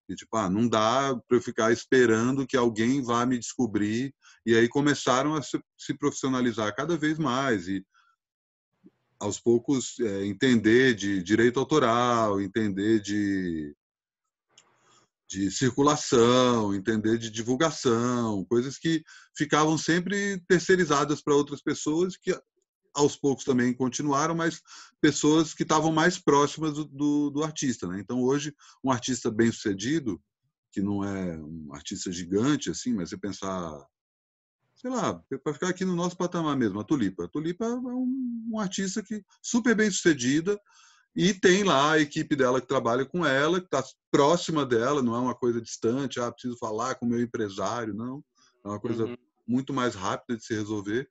[0.08, 4.12] E, tipo, ah, não dá para eu ficar esperando que alguém vá me descobrir.
[4.44, 7.84] E aí começaram a se, se profissionalizar cada vez mais e
[9.18, 13.74] aos poucos é, entender de direito autoral, entender de
[15.32, 19.02] de circulação, entender de divulgação, coisas que
[19.34, 22.38] ficavam sempre terceirizadas para outras pessoas que
[22.94, 24.60] aos poucos também continuaram, mas
[25.00, 27.86] pessoas que estavam mais próximas do, do, do artista.
[27.86, 28.00] Né?
[28.00, 30.20] Então, hoje, um artista bem sucedido,
[30.70, 33.86] que não é um artista gigante, assim, mas você pensar,
[34.74, 37.24] sei lá, para ficar aqui no nosso patamar mesmo, a Tulipa.
[37.24, 40.58] A Tulipa é um, um artista que super bem sucedida,
[41.14, 45.14] e tem lá a equipe dela que trabalha com ela, que está próxima dela, não
[45.14, 48.24] é uma coisa distante, ah, preciso falar com o meu empresário, não.
[48.64, 49.16] É uma coisa uhum.
[49.46, 51.06] muito mais rápida de se resolver.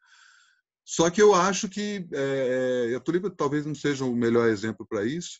[0.85, 5.05] Só que eu acho que é, a Tulipa talvez não seja o melhor exemplo para
[5.05, 5.39] isso,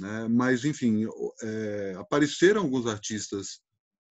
[0.00, 0.26] né?
[0.28, 1.06] mas, enfim,
[1.42, 3.60] é, apareceram alguns artistas.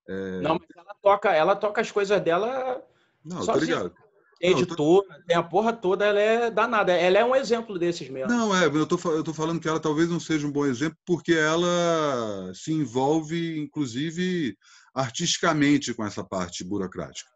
[0.07, 0.41] É...
[0.41, 2.83] Não, mas ela toca, ela toca as coisas dela.
[3.23, 3.93] Não, tô ligado.
[4.39, 5.05] Tem editora, tô...
[5.27, 6.93] tem a porra toda, ela é danada.
[6.93, 8.29] Ela é um exemplo desses mesmo.
[8.29, 10.97] Não, é, eu tô, eu tô falando que ela talvez não seja um bom exemplo
[11.05, 14.57] porque ela se envolve, inclusive,
[14.93, 17.29] artisticamente com essa parte burocrática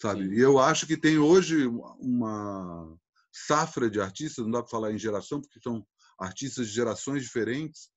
[0.00, 0.24] sabe?
[0.24, 0.34] Sim.
[0.34, 1.66] E eu acho que tem hoje
[2.00, 2.96] uma
[3.32, 5.86] safra de artistas, não dá para falar em geração, porque são
[6.18, 7.88] artistas de gerações diferentes,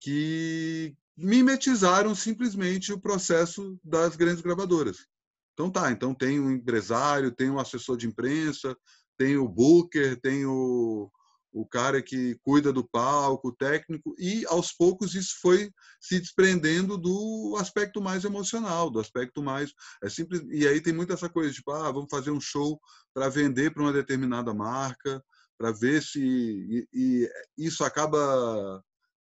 [0.00, 5.06] que mimetizaram simplesmente o processo das grandes gravadoras.
[5.52, 8.74] Então tá, então tem um empresário, tem um assessor de imprensa,
[9.18, 11.10] tem o booker, tem o,
[11.52, 15.70] o cara que cuida do palco, o técnico, e aos poucos isso foi
[16.00, 19.72] se desprendendo do aspecto mais emocional, do aspecto mais
[20.02, 20.42] é simples.
[20.50, 22.80] E aí tem muita essa coisa tipo, ah, vamos fazer um show
[23.12, 25.22] para vender para uma determinada marca,
[25.58, 28.82] para ver se e, e, isso acaba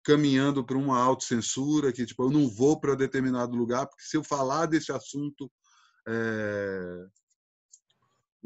[0.04, 4.24] caminhando para uma autocensura que tipo eu não vou para determinado lugar porque se eu
[4.24, 5.52] falar desse assunto
[6.08, 7.06] é,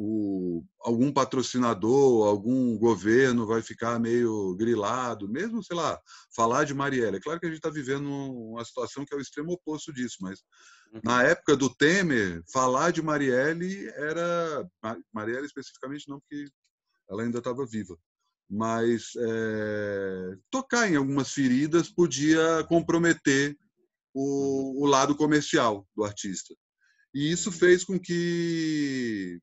[0.03, 5.99] o, algum patrocinador, algum governo vai ficar meio grilado, mesmo, sei lá,
[6.35, 7.17] falar de Marielle.
[7.17, 10.17] É claro que a gente está vivendo uma situação que é o extremo oposto disso,
[10.21, 10.39] mas
[10.91, 11.01] uhum.
[11.03, 14.67] na época do Temer, falar de Marielle era.
[15.13, 16.45] Marielle especificamente não, porque
[17.07, 17.95] ela ainda estava viva.
[18.49, 23.55] Mas é, tocar em algumas feridas podia comprometer
[24.15, 24.81] o, uhum.
[24.81, 26.55] o lado comercial do artista.
[27.13, 27.55] E isso uhum.
[27.55, 29.39] fez com que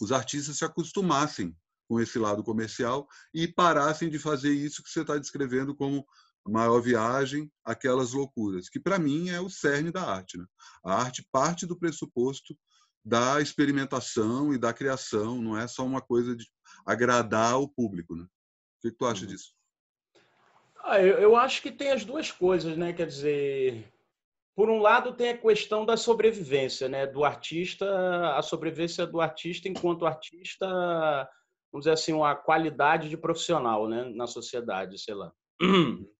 [0.00, 1.56] os artistas se acostumassem
[1.88, 6.06] com esse lado comercial e parassem de fazer isso que você está descrevendo como
[6.46, 10.38] maior viagem, aquelas loucuras, que para mim é o cerne da arte.
[10.38, 10.44] Né?
[10.84, 12.56] A arte parte do pressuposto
[13.04, 16.46] da experimentação e da criação, não é só uma coisa de
[16.86, 18.14] agradar o público.
[18.14, 18.24] Né?
[18.24, 19.28] O que, que tu acha uhum.
[19.28, 19.52] disso?
[20.82, 22.92] Ah, eu, eu acho que tem as duas coisas, né?
[22.92, 23.92] Quer dizer,
[24.60, 29.70] por um lado tem a questão da sobrevivência, né, do artista, a sobrevivência do artista
[29.70, 30.66] enquanto artista,
[31.72, 35.32] vamos dizer assim, uma qualidade de profissional, né, na sociedade, sei lá.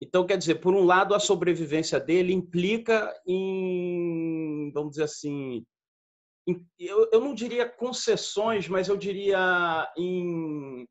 [0.00, 5.64] Então, quer dizer, por um lado, a sobrevivência dele implica em, vamos dizer assim,
[6.46, 10.86] em, eu, eu não diria concessões, mas eu diria em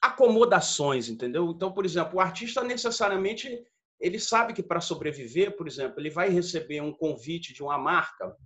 [0.00, 1.50] acomodações, entendeu?
[1.50, 3.66] Então, por exemplo, o artista necessariamente
[4.00, 8.36] ele sabe que para sobreviver, por exemplo, ele vai receber um convite de uma marca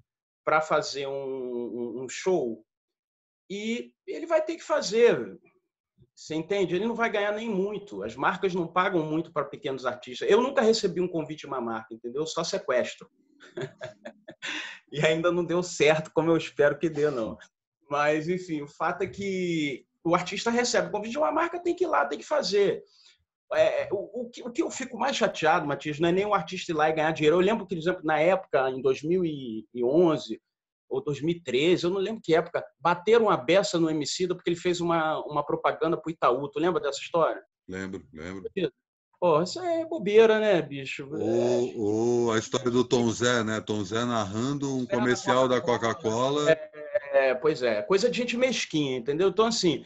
[0.44, 2.64] para fazer um, um, show
[3.50, 5.38] e ele vai ter que fazer.
[6.14, 6.74] Você entende?
[6.74, 8.02] Ele não vai ganhar nem muito.
[8.02, 10.28] As marcas não pagam muito para pequenos artistas.
[10.30, 12.26] Eu nunca recebi um convite de uma marca, entendeu?
[12.26, 13.08] Só sequestro.
[14.92, 17.36] e ainda não deu certo, como eu espero que dê, não.
[17.88, 21.74] Mas, enfim, o fato é que o artista recebe o convite de uma marca, tem
[21.74, 22.82] que ir lá, tem que fazer.
[23.54, 26.26] É, é, o, o, que, o, que, eu fico mais chateado, Matias, não é nem
[26.26, 27.36] o artista ir lá e ganhar dinheiro.
[27.36, 30.40] Eu lembro que, por exemplo, na época, em 2011
[30.88, 34.80] ou 2013, eu não lembro que época, bateram uma beça no Emicida porque ele fez
[34.80, 36.48] uma, uma propaganda para o Itaú.
[36.48, 37.42] Tu lembra dessa história?
[37.66, 38.50] Lembro, lembro.
[39.20, 41.08] Pô, isso é bobeira, né, bicho?
[41.12, 43.60] Ou, a história do Tom Zé, né?
[43.60, 46.50] Tom Zé narrando um comercial da Coca-Cola.
[46.50, 46.70] É,
[47.30, 49.28] é, pois é, coisa de gente mesquinha, entendeu?
[49.28, 49.84] Então, assim,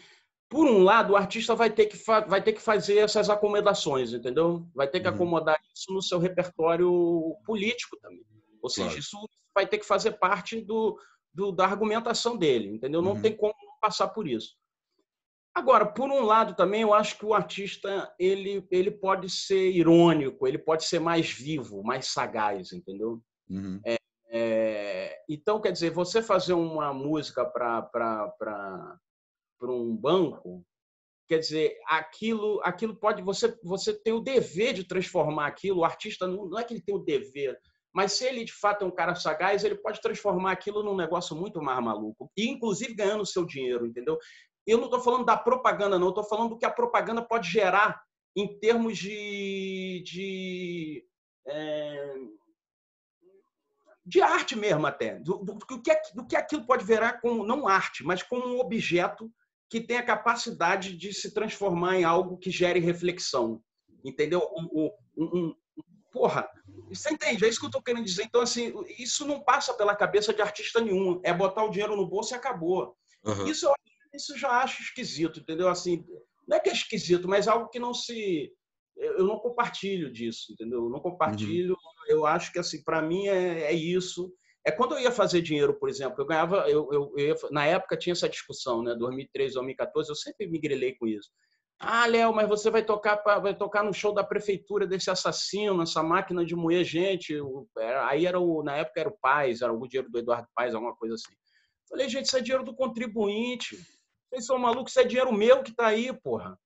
[0.53, 1.97] por um lado, o artista vai ter que,
[2.29, 4.69] vai ter que fazer essas acomodações, entendeu?
[4.75, 5.15] Vai ter que uhum.
[5.15, 8.23] acomodar isso no seu repertório político também.
[8.61, 9.01] Ou seja, claro.
[9.01, 10.99] isso vai ter que fazer parte do,
[11.33, 13.01] do da argumentação dele, entendeu?
[13.01, 13.23] Não uhum.
[13.23, 14.55] tem como passar por isso.
[15.55, 20.47] Agora, por um lado também, eu acho que o artista ele, ele pode ser irônico,
[20.47, 23.23] ele pode ser mais vivo, mais sagaz, entendeu?
[23.49, 23.81] Uhum.
[23.87, 23.97] É,
[24.31, 27.43] é, então, quer dizer, você fazer uma música
[29.63, 30.67] para um banco,
[31.29, 35.81] quer dizer, aquilo, aquilo pode você você tem o dever de transformar aquilo.
[35.81, 37.57] O artista não, não é que ele tem o dever,
[37.95, 41.37] mas se ele de fato é um cara sagaz, ele pode transformar aquilo num negócio
[41.37, 44.19] muito mais maluco e inclusive ganhando o seu dinheiro, entendeu?
[44.67, 46.09] Eu não estou falando da propaganda, não.
[46.09, 48.03] Estou falando do que a propaganda pode gerar
[48.35, 51.05] em termos de, de,
[51.47, 52.15] é,
[54.05, 55.19] de arte mesmo até.
[55.19, 58.61] Do, do, do, que, do que aquilo pode virar como, não arte, mas como um
[58.61, 59.31] objeto
[59.73, 63.63] que tem a capacidade de se transformar em algo que gere reflexão.
[64.05, 64.47] Entendeu?
[64.55, 65.55] Um, um, um,
[66.13, 66.47] porra,
[66.91, 67.43] você entende?
[67.43, 68.25] É isso que eu estou querendo dizer.
[68.25, 71.23] Então, assim, isso não passa pela cabeça de artista nenhum.
[71.25, 72.95] É botar o dinheiro no bolso e acabou.
[73.25, 73.47] Uhum.
[73.47, 73.73] Isso eu
[74.13, 75.71] isso já acho esquisito, entendeu?
[75.71, 76.05] Assim,
[76.47, 78.53] não é que é esquisito, mas é algo que não se
[78.95, 80.85] eu não compartilho disso, entendeu?
[80.85, 81.73] Eu não compartilho.
[81.73, 82.05] Uhum.
[82.09, 84.31] Eu acho que assim, para mim é, é, isso.
[84.65, 87.67] É quando eu ia fazer dinheiro, por exemplo, eu ganhava, eu, eu, eu ia, na
[87.67, 88.95] época tinha essa discussão, né?
[88.95, 91.31] 2013, 2014, eu sempre me grilei com isso.
[91.85, 96.01] Ah, Léo, mas você vai tocar vai tocar no show da prefeitura desse assassino, essa
[96.01, 97.35] máquina de moer gente.
[98.07, 100.95] Aí era o, na época era o Paz, era o dinheiro do Eduardo Paz, alguma
[100.95, 101.35] coisa assim.
[101.89, 103.77] Falei, gente, isso é dinheiro do contribuinte.
[104.31, 106.57] Vocês são malucos, isso é dinheiro meu que está aí, porra.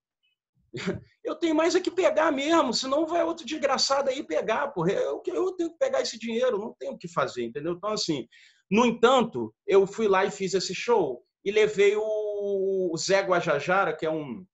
[1.23, 4.93] Eu tenho mais é que pegar mesmo, senão vai outro desgraçado aí pegar, porra.
[4.93, 7.73] Eu, eu tenho que pegar esse dinheiro, não tenho o que fazer, entendeu?
[7.73, 8.27] Então, assim,
[8.71, 14.05] no entanto, eu fui lá e fiz esse show e levei o Zé Guajajara, que
[14.05, 14.45] é um,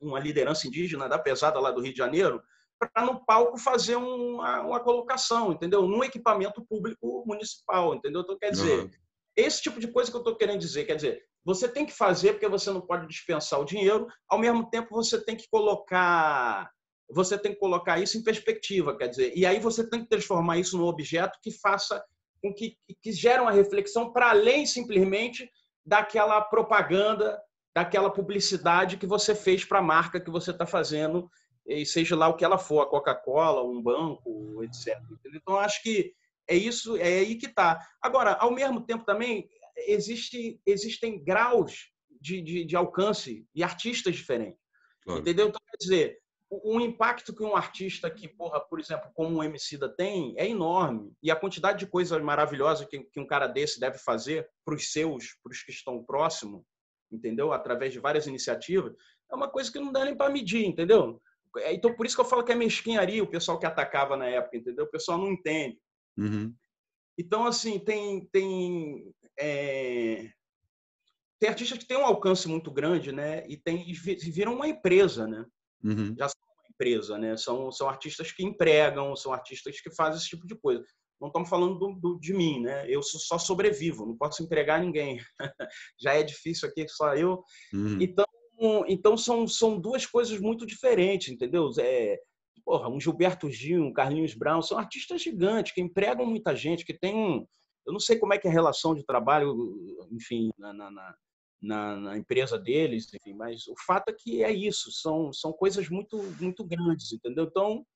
[0.00, 2.42] uma liderança indígena da pesada lá do Rio de Janeiro,
[2.78, 5.82] para no palco fazer uma, uma, colocação, entendeu?
[5.86, 8.20] Num equipamento público municipal, entendeu?
[8.20, 8.90] Então, quer dizer, uhum.
[9.34, 12.32] esse tipo de coisa que eu estou querendo dizer, quer dizer, você tem que fazer
[12.32, 16.68] porque você não pode dispensar o dinheiro, ao mesmo tempo você tem que colocar
[17.08, 20.58] você tem que colocar isso em perspectiva, quer dizer, e aí você tem que transformar
[20.58, 22.04] isso num objeto que faça
[22.42, 25.48] com que, que gere uma reflexão para além simplesmente
[25.84, 27.40] daquela propaganda,
[27.72, 31.30] daquela publicidade que você fez para a marca que você está fazendo,
[31.64, 34.98] e seja lá o que ela for, a Coca-Cola, um banco, etc.
[35.32, 36.12] Então, acho que
[36.48, 37.80] é isso, é aí que está.
[38.02, 44.60] Agora, ao mesmo tempo também, existe, existem graus de, de, de alcance e artistas diferentes.
[45.02, 45.20] Claro.
[45.20, 45.48] Entendeu?
[45.48, 46.18] Então, quer dizer,
[46.50, 50.34] o, o, impacto que um artista que, porra, por exemplo, como o MC da tem,
[50.36, 51.12] é enorme.
[51.22, 54.90] E a quantidade de coisas maravilhosas que, que um cara desse deve fazer para os
[54.92, 56.62] seus, para os que estão próximos,
[57.10, 57.52] entendeu?
[57.52, 58.92] Através de várias iniciativas,
[59.30, 61.20] é uma coisa que não dá nem para medir, entendeu?
[61.58, 64.26] É, então, por isso que eu falo que é mesquinharia o pessoal que atacava na
[64.26, 64.84] época, entendeu?
[64.84, 65.78] O pessoal não entende.
[66.16, 66.54] Uhum.
[67.18, 70.30] Então, assim, tem, tem é...
[71.38, 73.46] tem artistas que têm um alcance muito grande, né?
[73.48, 73.92] E, tem, e
[74.30, 75.44] viram uma empresa, né?
[75.82, 76.14] Uhum.
[76.18, 77.36] Já são uma empresa, né?
[77.36, 80.84] São, são artistas que empregam, são artistas que fazem esse tipo de coisa.
[81.20, 82.84] Não estamos falando do, do, de mim, né?
[82.88, 85.18] Eu só sobrevivo, não posso empregar ninguém.
[85.98, 87.42] Já é difícil aqui, só eu.
[87.72, 87.98] Uhum.
[88.00, 88.26] Então,
[88.86, 91.70] então são, são duas coisas muito diferentes, entendeu?
[91.78, 92.18] É,
[92.66, 96.92] porra, um Gilberto Gil, um Carlinhos Brown, são artistas gigantes que empregam muita gente, que
[96.92, 97.46] tem um,
[97.86, 99.54] eu não sei como é que é a relação de trabalho,
[100.10, 100.90] enfim, na, na,
[101.62, 105.88] na, na, empresa deles, enfim, mas o fato é que é isso, são, são coisas
[105.88, 107.44] muito, muito grandes, entendeu?
[107.44, 107.86] Então,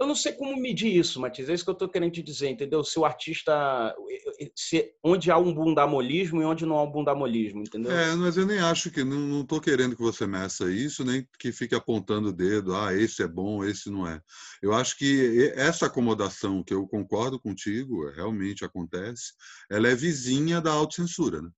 [0.00, 2.48] eu não sei como medir isso, Matias, é isso que eu estou querendo te dizer,
[2.48, 2.82] entendeu?
[2.82, 3.94] Se o artista,
[4.56, 7.92] se, onde há um bundamolismo e onde não há um bundamolismo, entendeu?
[7.92, 11.52] É, mas eu nem acho que, não estou querendo que você meça isso, nem que
[11.52, 14.22] fique apontando o dedo, ah, esse é bom, esse não é.
[14.62, 19.34] Eu acho que essa acomodação, que eu concordo contigo, realmente acontece,
[19.70, 21.50] ela é vizinha da autocensura, né?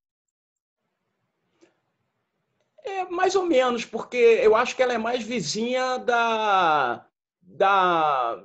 [2.85, 7.07] É, mais ou menos, porque eu acho que ela é mais vizinha da
[7.53, 8.45] da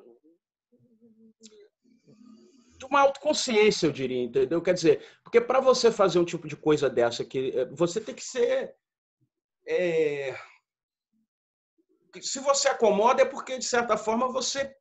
[2.78, 4.62] de uma autoconsciência, eu diria, entendeu?
[4.62, 8.14] Quer dizer, porque para você fazer um tipo de coisa dessa que eh, você tem
[8.14, 8.76] que ser
[9.66, 10.38] é...
[12.22, 14.76] se você acomoda é porque de certa forma você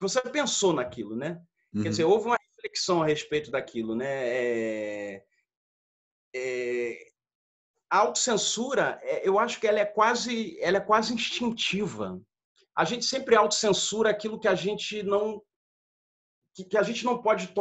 [0.00, 1.42] você pensou naquilo, né?
[1.74, 1.82] Uhum.
[1.82, 4.06] Quer dizer, houve uma reflexão a respeito daquilo, né?
[4.08, 5.24] É...
[6.34, 7.08] É...
[7.90, 12.20] A autocensura, é, eu acho que ela é quase, ela é quase instintiva
[12.78, 15.42] a gente sempre autocensura aquilo que a gente não
[16.54, 17.52] que, a gente não pode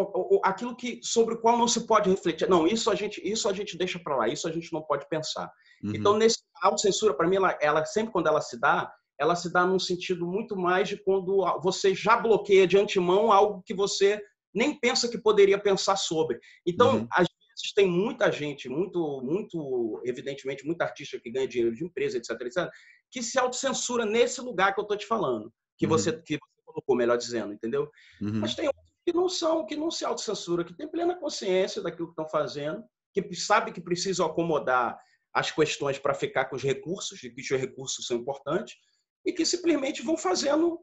[0.43, 2.49] aquilo que sobre o qual não se pode refletir.
[2.49, 5.07] Não, isso a gente isso a gente deixa para lá, isso a gente não pode
[5.09, 5.51] pensar.
[5.83, 5.95] Uhum.
[5.95, 9.65] Então nesse autocensura para mim ela, ela sempre quando ela se dá, ela se dá
[9.65, 14.21] num sentido muito mais de quando você já bloqueia de antemão algo que você
[14.53, 16.39] nem pensa que poderia pensar sobre.
[16.65, 17.07] Então, uhum.
[17.17, 17.36] vezes
[17.75, 22.69] tem muita gente, muito, muito, evidentemente, muita artista que ganha dinheiro de empresa, etc, etc,
[23.09, 25.91] que se autocensura nesse lugar que eu estou te falando, que uhum.
[25.91, 27.89] você que você colocou, melhor dizendo, entendeu?
[28.21, 28.39] Uhum.
[28.39, 32.07] Mas tem outros que não são, que não se autocensura, que tem plena consciência daquilo
[32.07, 32.83] que estão fazendo,
[33.13, 34.99] que sabe que precisam acomodar
[35.33, 38.75] as questões para ficar com os recursos, e que os recursos são importantes,
[39.25, 40.79] e que simplesmente vão fazendo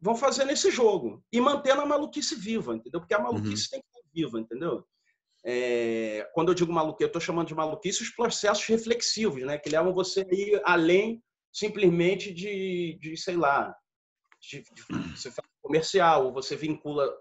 [0.00, 3.00] vão fazendo esse jogo e mantendo a maluquice viva, entendeu?
[3.00, 3.24] Porque a uhum.
[3.24, 3.70] maluquice uhum.
[3.70, 4.86] tem que estar viva, entendeu?
[5.46, 9.58] É, quando eu digo maluquice, eu estou chamando de maluquice os processos reflexivos, né?
[9.58, 11.22] Que levam você a ir além
[11.52, 13.74] simplesmente de, de sei lá,
[14.40, 17.12] de, de, você faz comercial, ou você vincula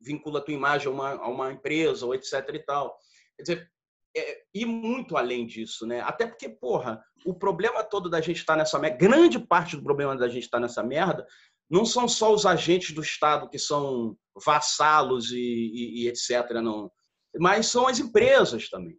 [0.00, 2.96] vincula a tua imagem a uma, a uma empresa, ou etc e tal.
[3.36, 3.72] Quer dizer,
[4.16, 6.00] é, ir muito além disso, né?
[6.00, 9.82] Até porque, porra, o problema todo da gente estar tá nessa merda, grande parte do
[9.82, 11.26] problema da gente estar tá nessa merda,
[11.68, 16.90] não são só os agentes do Estado que são vassalos e, e, e etc, não.
[17.38, 18.98] Mas são as empresas também.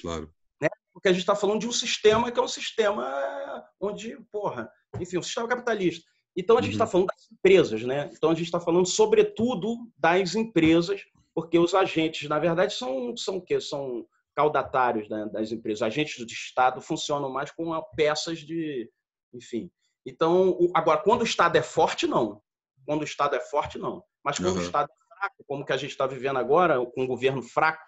[0.00, 0.32] Claro.
[0.60, 0.68] Né?
[0.92, 5.18] Porque a gente está falando de um sistema que é um sistema onde, porra, enfim,
[5.18, 6.08] um sistema capitalista.
[6.36, 6.90] Então a gente está uhum.
[6.90, 8.10] falando das empresas, né?
[8.12, 11.02] Então a gente está falando sobretudo das empresas,
[11.34, 13.60] porque os agentes, na verdade, são são o quê?
[13.60, 15.80] São caudatários né, das empresas.
[15.80, 18.90] Agentes do Estado funcionam mais com peças de,
[19.32, 19.70] enfim.
[20.04, 22.42] Então, agora, quando o Estado é forte, não.
[22.84, 24.04] Quando o Estado é forte, não.
[24.22, 24.60] Mas quando uhum.
[24.60, 27.82] o Estado é fraco, como que a gente está vivendo agora, com um governo fraco,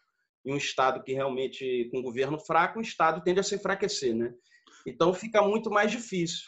[0.45, 4.15] e um Estado que realmente, com um governo fraco, o Estado tende a se enfraquecer,
[4.15, 4.33] né?
[4.87, 6.47] Então, fica muito mais difícil.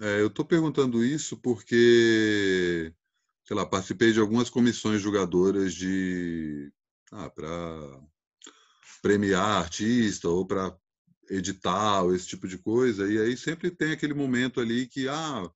[0.00, 2.92] É, eu estou perguntando isso porque,
[3.44, 6.72] sei lá, participei de algumas comissões julgadoras de
[7.12, 8.00] ah, para
[9.02, 10.74] premiar artista ou para
[11.28, 13.10] edital, esse tipo de coisa.
[13.10, 15.50] E aí sempre tem aquele momento ali que, ah,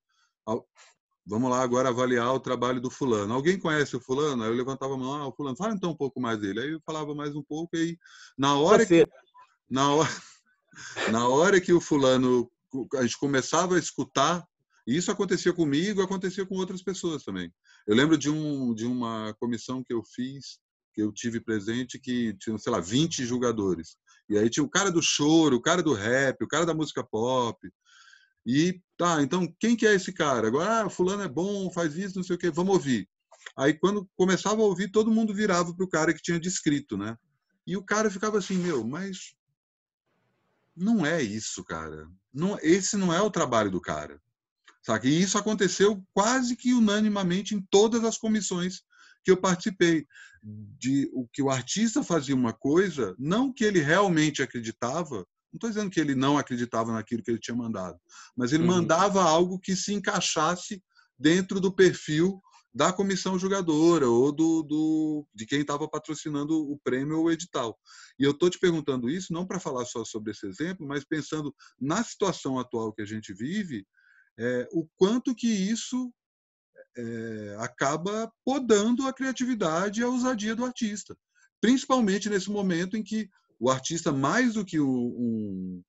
[1.27, 3.35] vamos lá agora avaliar o trabalho do fulano.
[3.35, 4.43] Alguém conhece o fulano?
[4.43, 6.61] Aí eu levantava a mão, ah, o fulano, fala então um pouco mais dele.
[6.61, 7.99] Aí eu falava mais um pouco e aí,
[8.39, 9.07] na hora que,
[9.69, 10.09] na hora
[11.13, 12.51] na hora que o fulano
[12.95, 14.47] a gente começava a escutar,
[14.87, 17.53] e isso acontecia comigo, acontecia com outras pessoas também.
[17.87, 20.59] Eu lembro de um de uma comissão que eu fiz
[20.97, 23.99] que eu tive presente que tinha, sei lá, 20 jogadores.
[24.31, 27.05] E aí tinha o cara do choro, o cara do rap, o cara da música
[27.05, 27.59] pop.
[28.47, 30.47] E tá, então quem que é esse cara?
[30.47, 33.09] Agora, ah, fulano é bom, faz isso, não sei o quê, vamos ouvir.
[33.59, 37.17] Aí quando começava a ouvir, todo mundo virava pro cara que tinha descrito, né?
[37.67, 39.35] E o cara ficava assim, meu, mas
[40.77, 42.09] não é isso, cara.
[42.33, 44.21] Não, esse não é o trabalho do cara.
[44.83, 45.09] Sabe?
[45.09, 48.83] E isso aconteceu quase que unanimamente em todas as comissões
[49.25, 50.07] que eu participei
[50.45, 55.27] de o que o artista fazia uma coisa, não que ele realmente acreditava,
[55.57, 57.99] não estou dizendo que ele não acreditava naquilo que ele tinha mandado,
[58.37, 58.77] mas ele uhum.
[58.77, 60.83] mandava algo que se encaixasse
[61.19, 62.41] dentro do perfil
[62.75, 67.79] da comissão jogadora ou do, do de quem estava patrocinando o prêmio ou o edital.
[68.19, 71.55] E eu estou te perguntando isso não para falar só sobre esse exemplo, mas pensando
[71.81, 73.87] na situação atual que a gente vive,
[74.39, 76.13] é, o quanto que isso
[76.99, 81.17] é, acaba podando a criatividade e a ousadia do artista.
[81.63, 85.83] Principalmente nesse momento em que o artista, mais do que um,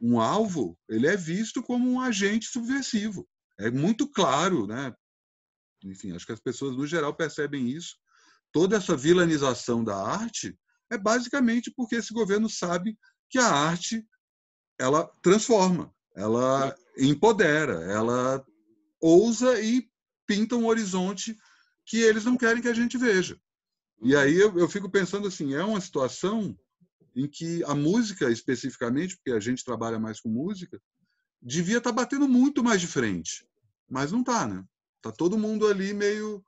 [0.00, 3.26] um alvo, ele é visto como um agente subversivo.
[3.58, 4.94] É muito claro, né?
[5.84, 7.96] Enfim, acho que as pessoas no geral percebem isso.
[8.52, 10.58] Toda essa vilanização da arte
[10.90, 12.98] é basicamente porque esse governo sabe
[13.30, 14.06] que a arte
[14.78, 18.44] ela transforma, ela empodera, ela
[19.00, 19.88] ousa e
[20.26, 21.36] pintam um horizonte
[21.86, 23.38] que eles não querem que a gente veja.
[24.02, 26.58] E aí eu, eu fico pensando assim, é uma situação
[27.14, 30.80] em que a música especificamente, porque a gente trabalha mais com música,
[31.40, 33.46] devia estar tá batendo muito mais de frente,
[33.88, 34.64] mas não está, né?
[35.00, 36.44] Tá todo mundo ali meio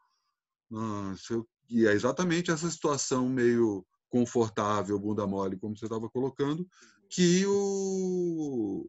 [0.70, 6.66] nossa, e é exatamente essa situação meio confortável, bunda mole, como você estava colocando,
[7.08, 8.88] que o,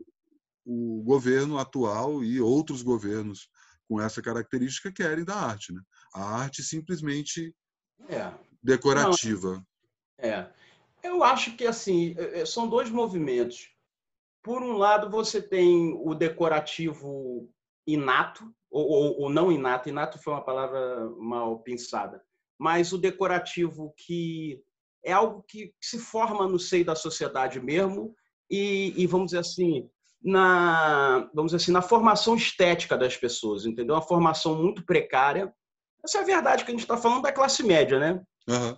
[0.65, 3.49] o governo atual e outros governos
[3.87, 5.73] com essa característica querem da arte.
[5.73, 5.81] Né?
[6.13, 7.55] A arte simplesmente
[8.09, 8.31] é.
[8.61, 9.55] decorativa.
[9.55, 9.65] Não,
[10.29, 10.51] é.
[11.03, 13.69] Eu acho que assim é, é, são dois movimentos.
[14.43, 17.49] Por um lado, você tem o decorativo
[17.85, 22.21] inato, ou, ou, ou não inato, inato foi uma palavra mal pensada,
[22.57, 24.61] mas o decorativo que
[25.03, 28.13] é algo que se forma no seio da sociedade mesmo
[28.49, 29.89] e, e vamos dizer assim,
[30.21, 33.95] na, vamos dizer assim, na formação estética das pessoas, entendeu?
[33.95, 35.53] Uma formação muito precária.
[36.03, 38.21] Essa é a verdade que a gente está falando da classe média, né?
[38.47, 38.77] Uhum.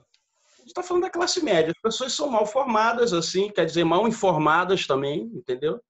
[0.69, 1.71] A gente está falando da classe média.
[1.75, 5.81] As pessoas são mal formadas, assim, quer dizer, mal informadas também, entendeu?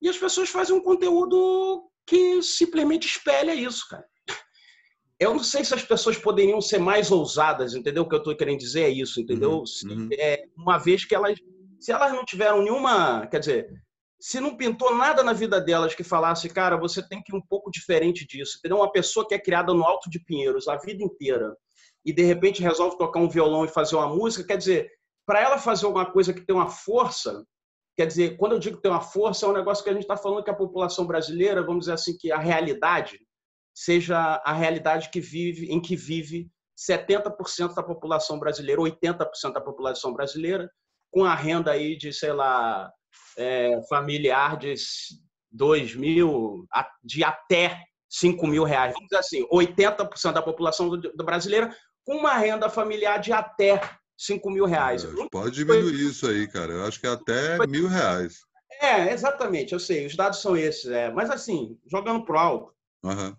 [0.00, 4.06] E as pessoas fazem um conteúdo que simplesmente espelha isso, cara.
[5.18, 8.04] eu não sei se as pessoas poderiam ser mais ousadas, entendeu?
[8.04, 9.64] O que eu estou querendo dizer é isso, entendeu?
[9.82, 10.08] Uhum, uhum.
[10.12, 11.36] É, uma vez que elas,
[11.80, 13.68] se elas não tiveram nenhuma, quer dizer,
[14.20, 17.42] se não pintou nada na vida delas que falasse, cara, você tem que ir um
[17.42, 18.76] pouco diferente disso, entendeu?
[18.76, 21.56] Uma pessoa que é criada no Alto de Pinheiros a vida inteira
[22.04, 24.90] e de repente resolve tocar um violão e fazer uma música, quer dizer,
[25.26, 27.44] para ela fazer alguma coisa que tem uma força,
[27.96, 30.02] quer dizer, quando eu digo que tem uma força, é um negócio que a gente
[30.02, 33.18] está falando que a população brasileira, vamos dizer assim, que a realidade
[33.74, 40.12] seja a realidade que vive, em que vive 70% da população brasileira, 80% da população
[40.12, 40.70] brasileira,
[41.12, 42.90] com a renda aí de, sei lá,
[43.36, 44.74] é, familiar de
[45.52, 46.66] 2 mil,
[47.02, 48.92] de até 5 mil reais.
[48.92, 51.74] Vamos dizer assim, 80% da população do, do brasileira
[52.08, 53.80] uma renda familiar de até
[54.16, 55.04] 5 mil reais.
[55.04, 56.72] É, pode diminuir isso aí, cara.
[56.72, 58.38] Eu acho que é até mil reais.
[58.80, 60.86] É, exatamente, eu sei, os dados são esses.
[60.86, 61.10] É.
[61.10, 62.72] Mas assim, jogando pro alto.
[63.04, 63.34] Uhum.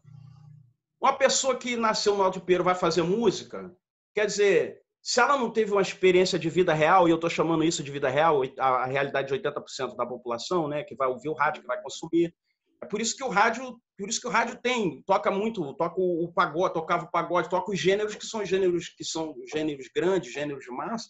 [1.02, 3.74] Uma pessoa que nasceu no Alto Peiro vai fazer música,
[4.14, 7.64] quer dizer, se ela não teve uma experiência de vida real, e eu estou chamando
[7.64, 11.34] isso de vida real, a, realidade de 80% da população, né, que vai ouvir o
[11.34, 12.34] rádio, que vai consumir,
[12.82, 16.00] é por isso que o rádio, por isso que o rádio tem, toca muito, toca
[16.00, 20.34] o, pagode, tocava o pagode, toca os gêneros que são gêneros que são gêneros grandes,
[20.34, 21.10] gêneros de massa,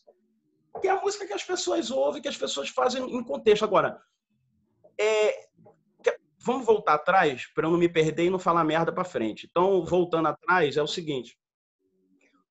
[0.82, 3.64] que é a música que as pessoas ouvem, que as pessoas fazem em contexto.
[3.64, 4.02] Agora,
[5.00, 5.48] é,
[6.40, 9.48] vamos voltar atrás para eu não me perder e não falar merda para frente.
[9.50, 11.38] Então, voltando atrás, é o seguinte: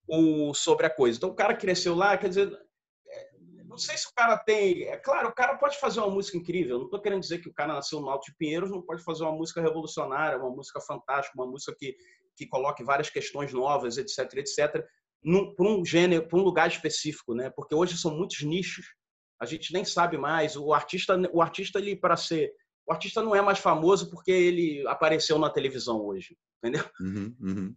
[0.06, 1.16] o, sobre a coisa.
[1.16, 2.56] Então, o cara cresceu lá, quer dizer,
[3.78, 4.82] não sei se o cara tem.
[4.82, 6.78] É claro, o cara pode fazer uma música incrível.
[6.78, 9.22] Não estou querendo dizer que o cara nasceu no Alto de Pinheiros não pode fazer
[9.22, 11.96] uma música revolucionária, uma música fantástica, uma música que,
[12.36, 14.84] que coloque várias questões novas, etc, etc,
[15.56, 17.50] para um gênero, para um lugar específico, né?
[17.50, 18.84] Porque hoje são muitos nichos.
[19.40, 20.56] A gente nem sabe mais.
[20.56, 22.52] O artista, o artista ele para ser
[22.84, 26.84] o artista não é mais famoso porque ele apareceu na televisão hoje, entendeu?
[26.98, 27.76] Uhum, uhum.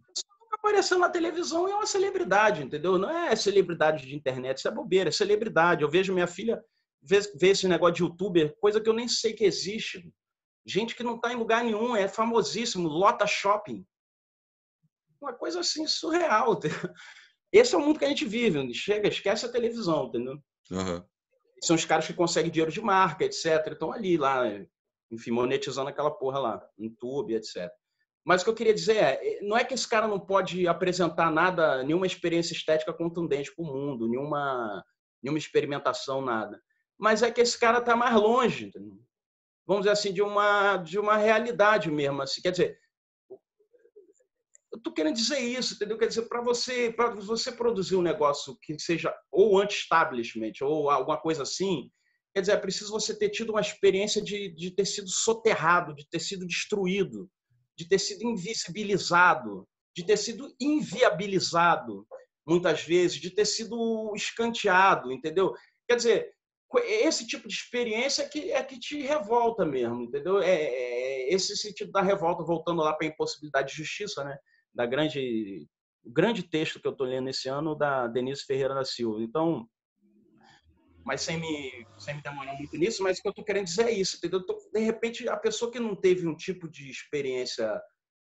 [0.62, 2.96] Apareceu na televisão é uma celebridade, entendeu?
[2.96, 5.82] Não é celebridade de internet, isso é bobeira, é celebridade.
[5.82, 6.62] Eu vejo minha filha
[7.02, 10.08] ver, ver esse negócio de youtuber, coisa que eu nem sei que existe.
[10.64, 13.84] Gente que não está em lugar nenhum, é famosíssimo, lota shopping.
[15.20, 16.60] Uma coisa assim surreal.
[17.52, 18.72] Esse é o mundo que a gente vive.
[18.72, 20.40] Chega, esquece a televisão, entendeu?
[20.70, 21.04] Uhum.
[21.60, 23.66] São os caras que conseguem dinheiro de marca, etc.
[23.72, 24.44] Estão ali, lá,
[25.10, 27.68] enfim, monetizando aquela porra lá, YouTube, etc.
[28.24, 31.30] Mas o que eu queria dizer é, não é que esse cara não pode apresentar
[31.30, 34.84] nada, nenhuma experiência estética contundente para o mundo, nenhuma,
[35.22, 36.60] nenhuma experimentação, nada.
[36.96, 38.70] Mas é que esse cara está mais longe,
[39.66, 42.22] vamos dizer assim, de uma, de uma realidade mesmo.
[42.22, 42.40] Assim.
[42.40, 42.78] Quer dizer,
[43.28, 45.98] eu estou querendo dizer isso, entendeu?
[45.98, 51.20] Quer dizer, para você, para você produzir um negócio que seja ou anti-establishment ou alguma
[51.20, 51.90] coisa assim,
[52.34, 56.08] Quer dizer, é preciso você ter tido uma experiência de, de ter sido soterrado, de
[56.08, 57.30] ter sido destruído,
[57.82, 62.06] de ter sido invisibilizado, de ter sido inviabilizado,
[62.46, 65.52] muitas vezes, de ter sido escanteado, entendeu?
[65.88, 66.32] Quer dizer,
[66.80, 70.40] esse tipo de experiência é que, é que te revolta mesmo, entendeu?
[70.40, 74.36] É, é esse sentido da revolta, voltando lá para a impossibilidade de justiça, né?
[74.72, 75.66] Da grande,
[76.04, 79.20] grande texto que eu estou lendo esse ano da Denise Ferreira da Silva.
[79.22, 79.68] Então,
[81.04, 83.86] mas sem me, sem me demorar muito nisso, mas o que eu estou querendo dizer
[83.86, 84.44] é isso, entendeu?
[84.72, 87.80] De repente, a pessoa que não teve um tipo de experiência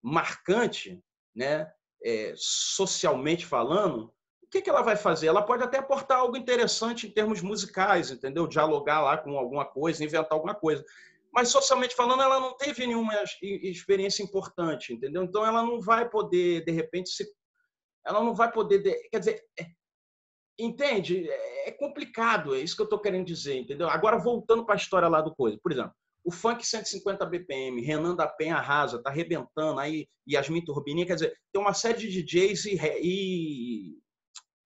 [0.02, 1.02] marcante,
[1.34, 1.70] né,
[2.04, 4.12] é, socialmente falando,
[4.42, 5.26] o que, que ela vai fazer?
[5.26, 8.46] Ela pode até aportar algo interessante em termos musicais, entendeu?
[8.46, 10.82] Dialogar lá com alguma coisa, inventar alguma coisa.
[11.30, 13.12] Mas socialmente falando, ela não teve nenhuma
[13.42, 15.22] experiência importante, entendeu?
[15.22, 17.26] Então ela não vai poder, de repente, se
[18.06, 19.66] ela não vai poder, quer dizer, é,
[20.58, 21.28] Entende?
[21.64, 23.88] É complicado, é isso que eu estou querendo dizer, entendeu?
[23.88, 25.58] Agora, voltando para a história lá do coisa.
[25.62, 25.92] Por exemplo,
[26.24, 31.38] o funk 150 BPM, Renan da Penha arrasa, tá arrebentando, aí Yasmin Turbininha, quer dizer,
[31.52, 33.98] tem uma série de DJs e, e,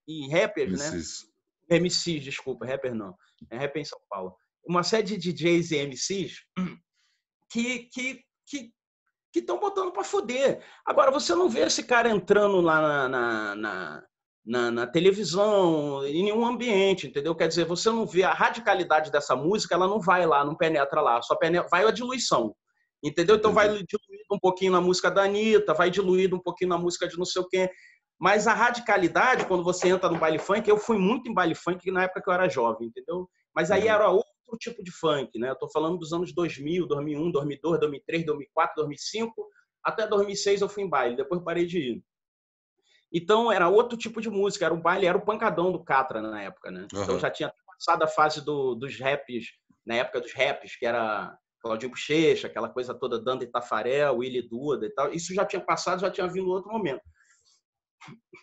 [0.08, 1.26] e rappers, MCs.
[1.70, 1.78] né?
[1.78, 3.14] MCs, desculpa, rapper não.
[3.50, 4.34] É rapper em São Paulo.
[4.66, 6.40] Uma série de DJs e MCs
[7.50, 8.72] que que que
[9.32, 10.62] que estão botando para foder.
[10.84, 14.06] Agora, você não vê esse cara entrando lá na, na, na
[14.44, 17.34] na, na, televisão, em nenhum ambiente, entendeu?
[17.34, 21.00] Quer dizer, você não vê a radicalidade dessa música, ela não vai lá, não penetra
[21.00, 22.54] lá, só penetra, vai a diluição,
[23.02, 23.36] entendeu?
[23.36, 27.06] Então vai diluído um pouquinho na música da Anitta, vai diluído um pouquinho na música
[27.06, 27.70] de não sei o quê.
[28.18, 31.90] Mas a radicalidade, quando você entra no baile funk, eu fui muito em baile funk
[31.90, 33.28] na época que eu era jovem, entendeu?
[33.54, 34.26] Mas aí era outro
[34.58, 35.50] tipo de funk, né?
[35.50, 39.48] Eu tô falando dos anos 2000, 2001, 2002, 2003, 2004, 2005,
[39.84, 42.04] até 2006 eu fui em baile, depois parei de ir.
[43.12, 46.42] Então era outro tipo de música, era o baile, era o pancadão do Catra na
[46.42, 46.86] época, né?
[46.92, 47.02] Uhum.
[47.02, 49.46] Então já tinha passado a fase do, dos raps,
[49.84, 54.48] na época dos raps, que era Claudinho Bochecha, aquela coisa toda, Dando e Tafarel, Willy
[54.48, 55.12] Duda e tal.
[55.12, 57.02] Isso já tinha passado, já tinha vindo outro momento.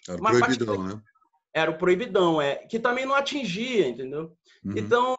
[0.07, 1.01] Era o proibidão, né?
[1.53, 2.55] Era o proibidão, é.
[2.67, 4.37] Que também não atingia, entendeu?
[4.63, 4.77] Uhum.
[4.77, 5.15] Então,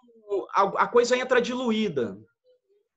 [0.54, 2.18] a, a coisa entra diluída.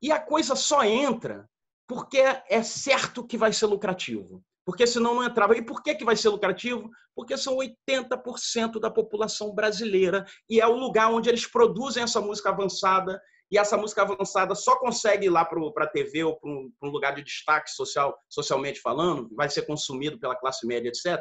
[0.02, 1.50] E a coisa só entra
[1.88, 4.44] porque é certo que vai ser lucrativo.
[4.66, 5.58] Porque senão não entrava.
[5.58, 6.90] E por que, que vai ser lucrativo?
[7.16, 12.50] Porque são 80% da população brasileira e é o lugar onde eles produzem essa música
[12.50, 13.22] avançada.
[13.52, 16.90] E essa música avançada só consegue ir lá para a TV ou para um, um,
[16.90, 21.20] lugar de destaque social, socialmente falando, vai ser consumido pela classe média, etc.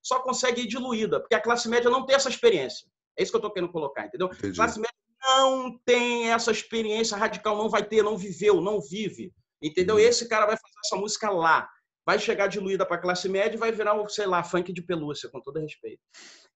[0.00, 2.86] Só consegue ir diluída, porque a classe média não tem essa experiência.
[3.18, 4.28] É isso que eu estou querendo colocar, entendeu?
[4.30, 9.32] A classe média não tem essa experiência radical, não vai ter, não viveu, não vive.
[9.62, 9.94] Entendeu?
[9.94, 10.00] Uhum.
[10.00, 11.68] Esse cara vai fazer essa música lá.
[12.04, 15.28] Vai chegar diluída para a classe média e vai virar, sei lá, funk de pelúcia,
[15.30, 16.02] com todo respeito.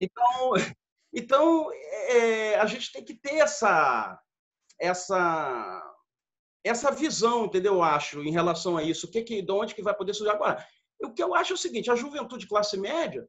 [0.01, 0.53] Então,
[1.13, 1.71] então
[2.09, 4.21] é, a gente tem que ter essa,
[4.81, 5.95] essa,
[6.65, 7.75] essa visão, entendeu?
[7.75, 9.07] Eu acho, em relação a isso.
[9.07, 10.65] O que, que, de onde que vai poder surgir agora?
[11.01, 13.27] O que eu acho é o seguinte: a juventude classe média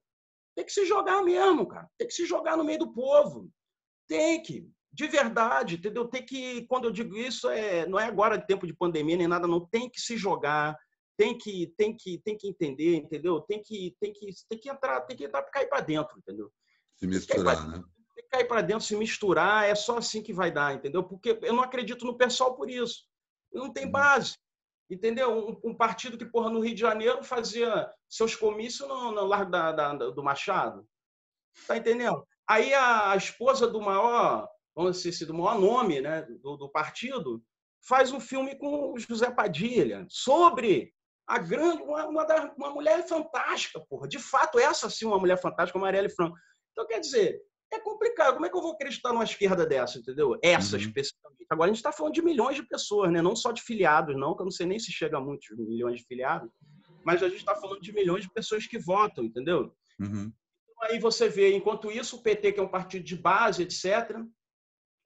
[0.55, 1.87] tem que se jogar mesmo, cara.
[1.97, 3.49] Tem que se jogar no meio do povo.
[4.07, 6.07] Tem que de verdade, entendeu?
[6.07, 9.47] Tem que, quando eu digo isso, é, não é agora tempo de pandemia nem nada,
[9.47, 10.75] não tem que se jogar,
[11.17, 13.41] tem que, tem que, tem que entender, entendeu?
[13.41, 16.51] Tem que, tem que, tem que entrar, tem que entrar para cair para dentro, entendeu?
[16.95, 17.83] Se misturar, tem né?
[18.15, 21.03] Tem que cair para dentro, se misturar, é só assim que vai dar, entendeu?
[21.03, 23.05] Porque eu não acredito no pessoal por isso.
[23.51, 23.91] Não tem uhum.
[23.91, 24.37] base.
[24.89, 25.59] Entendeu?
[25.63, 29.51] Um, um, partido que, porra, no Rio de Janeiro fazia seus comícios no, no Largo
[29.51, 30.87] da, da, do Machado.
[31.67, 32.25] Tá entendendo?
[32.47, 34.47] Aí a, a esposa do maior
[34.77, 37.43] vamos dizer assim, do maior nome né, do, do partido,
[37.81, 40.93] faz um filme com o José Padilha sobre
[41.27, 44.07] a grande, uma, uma, da, uma mulher fantástica, porra.
[44.07, 46.37] De fato, essa sim uma mulher fantástica, Marielle Franco.
[46.71, 48.35] Então, quer dizer, é complicado.
[48.35, 50.37] Como é que eu vou acreditar numa esquerda dessa, entendeu?
[50.41, 50.81] Essa uhum.
[50.81, 51.45] especificamente.
[51.49, 53.21] Agora, a gente está falando de milhões de pessoas, né?
[53.21, 55.99] não só de filiados, não, que eu não sei nem se chega a muitos milhões
[55.99, 56.49] de filiados,
[57.05, 59.73] mas a gente está falando de milhões de pessoas que votam, entendeu?
[59.99, 60.31] Uhum.
[60.63, 64.17] Então, aí você vê, enquanto isso, o PT, que é um partido de base, etc.,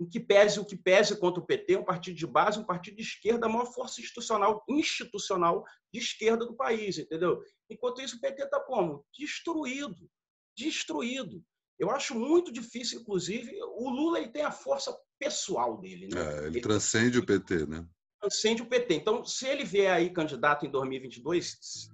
[0.02, 2.98] o que pese o que pese contra o PT, um partido de base, um partido
[2.98, 7.40] de esquerda, a maior força institucional, institucional de esquerda do país, entendeu?
[7.70, 9.06] Enquanto isso, o PT está como?
[9.16, 10.10] Destruído.
[10.58, 11.44] Destruído.
[11.78, 16.08] Eu acho muito difícil, inclusive, o Lula ele tem a força pessoal dele.
[16.08, 16.20] Né?
[16.20, 17.86] É, ele, ele transcende o PT, né?
[18.20, 18.96] Transcende o PT.
[18.96, 21.90] Então, se ele vier aí candidato em 2022,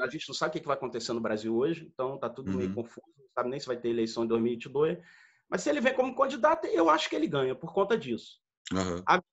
[0.00, 2.70] a gente não sabe o que vai acontecer no Brasil hoje, então está tudo meio
[2.70, 2.76] uhum.
[2.76, 4.98] confuso, não sabe nem se vai ter eleição em 2022.
[5.48, 8.40] Mas se ele vem como candidato, eu acho que ele ganha por conta disso.
[8.72, 9.02] Uhum.
[9.06, 9.24] Agora,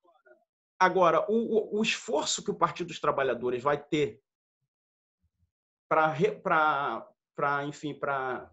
[0.80, 4.22] agora o, o, esforço que o Partido dos Trabalhadores vai ter
[5.90, 7.08] para,
[7.66, 8.52] enfim, para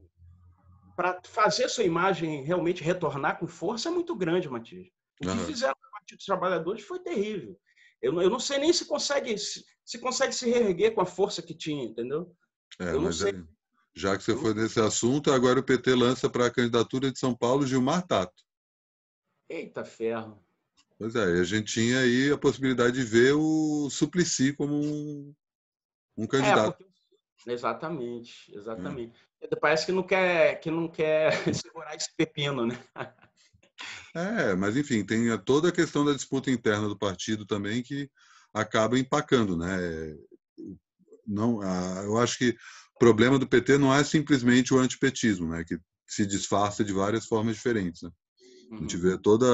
[1.25, 4.89] fazer sua imagem realmente retornar com força é muito grande, Matias.
[5.21, 5.47] O que uhum.
[5.47, 7.59] fizeram o Partido dos Trabalhadores foi terrível.
[8.01, 11.43] Eu, eu não sei nem se consegue se, se consegue se reerguer com a força
[11.43, 12.35] que tinha, entendeu?
[12.79, 13.33] É, eu não sei.
[13.33, 13.60] É
[13.95, 17.35] já que você foi nesse assunto, agora o PT lança para a candidatura de São
[17.35, 18.43] Paulo Gilmar Tato.
[19.49, 20.43] Eita ferro.
[20.99, 25.35] Pois é, a gente tinha aí a possibilidade de ver o Suplicy como um,
[26.17, 26.83] um candidato.
[26.83, 27.51] É, porque...
[27.51, 29.19] Exatamente, exatamente.
[29.41, 29.57] É.
[29.57, 32.79] Parece que não quer, que não quer segurar esse pepino, né?
[34.15, 38.11] É, mas enfim, tem toda a questão da disputa interna do partido também que
[38.53, 39.79] acaba empacando, né?
[41.27, 41.63] Não,
[42.03, 42.57] eu acho que
[43.01, 47.57] problema do PT não é simplesmente o antipetismo, né, que se disfarça de várias formas
[47.57, 48.03] diferentes.
[48.03, 48.11] Né?
[48.73, 49.03] A gente uhum.
[49.03, 49.47] vê toda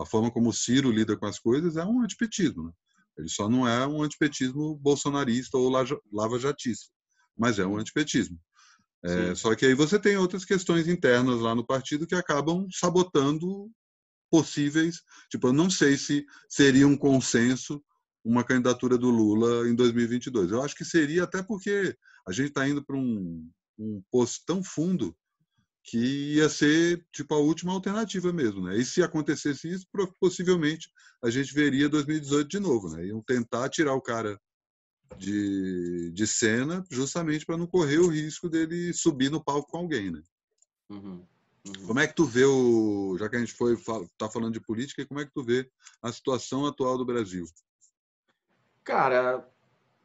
[0.00, 2.64] a forma como o Ciro lida com as coisas é um antipetismo.
[2.64, 2.72] Né?
[3.18, 5.68] Ele só não é um antipetismo bolsonarista ou
[6.12, 6.86] lava-jatista,
[7.36, 8.38] mas é um antipetismo.
[9.04, 13.68] É, só que aí você tem outras questões internas lá no partido que acabam sabotando
[14.30, 15.02] possíveis.
[15.28, 17.82] Tipo, eu não sei se seria um consenso
[18.24, 20.52] uma candidatura do Lula em 2022.
[20.52, 21.96] Eu acho que seria até porque
[22.26, 25.16] a gente está indo para um, um poço tão fundo
[25.84, 28.76] que ia ser tipo a última alternativa mesmo, né?
[28.76, 29.86] E se acontecesse isso,
[30.20, 30.88] possivelmente
[31.22, 33.06] a gente veria 2018 de novo, né?
[33.06, 34.40] Iam tentar tirar o cara
[35.18, 40.10] de, de cena justamente para não correr o risco dele subir no palco com alguém,
[40.10, 40.22] né?
[40.88, 41.26] Uhum,
[41.66, 41.86] uhum.
[41.86, 43.76] Como é que tu vê o, já que a gente foi
[44.16, 45.68] tá falando de política, como é que tu vê
[46.00, 47.44] a situação atual do Brasil?
[48.84, 49.48] Cara,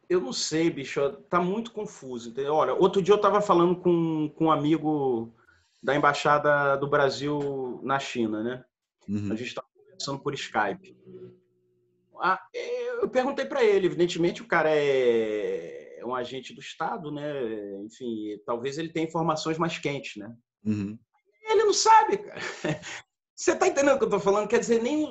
[0.09, 2.29] eu não sei, bicho, tá muito confuso.
[2.29, 2.53] Entendeu?
[2.53, 5.33] Olha, outro dia eu estava falando com, com um amigo
[5.81, 8.63] da Embaixada do Brasil na China, né?
[9.07, 9.31] Uhum.
[9.31, 10.97] A gente estava conversando por Skype.
[12.19, 12.41] Ah,
[13.01, 17.31] eu perguntei para ele, evidentemente o cara é, é um agente do Estado, né?
[17.83, 20.33] Enfim, talvez ele tenha informações mais quentes, né?
[20.65, 20.97] Uhum.
[21.43, 22.39] Ele não sabe, cara.
[23.35, 24.47] Você tá entendendo o que eu tô falando?
[24.47, 25.05] Quer dizer, nem.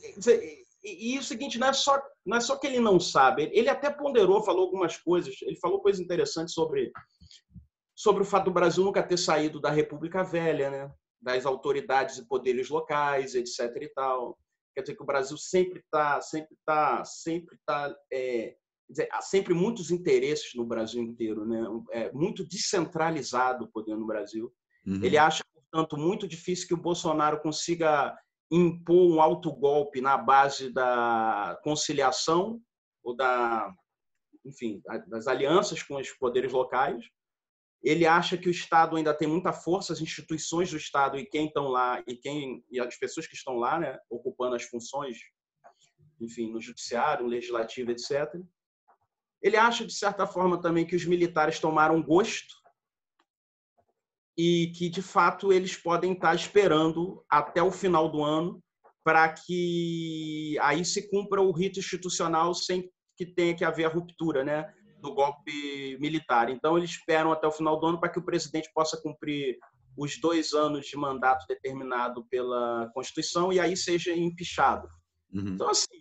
[0.00, 2.98] Quer dizer, e, e, o seguinte, não é, só, não é só que ele não
[2.98, 6.90] sabe, ele até ponderou, falou algumas coisas, ele falou coisas interessantes sobre
[7.94, 10.92] sobre o fato do Brasil nunca ter saído da República Velha, né?
[11.20, 13.60] das autoridades e poderes locais, etc.
[13.80, 14.36] e tal.
[14.74, 18.56] Quer dizer que o Brasil sempre está, sempre está, sempre está, é,
[18.90, 21.64] dizer, há sempre muitos interesses no Brasil inteiro, né?
[21.92, 24.52] É muito descentralizado o poder no Brasil.
[24.84, 25.04] Uhum.
[25.04, 28.16] Ele acha, portanto, muito difícil que o Bolsonaro consiga
[28.52, 32.60] impor um autogolpe na base da conciliação
[33.02, 33.72] ou da,
[34.44, 37.02] enfim, das alianças com os poderes locais.
[37.82, 41.46] Ele acha que o Estado ainda tem muita força, as instituições do Estado e quem
[41.46, 45.16] estão lá e quem e as pessoas que estão lá, né, ocupando as funções,
[46.20, 48.28] enfim, no judiciário, no legislativo, etc.
[49.40, 52.61] Ele acha de certa forma também que os militares tomaram gosto
[54.36, 58.62] e que de fato eles podem estar esperando até o final do ano
[59.04, 64.42] para que aí se cumpra o rito institucional sem que tenha que haver a ruptura,
[64.42, 64.72] né?
[65.02, 66.48] do golpe militar.
[66.48, 69.58] Então, eles esperam até o final do ano para que o presidente possa cumprir
[69.98, 74.88] os dois anos de mandato determinado pela Constituição e aí seja empichado.
[75.34, 75.48] Uhum.
[75.48, 76.00] Então, assim,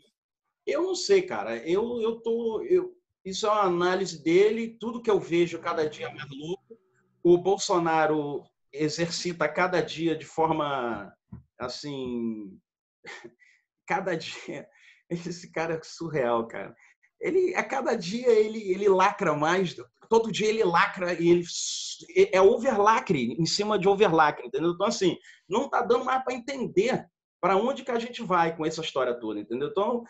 [0.65, 1.57] eu não sei, cara.
[1.67, 2.61] Eu, eu tô.
[2.61, 4.77] Eu, isso é uma análise dele.
[4.79, 6.61] Tudo que eu vejo cada dia é mais louco.
[7.24, 8.43] O Bolsonaro
[8.74, 11.13] exercita cada dia de forma
[11.59, 12.59] assim.
[13.88, 14.67] Cada dia.
[15.09, 16.74] Esse cara é surreal, cara
[17.22, 19.76] ele a cada dia ele, ele lacra mais,
[20.09, 21.45] todo dia ele lacra e ele
[22.34, 24.72] é overlacre em cima de overlacre, entendeu?
[24.72, 25.15] Então assim,
[25.47, 27.05] não tá dando mais para entender
[27.39, 29.69] para onde que a gente vai com essa história toda, entendeu?
[29.69, 30.03] Então,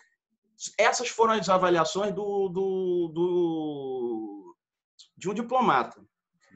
[0.77, 4.55] essas foram as avaliações do, do, do
[5.17, 6.01] de um diplomata.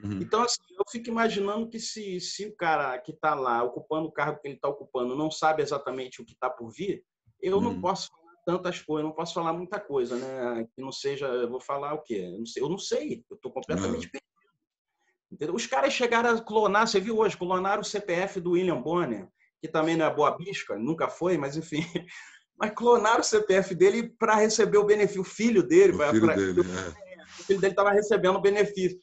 [0.04, 0.22] Uhum.
[0.22, 4.12] Então, assim, eu fico imaginando que se, se o cara que está lá ocupando o
[4.12, 7.04] cargo que ele está ocupando não sabe exatamente o que está por vir,
[7.41, 7.64] eu uhum.
[7.64, 8.10] não posso
[8.46, 10.68] tantas coisas, não posso falar muita coisa, né?
[10.76, 12.30] Que não seja, eu vou falar o quê?
[12.32, 14.26] Eu não sei, eu não sei, eu estou completamente perdido.
[15.32, 15.56] Entendeu?
[15.56, 19.28] Os caras chegaram a clonar, você viu hoje, clonaram o CPF do William Bonner,
[19.60, 21.82] que também não é boa bisca, nunca foi, mas enfim.
[22.58, 25.91] Mas clonaram o CPF dele para receber o benefício, o filho dele.
[25.91, 27.24] O filho pra, dele, é.
[27.24, 28.98] O filho dele estava recebendo o benefício.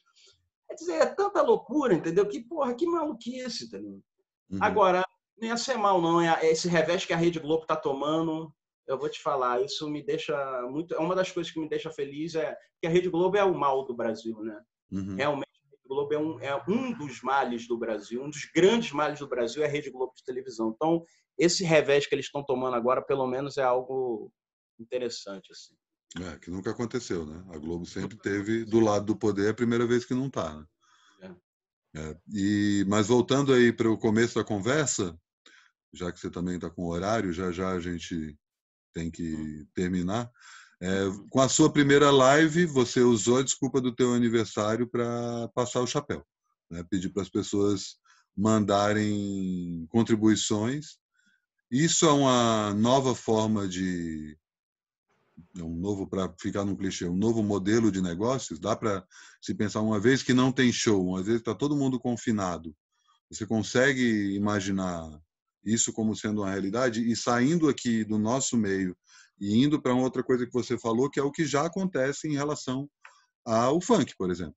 [0.73, 2.27] Quer dizer, é tanta loucura, entendeu?
[2.27, 4.01] Que porra, que maluquice, entendeu?
[4.49, 4.59] Uhum.
[4.61, 5.05] Agora,
[5.39, 6.21] não ia ser mal, não.
[6.21, 8.53] É esse revés que a Rede Globo está tomando
[8.87, 10.35] eu vou te falar, isso me deixa
[10.69, 10.93] muito.
[10.93, 13.57] É uma das coisas que me deixa feliz é que a Rede Globo é o
[13.57, 14.61] mal do Brasil, né?
[14.91, 15.15] Uhum.
[15.15, 18.91] Realmente, a Rede Globo é um, é um dos males do Brasil, um dos grandes
[18.91, 20.73] males do Brasil é a Rede Globo de televisão.
[20.75, 21.01] Então,
[21.37, 24.31] esse revés que eles estão tomando agora, pelo menos, é algo
[24.79, 25.75] interessante, assim.
[26.21, 27.43] É, que nunca aconteceu, né?
[27.53, 30.53] A Globo sempre teve do lado do poder, é a primeira vez que não está,
[30.53, 30.65] né?
[31.21, 31.99] É.
[32.01, 32.17] É.
[32.31, 35.17] E, mas voltando aí para o começo da conversa,
[35.91, 38.37] já que você também está com horário, já já a gente
[38.93, 40.31] tem que terminar.
[40.79, 45.79] É, com a sua primeira live, você usou a desculpa do teu aniversário para passar
[45.79, 46.25] o chapéu,
[46.69, 46.83] né?
[46.89, 47.95] pedir para as pessoas
[48.35, 50.97] mandarem contribuições.
[51.71, 54.37] Isso é uma nova forma de
[55.57, 58.59] um novo para ficar no clichê, um novo modelo de negócios.
[58.59, 59.05] Dá para
[59.41, 62.75] se pensar uma vez que não tem show, uma vez está todo mundo confinado,
[63.29, 65.19] você consegue imaginar
[65.63, 68.95] isso como sendo uma realidade e saindo aqui do nosso meio
[69.39, 72.33] e indo para outra coisa que você falou, que é o que já acontece em
[72.33, 72.89] relação
[73.43, 74.55] ao funk, por exemplo,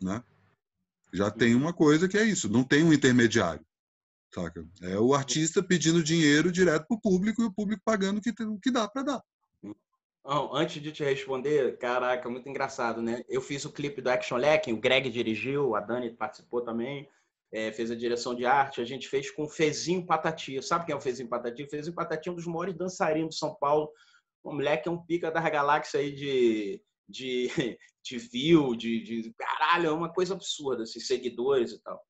[0.00, 0.22] né?
[1.12, 3.64] Já tem uma coisa que é isso, não tem um intermediário,
[4.32, 4.66] saca?
[4.82, 8.30] É o artista pedindo dinheiro direto para o público e o público pagando o que,
[8.42, 9.22] o que dá para dar.
[10.26, 13.22] Antes de te responder, caraca, muito engraçado, né?
[13.28, 17.08] Eu fiz o clipe do Action Leck, o Greg dirigiu, a Dani participou também
[17.54, 20.60] é, fez a direção de arte, a gente fez com o Fezinho Patati.
[20.60, 21.62] Sabe quem é o Fezinho Patati?
[21.62, 23.92] O Fezinho Patati é um dos maiores dançarinos de São Paulo.
[24.42, 27.48] O moleque é um pica da galáxia aí de, de,
[28.02, 32.02] de view, de, de caralho, é uma coisa absurda, assim, seguidores e tal.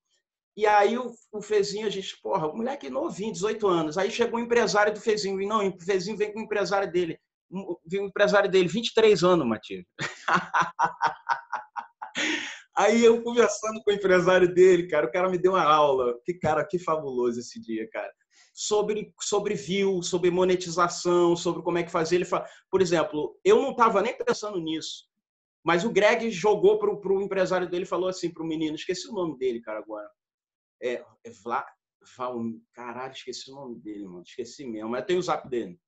[0.57, 3.99] E aí o, o Fezinho, a gente, porra, o moleque novinho, 18 anos.
[3.99, 5.43] Aí chegou o empresário do Fezinho.
[5.43, 7.21] E não, o Fezinho vem com o empresário dele.
[7.87, 9.85] Vem o empresário dele, 23 anos, Matias.
[12.77, 16.19] Aí eu conversando com o empresário dele, cara, o cara me deu uma aula.
[16.25, 18.13] Que cara, que fabuloso esse dia, cara.
[18.53, 22.17] Sobre, sobre view, sobre monetização, sobre como é que fazer.
[22.17, 25.05] Ele fala, por exemplo, eu não estava nem pensando nisso,
[25.65, 29.15] mas o Greg jogou para o empresário dele falou assim para o menino, esqueci o
[29.15, 30.09] nome dele, cara, agora.
[30.83, 31.65] É, é Vla,
[32.17, 32.39] Val,
[32.73, 34.91] caralho, esqueci o nome dele, mano, esqueci mesmo.
[34.91, 35.79] Mas tem o zap dele.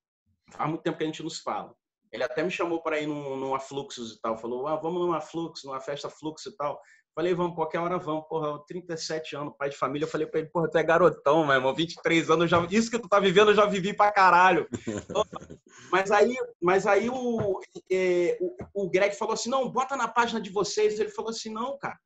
[0.51, 1.75] Faz muito tempo que a gente não se fala.
[2.13, 4.39] Ele até me chamou para ir num, numa Fluxus e tal.
[4.39, 6.81] Falou, ah, vamos numa Flux, numa festa Flux e tal.
[7.15, 8.27] Falei, vamos, qualquer hora vamos.
[8.29, 10.05] Porra, 37 anos, pai de família.
[10.05, 11.75] Eu falei para ele, porra, tu é garotão, meu irmão.
[11.75, 14.69] 23 anos, já, isso que tu tá vivendo eu já vivi pra caralho.
[15.91, 17.61] mas aí, mas aí o,
[17.91, 21.01] é, o, o Greg falou assim, não, bota na página de vocês.
[21.01, 21.99] Ele falou assim, não, cara.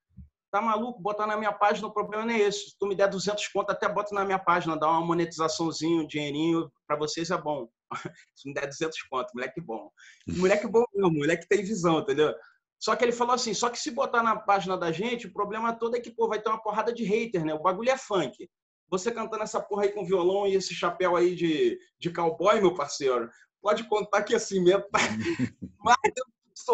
[0.50, 1.00] Tá maluco?
[1.00, 2.70] Botar na minha página, o problema não é esse.
[2.70, 6.06] Se tu me der 200 conto, até bota na minha página, dá uma monetizaçãozinho, um
[6.06, 7.68] dinheirinho, para vocês é bom.
[8.34, 9.90] Se me der 200 conto, moleque bom.
[10.26, 12.34] Moleque bom mesmo, moleque tem visão, entendeu?
[12.78, 15.74] Só que ele falou assim, só que se botar na página da gente, o problema
[15.74, 17.52] todo é que, pô, vai ter uma porrada de hater, né?
[17.52, 18.48] O bagulho é funk.
[18.88, 22.74] Você cantando essa porra aí com violão e esse chapéu aí de, de cowboy, meu
[22.74, 23.28] parceiro,
[23.60, 24.98] pode contar que assim mesmo, tá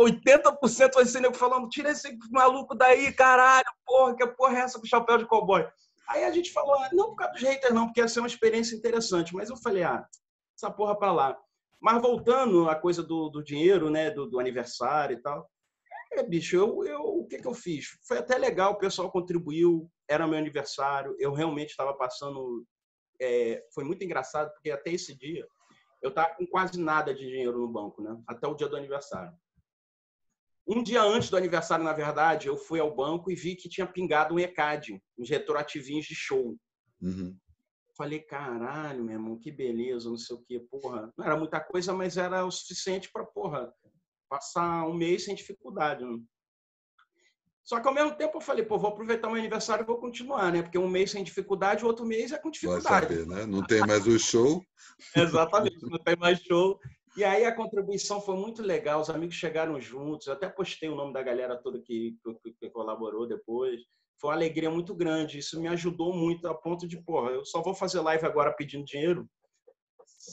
[0.00, 4.78] 80% vai ser nego falando, tira esse maluco daí, caralho, porra, que porra é essa
[4.78, 5.66] com chapéu de cowboy?
[6.08, 8.28] Aí a gente falou, ah, não por causa dos haters não, porque ia ser uma
[8.28, 9.34] experiência interessante.
[9.34, 10.06] Mas eu falei, ah,
[10.56, 11.36] essa porra pra lá.
[11.80, 15.48] Mas voltando à coisa do, do dinheiro, né, do, do aniversário e tal,
[16.12, 17.98] é, bicho, eu, eu, o que, que eu fiz?
[18.06, 22.64] Foi até legal, o pessoal contribuiu, era meu aniversário, eu realmente estava passando.
[23.20, 25.46] É, foi muito engraçado, porque até esse dia
[26.02, 28.16] eu estava com quase nada de dinheiro no banco, né?
[28.26, 29.32] Até o dia do aniversário.
[30.66, 33.86] Um dia antes do aniversário, na verdade, eu fui ao banco e vi que tinha
[33.86, 36.56] pingado um ECAD, uns retroativinhos de show.
[37.00, 37.36] Uhum.
[37.96, 41.12] Falei, caralho, meu irmão, que beleza, não sei o quê, porra.
[41.16, 43.72] Não era muita coisa, mas era o suficiente para, porra,
[44.28, 46.04] passar um mês sem dificuldade.
[46.04, 46.18] Né?
[47.66, 49.98] Só que ao mesmo tempo eu falei, pô, vou aproveitar o meu aniversário e vou
[49.98, 50.62] continuar, né?
[50.62, 52.84] Porque um mês sem dificuldade, o outro mês é com dificuldade.
[53.06, 53.46] Vai saber, né?
[53.46, 54.62] Não tem mais o show.
[55.16, 56.78] Exatamente, não tem mais show.
[57.16, 60.94] E aí a contribuição foi muito legal, os amigos chegaram juntos, eu até postei o
[60.94, 63.80] nome da galera toda que, que, que colaborou depois.
[64.20, 67.62] Foi uma alegria muito grande, isso me ajudou muito a ponto de, porra, eu só
[67.62, 69.28] vou fazer live agora pedindo dinheiro.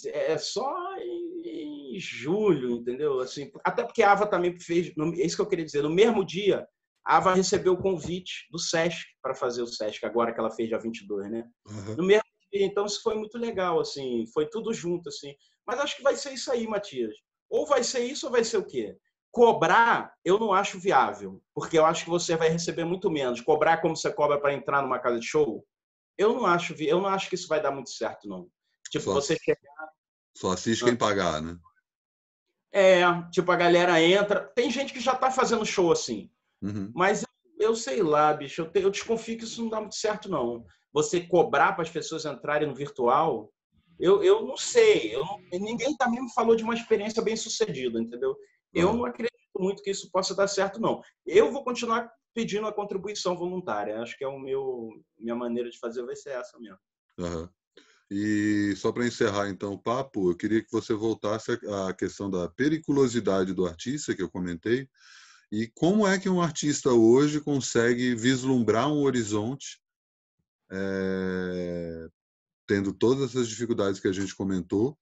[0.05, 3.19] É só em julho, entendeu?
[3.19, 6.25] Assim, até porque a Ava também fez, é isso que eu queria dizer, no mesmo
[6.25, 6.67] dia,
[7.05, 10.69] a Ava recebeu o convite do SESC para fazer o SESC, agora que ela fez
[10.69, 11.45] dia 22, né?
[11.67, 11.95] Uhum.
[11.97, 15.33] No mesmo dia, então isso foi muito legal, assim, foi tudo junto, assim.
[15.65, 17.13] Mas acho que vai ser isso aí, Matias.
[17.49, 18.97] Ou vai ser isso ou vai ser o quê?
[19.31, 23.41] Cobrar, eu não acho viável, porque eu acho que você vai receber muito menos.
[23.41, 25.65] Cobrar como você cobra para entrar numa casa de show,
[26.17, 28.47] eu não acho, eu não acho que isso vai dar muito certo, não.
[28.89, 29.89] Tipo, só, você chegar.
[30.35, 31.57] Só assiste quem pagar, né?
[32.71, 34.41] É, tipo, a galera entra.
[34.55, 36.31] Tem gente que já tá fazendo show assim.
[36.59, 36.91] Uhum.
[36.95, 39.95] Mas eu, eu, sei lá, bicho, eu, te, eu desconfio que isso não dá muito
[39.95, 40.65] certo, não.
[40.91, 43.52] Você cobrar para as pessoas entrarem no virtual,
[43.99, 45.15] eu, eu não sei.
[45.15, 48.35] Eu não, ninguém também me falou de uma experiência bem sucedida, entendeu?
[48.73, 51.01] Eu não acredito muito que isso possa dar certo, não.
[51.25, 54.01] Eu vou continuar pedindo a contribuição voluntária.
[54.01, 56.79] Acho que é o meu minha maneira de fazer vai ser essa mesmo.
[57.19, 57.47] Uhum.
[58.09, 62.49] E só para encerrar então o papo, eu queria que você voltasse à questão da
[62.49, 64.87] periculosidade do artista que eu comentei
[65.51, 69.79] e como é que um artista hoje consegue vislumbrar um horizonte
[70.71, 72.07] é,
[72.67, 74.97] tendo todas essas dificuldades que a gente comentou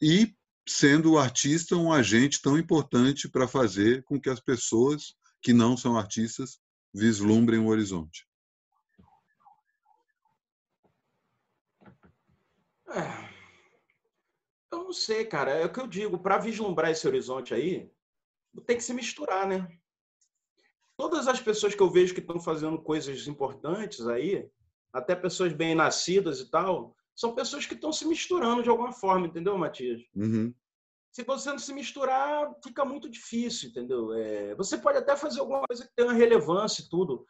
[0.00, 0.34] e
[0.66, 5.76] sendo o artista um agente tão importante para fazer com que as pessoas que não
[5.76, 6.60] são artistas
[6.92, 8.26] vislumbrem o horizonte.
[12.90, 13.28] É,
[14.72, 15.52] eu não sei, cara.
[15.52, 16.18] É o que eu digo.
[16.18, 17.90] Para vislumbrar esse horizonte aí,
[18.66, 19.68] tem que se misturar, né?
[20.96, 24.50] Todas as pessoas que eu vejo que estão fazendo coisas importantes aí,
[24.92, 29.26] até pessoas bem nascidas e tal, são pessoas que estão se misturando de alguma forma,
[29.26, 30.00] entendeu, Matias?
[30.14, 30.54] Uhum.
[31.10, 34.14] Se você não se misturar, fica muito difícil, entendeu?
[34.14, 37.26] É, você pode até fazer alguma coisa que tenha relevância e tudo,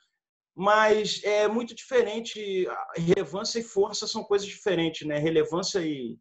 [0.54, 2.68] mas é muito diferente.
[2.96, 5.16] Relevância e força são coisas diferentes, né?
[5.16, 6.18] Relevância e.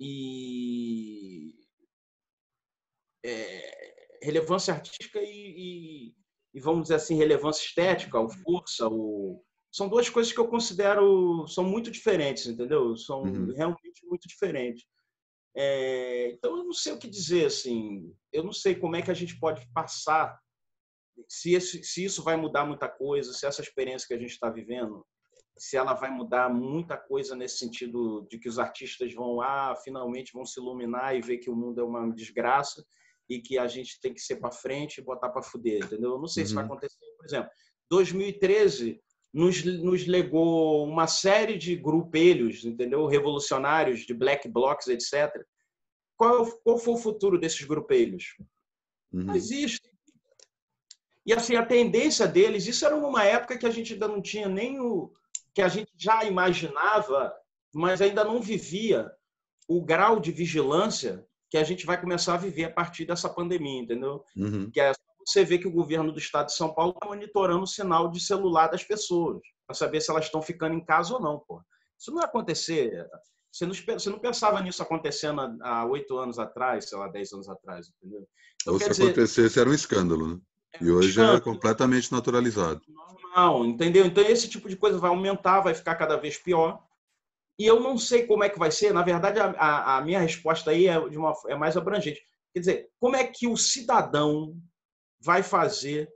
[0.00, 1.52] e
[3.22, 6.14] é, relevância artística e, e,
[6.54, 11.46] e, vamos dizer assim, relevância estética, ou força, ou, são duas coisas que eu considero
[11.46, 12.96] são muito diferentes, entendeu?
[12.96, 13.54] São uhum.
[13.54, 14.84] realmente muito diferentes.
[15.54, 18.12] É, então eu não sei o que dizer assim.
[18.32, 20.38] Eu não sei como é que a gente pode passar
[21.28, 24.48] se, esse, se isso vai mudar muita coisa, se essa experiência que a gente está
[24.50, 25.04] vivendo,
[25.56, 30.32] se ela vai mudar muita coisa nesse sentido de que os artistas vão, ah, finalmente
[30.32, 32.84] vão se iluminar e ver que o mundo é uma desgraça
[33.28, 36.12] e que a gente tem que ser para frente e botar para fuder, entendeu?
[36.12, 36.48] Eu não sei uhum.
[36.48, 36.72] se vai uhum.
[36.72, 36.98] acontecer.
[37.16, 37.50] Por exemplo,
[37.90, 39.00] 2013
[39.32, 43.06] nos, nos legou uma série de grupelhos, entendeu?
[43.06, 45.30] Revolucionários, de black blocs, etc.
[46.16, 48.34] Qual, qual foi o futuro desses grupelhos?
[49.12, 49.24] Uhum.
[49.24, 49.88] Não existe.
[51.24, 54.48] E assim, a tendência deles, isso era numa época que a gente ainda não tinha
[54.48, 55.12] nem o
[55.54, 57.32] que a gente já imaginava,
[57.72, 59.10] mas ainda não vivia
[59.68, 63.82] o grau de vigilância que a gente vai começar a viver a partir dessa pandemia,
[63.82, 64.24] entendeu?
[64.36, 64.70] Uhum.
[64.70, 64.92] Que é
[65.24, 68.20] você vê que o governo do estado de São Paulo está monitorando o sinal de
[68.20, 71.38] celular das pessoas, para saber se elas estão ficando em casa ou não.
[71.46, 71.62] Pô.
[71.98, 73.06] Isso não ia acontecer.
[73.52, 77.48] Você não, você não pensava nisso acontecendo há oito anos atrás, sei lá, dez anos
[77.48, 78.26] atrás, entendeu?
[78.62, 80.40] Então, Ou se dizer, acontecesse, era um escândalo, né?
[80.80, 82.80] E hoje é completamente naturalizado.
[82.88, 84.06] Normal, entendeu?
[84.06, 86.80] Então esse tipo de coisa vai aumentar, vai ficar cada vez pior.
[87.58, 88.94] E eu não sei como é que vai ser.
[88.94, 92.22] Na verdade, a, a, a minha resposta aí é, de uma, é mais abrangente.
[92.54, 94.56] Quer dizer, como é que o cidadão
[95.20, 96.08] vai fazer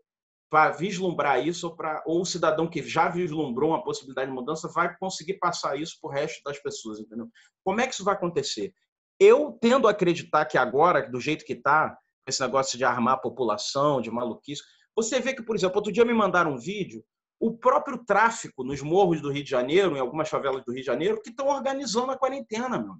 [0.50, 4.68] para vislumbrar isso, ou, pra, ou o cidadão que já vislumbrou uma possibilidade de mudança
[4.68, 7.28] vai conseguir passar isso para o resto das pessoas, entendeu?
[7.64, 8.72] Como é que isso vai acontecer?
[9.18, 13.18] Eu tendo a acreditar que agora, do jeito que está, esse negócio de armar a
[13.18, 14.62] população, de maluquice,
[14.96, 17.04] você vê que, por exemplo, outro dia me mandaram um vídeo,
[17.40, 20.86] o próprio tráfico nos morros do Rio de Janeiro, em algumas favelas do Rio de
[20.86, 22.94] Janeiro, que estão organizando a quarentena, meu.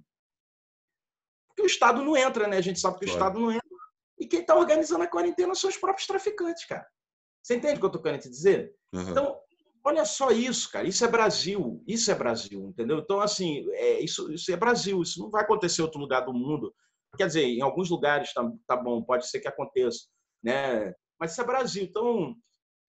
[1.47, 2.57] Porque o Estado não entra, né?
[2.57, 3.17] A gente sabe que o claro.
[3.17, 3.64] Estado não entra.
[4.17, 6.87] E quem está organizando a quarentena são os próprios traficantes, cara.
[7.43, 8.73] Você entende o que eu estou querendo te dizer?
[8.93, 9.09] Uhum.
[9.09, 9.39] Então,
[9.83, 10.87] olha só isso, cara.
[10.87, 11.83] Isso é Brasil.
[11.87, 12.99] Isso é Brasil, entendeu?
[12.99, 15.01] Então, assim, é, isso, isso é Brasil.
[15.01, 16.73] Isso não vai acontecer em outro lugar do mundo.
[17.17, 20.07] Quer dizer, em alguns lugares tá, tá bom, pode ser que aconteça,
[20.43, 20.93] né?
[21.19, 21.83] Mas isso é Brasil.
[21.83, 22.35] Então,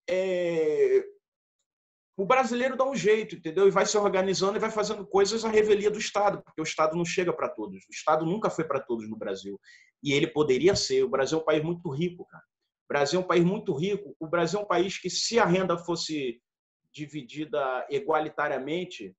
[0.09, 1.05] é...
[2.17, 3.69] o brasileiro dá um jeito, entendeu?
[3.69, 6.97] E vai se organizando e vai fazendo coisas à revelia do Estado, porque o Estado
[6.97, 7.85] não chega para todos.
[7.85, 9.61] O Estado nunca foi para todos no Brasil.
[10.07, 11.03] E ele poderia ser.
[11.03, 12.45] O Brasil é um país muito rico, cara.
[12.85, 14.15] O Brasil é um país muito rico.
[14.21, 16.41] O Brasil é um país que, se a renda fosse
[16.95, 19.13] dividida igualitariamente,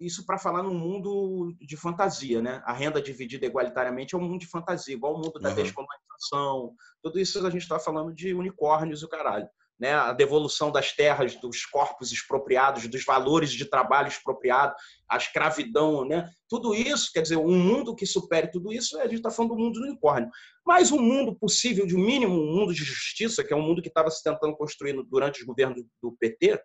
[0.00, 2.60] isso para falar num mundo de fantasia, né?
[2.66, 5.54] A renda dividida igualitariamente é um mundo de fantasia, igual o mundo da uhum.
[5.54, 6.74] descolonização.
[7.00, 9.48] Tudo isso a gente está falando de unicórnios e o caralho.
[9.78, 9.92] Né?
[9.92, 14.74] A devolução das terras, dos corpos expropriados, dos valores de trabalho expropriado,
[15.06, 16.30] a escravidão, né?
[16.48, 19.58] Tudo isso, quer dizer, um mundo que supere tudo isso, a gente está falando do
[19.58, 20.30] mundo do unicórnio.
[20.64, 23.82] Mas um mundo possível, de um mínimo, um mundo de justiça, que é um mundo
[23.82, 26.58] que estava se tentando construir durante os governos do PT,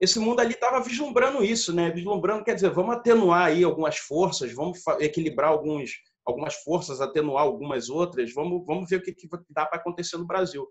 [0.00, 1.90] esse mundo ali estava vislumbrando isso, né?
[1.90, 5.90] Vislumbrando, quer dizer, vamos atenuar aí algumas forças, vamos equilibrar alguns,
[6.24, 10.26] algumas forças, atenuar algumas outras, vamos, vamos ver o que, que dá para acontecer no
[10.26, 10.66] Brasil.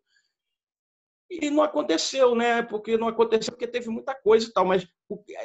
[1.29, 2.63] E não aconteceu, né?
[2.63, 4.87] Porque não aconteceu porque teve muita coisa e tal, mas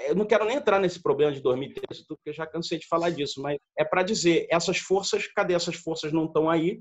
[0.06, 3.43] eu não quero nem entrar nesse problema de 2013, porque já cansei de falar disso,
[3.43, 6.81] mas é para dizer, essas forças, cadê essas forças não estão aí?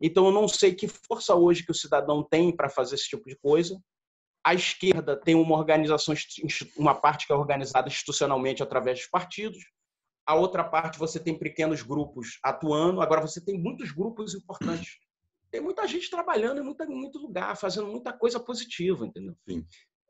[0.00, 3.28] Então eu não sei que força hoje que o cidadão tem para fazer esse tipo
[3.28, 3.78] de coisa
[4.44, 6.14] a esquerda tem uma organização,
[6.76, 9.58] uma parte que é organizada institucionalmente através dos partidos,
[10.26, 14.98] a outra parte você tem pequenos grupos atuando, agora você tem muitos grupos importantes.
[15.54, 19.36] Tem muita gente trabalhando em, muita, muito lugar, fazendo muita coisa positiva, entendeu?
[19.48, 19.64] Sim.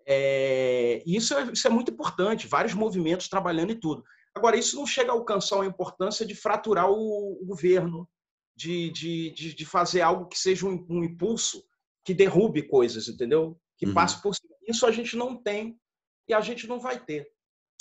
[0.07, 4.03] É, isso, é, isso é muito importante, vários movimentos trabalhando e tudo.
[4.35, 8.09] Agora, isso não chega a alcançar a importância de fraturar o, o governo,
[8.57, 11.62] de, de, de, de, fazer algo que seja um, um impulso
[12.03, 13.61] que derrube coisas, entendeu?
[13.77, 13.93] que uhum.
[13.93, 14.55] passe por cima.
[14.66, 15.79] Isso a gente não tem
[16.27, 17.31] e a gente não vai ter.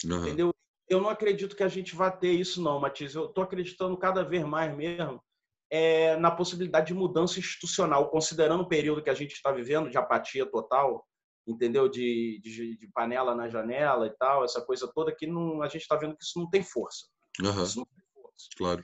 [0.03, 0.21] Uhum.
[0.25, 0.53] Entendeu?
[0.89, 3.15] Eu não acredito que a gente vá ter isso, não, Matias.
[3.15, 5.23] Eu estou acreditando cada vez mais mesmo
[5.69, 9.97] é, na possibilidade de mudança institucional, considerando o período que a gente está vivendo de
[9.97, 11.05] apatia total,
[11.47, 11.89] entendeu?
[11.89, 15.81] De, de, de, panela na janela e tal, essa coisa toda que não, a gente
[15.81, 17.07] está vendo que isso não tem força.
[17.41, 17.63] Uhum.
[17.63, 18.47] Isso não tem força.
[18.57, 18.83] Claro.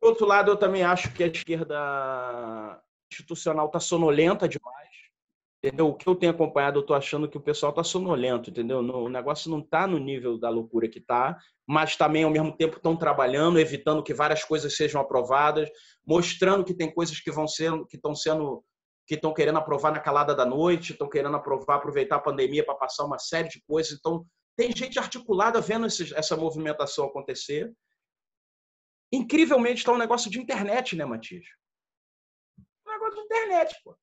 [0.00, 4.75] Por outro lado, eu também acho que a esquerda institucional está sonolenta demais
[5.62, 5.88] entendeu?
[5.88, 8.78] O que eu tenho acompanhado, eu estou achando que o pessoal está sonolento, entendeu?
[8.78, 12.76] o negócio não está no nível da loucura que está, mas também, ao mesmo tempo,
[12.76, 15.68] estão trabalhando, evitando que várias coisas sejam aprovadas,
[16.06, 18.64] mostrando que tem coisas que vão ser, que estão sendo,
[19.06, 22.74] que estão querendo aprovar na calada da noite, estão querendo aprovar, aproveitar a pandemia para
[22.74, 23.98] passar uma série de coisas.
[23.98, 24.24] Então,
[24.56, 27.72] tem gente articulada vendo esse, essa movimentação acontecer.
[29.12, 31.44] Incrivelmente, está um negócio de internet, né, Matias?
[32.86, 33.96] Um negócio de internet, pô.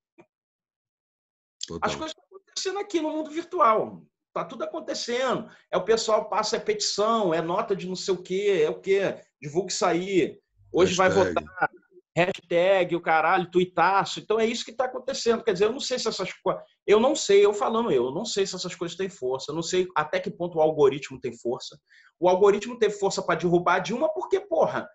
[1.68, 1.90] Total.
[1.90, 4.04] As coisas estão acontecendo aqui no mundo virtual.
[4.28, 5.50] Está tudo acontecendo.
[5.72, 8.80] É o pessoal passa é petição, é nota de não sei o quê, é o
[8.80, 9.16] quê?
[9.42, 10.40] Divulga isso aí.
[10.72, 11.16] Hoje hashtag.
[11.16, 11.70] vai votar.
[12.16, 14.20] Hashtag, o caralho, tuitaço.
[14.20, 15.44] Então é isso que está acontecendo.
[15.44, 16.64] Quer dizer, eu não sei se essas coisas.
[16.86, 19.52] Eu não sei, eu falando eu, eu não sei se essas coisas têm força.
[19.52, 21.80] Eu não sei até que ponto o algoritmo tem força.
[22.20, 24.88] O algoritmo teve força para derrubar a Dilma porque, porra.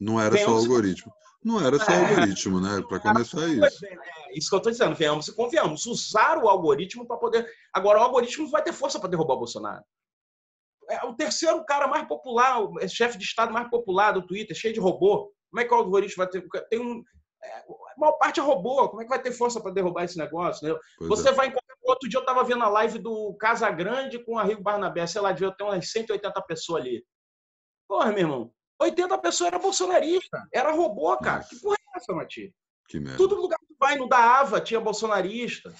[0.00, 1.12] Não era só o algoritmo.
[1.44, 2.08] Não era só o é.
[2.08, 2.82] algoritmo, né?
[2.88, 3.86] Para começar é isso.
[3.86, 5.84] É, isso que eu estou dizendo, venhamos e convenhamos.
[5.84, 7.46] Usar o algoritmo para poder.
[7.70, 9.84] Agora, o algoritmo vai ter força para derrubar o Bolsonaro.
[10.88, 14.72] É o terceiro cara mais popular, o chefe de Estado mais popular do Twitter, cheio
[14.72, 15.32] de robô.
[15.50, 16.42] Como é que o algoritmo vai ter.
[16.70, 17.02] Tem um.
[17.42, 17.64] É, a
[17.98, 18.88] maior parte é robô.
[18.88, 20.66] Como é que vai ter força para derrubar esse negócio?
[20.66, 20.74] Né?
[21.00, 21.32] Você é.
[21.32, 21.74] vai encontrar.
[21.82, 25.20] Outro dia eu estava vendo a live do Casa Grande com a Rio Barnabé, sei
[25.20, 27.04] lá, devia ter umas 180 pessoas ali.
[27.86, 28.54] Porra, meu irmão.
[28.80, 30.46] 80 pessoas era bolsonarista.
[30.52, 31.44] Era robô, cara.
[31.44, 32.54] Que porra é essa, Mati?
[32.88, 33.16] Que merda.
[33.16, 35.74] Todo lugar que vai, no da Ava, tinha bolsonarista.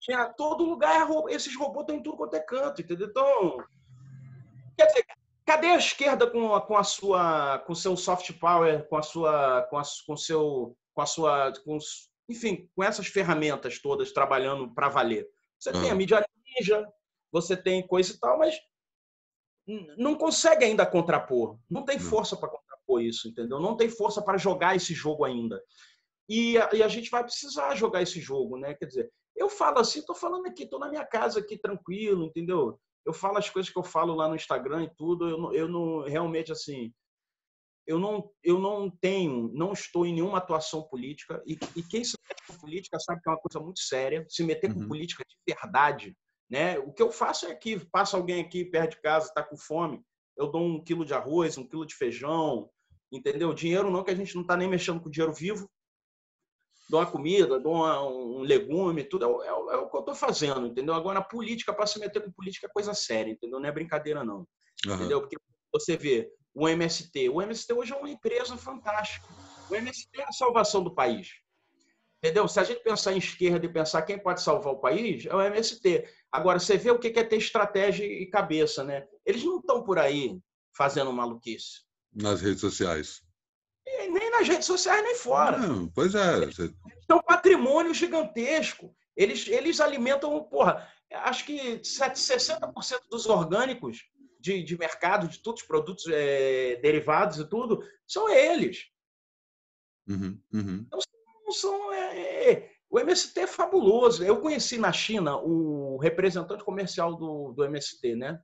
[0.00, 3.08] Tinha todo lugar, esses robôs estão em tudo quanto é canto, entendeu?
[3.08, 3.56] Então,
[4.76, 5.04] quer dizer,
[5.46, 9.62] cadê a esquerda com a, com a sua, com seu soft power, com a sua,
[9.70, 11.78] com a, com seu, com a sua, com,
[12.28, 15.26] enfim, com essas ferramentas todas trabalhando para valer.
[15.58, 16.24] Você tem a mídia
[16.58, 16.86] ninja,
[17.32, 18.54] você tem coisa e tal, mas
[19.96, 21.58] não consegue ainda contrapor.
[21.70, 23.60] Não tem força para contrapor isso, entendeu?
[23.60, 25.62] Não tem força para jogar esse jogo ainda.
[26.28, 28.74] E a, e a, gente vai precisar jogar esse jogo, né?
[28.74, 32.78] Quer dizer, eu falo assim, estou falando aqui, estou na minha casa aqui tranquilo, entendeu?
[33.04, 35.28] Eu falo as coisas que eu falo lá no Instagram e tudo.
[35.28, 36.92] Eu, eu não realmente assim,
[37.86, 42.16] eu não, eu não tenho, não estou em nenhuma atuação política e, e quem se
[42.26, 44.24] mete com política sabe que é uma coisa muito séria.
[44.28, 44.82] Se meter uhum.
[44.82, 46.16] com política de verdade,
[46.54, 46.78] né?
[46.78, 50.00] O que eu faço é que passa alguém aqui perto de casa, está com fome,
[50.36, 52.70] eu dou um quilo de arroz, um quilo de feijão,
[53.10, 53.52] entendeu?
[53.52, 55.68] Dinheiro não que a gente não está nem mexendo com dinheiro vivo,
[56.88, 60.14] dou uma comida, dou uma, um legume, tudo é, é, é o que eu estou
[60.14, 60.94] fazendo, entendeu?
[60.94, 63.58] Agora, a política, para se meter com política, é coisa séria, entendeu?
[63.58, 64.46] Não é brincadeira, não.
[64.86, 64.94] Uhum.
[64.94, 65.20] Entendeu?
[65.22, 65.36] Porque
[65.72, 67.30] você vê o MST.
[67.30, 69.26] O MST hoje é uma empresa fantástica.
[69.68, 71.32] O MST é a salvação do país.
[72.24, 72.48] Entendeu?
[72.48, 75.42] Se a gente pensar em esquerda e pensar quem pode salvar o país, é o
[75.42, 76.08] MST.
[76.34, 79.06] Agora, você vê o que é ter estratégia e cabeça, né?
[79.24, 80.36] Eles não estão por aí
[80.76, 81.84] fazendo maluquice.
[82.12, 83.22] Nas redes sociais.
[83.86, 85.58] E nem nas redes sociais, nem fora.
[85.58, 86.38] Não, pois é.
[86.38, 86.74] Eles têm
[87.12, 88.92] um patrimônio gigantesco.
[89.16, 94.02] Eles, eles alimentam, porra, acho que 60% dos orgânicos
[94.40, 98.88] de, de mercado, de todos os produtos é, derivados e tudo, são eles.
[100.08, 100.84] Uhum, uhum.
[100.84, 100.98] Então,
[101.52, 104.22] são, é, é, o MST é fabuloso.
[104.22, 108.40] Eu conheci na China o representante comercial do, do MST, né?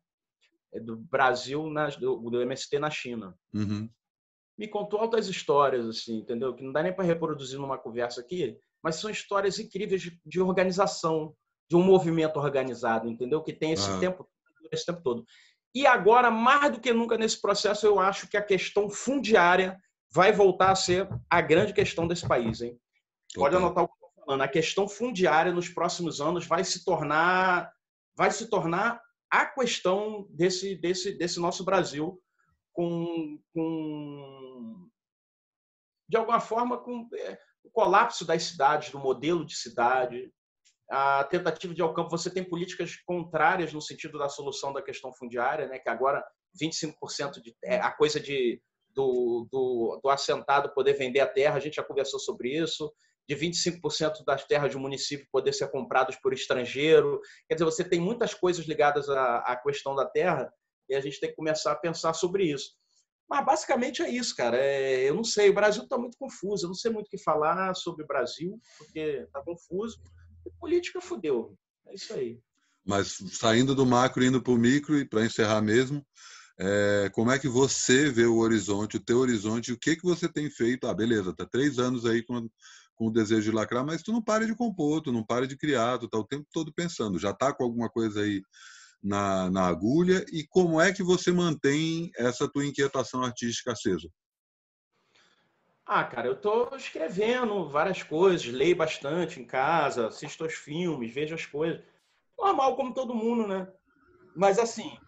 [0.75, 3.33] É do Brasil, na, do, do MST na China.
[3.55, 3.89] Uhum.
[4.59, 6.53] Me contou altas histórias, assim, entendeu?
[6.53, 10.41] Que não dá nem para reproduzir numa conversa aqui, mas são histórias incríveis de, de
[10.41, 11.33] organização,
[11.69, 13.45] de um movimento organizado, entendeu?
[13.45, 14.29] Que tem esse, tempo,
[14.73, 15.25] esse tempo todo.
[15.73, 19.81] E agora, mais do que nunca nesse processo, eu acho que a questão fundiária
[20.13, 22.61] vai voltar a ser a grande questão desse país.
[22.61, 22.77] Hein?
[23.33, 24.00] Pode anotar o que
[24.31, 24.43] falando.
[24.43, 27.73] A questão fundiária nos próximos anos vai se tornar,
[28.17, 32.21] vai se tornar a questão desse, desse, desse nosso Brasil
[32.73, 34.89] com, com
[36.09, 40.33] de alguma forma com é, o colapso das cidades, do modelo de cidade,
[40.89, 45.69] a tentativa de Alcampo, você tem políticas contrárias no sentido da solução da questão fundiária,
[45.69, 45.79] né?
[45.79, 46.25] que agora
[46.61, 48.61] 25% de é, a coisa de
[48.93, 52.93] do, do, do, assentado poder vender a terra, a gente já conversou sobre isso,
[53.31, 57.21] de 25% das terras do município poder ser compradas por estrangeiro.
[57.47, 60.53] Quer dizer, você tem muitas coisas ligadas à, à questão da terra
[60.89, 62.73] e a gente tem que começar a pensar sobre isso.
[63.29, 64.57] Mas basicamente é isso, cara.
[64.57, 67.23] É, eu não sei, o Brasil está muito confuso, eu não sei muito o que
[67.23, 70.01] falar sobre o Brasil, porque está confuso
[70.59, 71.57] política fudeu.
[71.87, 72.41] É isso aí.
[72.85, 76.05] Mas saindo do macro, indo para o micro, e para encerrar mesmo,
[76.59, 80.29] é, como é que você vê o horizonte, o teu horizonte, o que, que você
[80.29, 80.89] tem feito?
[80.89, 82.49] Ah, beleza, tá três anos aí com,
[83.01, 85.57] com o desejo de lacrar, mas tu não para de compor, tu não para de
[85.57, 87.19] criar, tu tá o tempo todo pensando.
[87.19, 88.43] Já tá com alguma coisa aí
[89.03, 90.23] na, na agulha?
[90.31, 94.07] E como é que você mantém essa tua inquietação artística acesa?
[95.87, 101.35] Ah, cara, eu tô escrevendo várias coisas, leio bastante em casa, assisto aos filmes, vejo
[101.35, 101.83] as coisas.
[102.39, 103.67] Normal, como todo mundo, né?
[104.37, 104.99] Mas assim,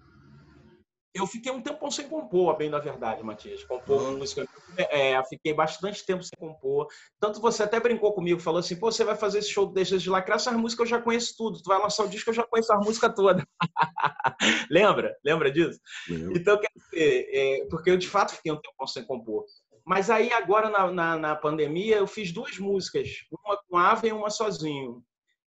[1.15, 3.63] eu fiquei um tempo sem compor, a bem da verdade, Matias.
[3.65, 4.19] Compor uhum.
[4.19, 4.49] música.
[4.77, 6.87] É, fiquei bastante tempo sem compor.
[7.21, 9.99] Tanto você até brincou comigo, falou assim: pô, você vai fazer esse show do Deixa
[9.99, 11.63] de Lacrar, essas músicas eu já conheço tudo.
[11.63, 13.47] Tu vai lançar o disco, eu já conheço a música toda.
[14.71, 15.15] Lembra?
[15.25, 15.79] Lembra disso?
[16.09, 16.39] Lembra.
[16.39, 19.45] Então, quer dizer, é, porque eu de fato fiquei um tempo sem compor.
[19.85, 24.13] Mas aí agora na, na, na, pandemia eu fiz duas músicas, uma com Ave e
[24.13, 25.03] uma sozinho.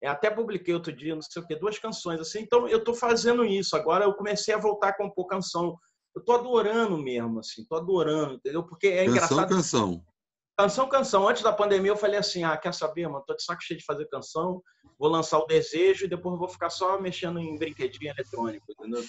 [0.04, 2.42] Eu até publiquei outro dia, não sei o que, duas canções assim.
[2.42, 3.76] Então eu estou fazendo isso.
[3.76, 5.78] Agora eu comecei a voltar a compor canção.
[6.14, 8.64] Eu estou adorando mesmo, assim, estou adorando, entendeu?
[8.64, 9.48] Porque é canção, engraçado.
[9.48, 10.04] Canção,
[10.58, 10.90] canção.
[10.90, 13.24] Canção, Antes da pandemia eu falei assim, ah, quer saber, mano?
[13.26, 14.62] Tô de saco cheio de fazer canção,
[15.00, 19.04] vou lançar o Desejo e depois vou ficar só mexendo em brinquedinho eletrônico, entendeu?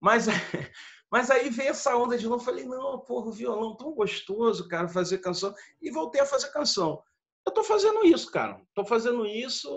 [0.00, 0.26] Mas
[1.14, 4.88] Mas aí veio essa onda de novo, falei, não, porra, o violão tão gostoso, cara,
[4.88, 5.54] fazer canção.
[5.80, 7.00] E voltei a fazer canção.
[7.46, 8.60] Eu tô fazendo isso, cara.
[8.74, 9.68] Tô fazendo isso.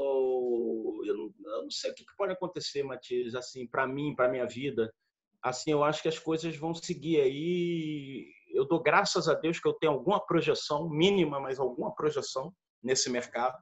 [1.06, 4.45] Eu não, eu não sei o que pode acontecer, Matias, assim, para mim, para minha
[4.45, 4.94] vida.
[5.41, 8.31] Assim, eu acho que as coisas vão seguir aí.
[8.53, 13.10] Eu dou graças a Deus que eu tenho alguma projeção, mínima, mas alguma projeção nesse
[13.10, 13.57] mercado.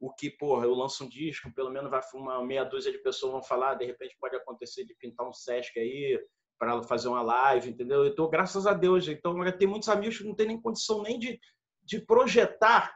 [0.00, 3.32] O que, porra, eu lanço um disco, pelo menos vai uma meia dúzia de pessoas
[3.32, 6.18] vão falar, de repente pode acontecer de pintar um Sesc aí,
[6.58, 8.04] para fazer uma live, entendeu?
[8.04, 11.18] Eu tô, graças a Deus, então tem muitos amigos que não tem nem condição nem
[11.18, 11.38] de,
[11.82, 12.95] de projetar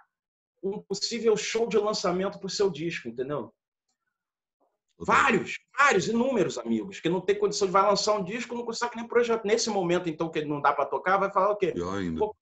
[0.62, 3.52] um possível show de lançamento para o seu disco, entendeu?
[4.98, 8.96] Vários, vários, inúmeros amigos que não tem condição de vai lançar um disco, não consegue
[8.96, 9.46] nem projetar.
[9.46, 11.72] Nesse momento, então, que não dá para tocar, vai falar o quê?
[11.72, 12.18] Pior ainda.
[12.18, 12.36] Pô,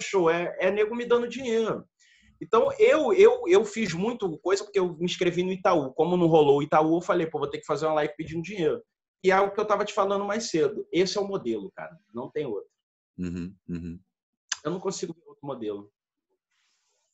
[0.00, 1.84] show, é, é nego me dando dinheiro.
[2.40, 5.92] Então, eu, eu, eu fiz muito coisa porque eu me inscrevi no Itaú.
[5.92, 8.42] Como não rolou o Itaú, eu falei, pô, vou ter que fazer uma live pedindo
[8.42, 8.82] dinheiro.
[9.22, 10.86] E é o que eu estava te falando mais cedo.
[10.92, 11.98] Esse é o modelo, cara.
[12.14, 12.70] Não tem outro.
[13.18, 14.00] Uhum, uhum.
[14.64, 15.90] Eu não consigo ver outro modelo.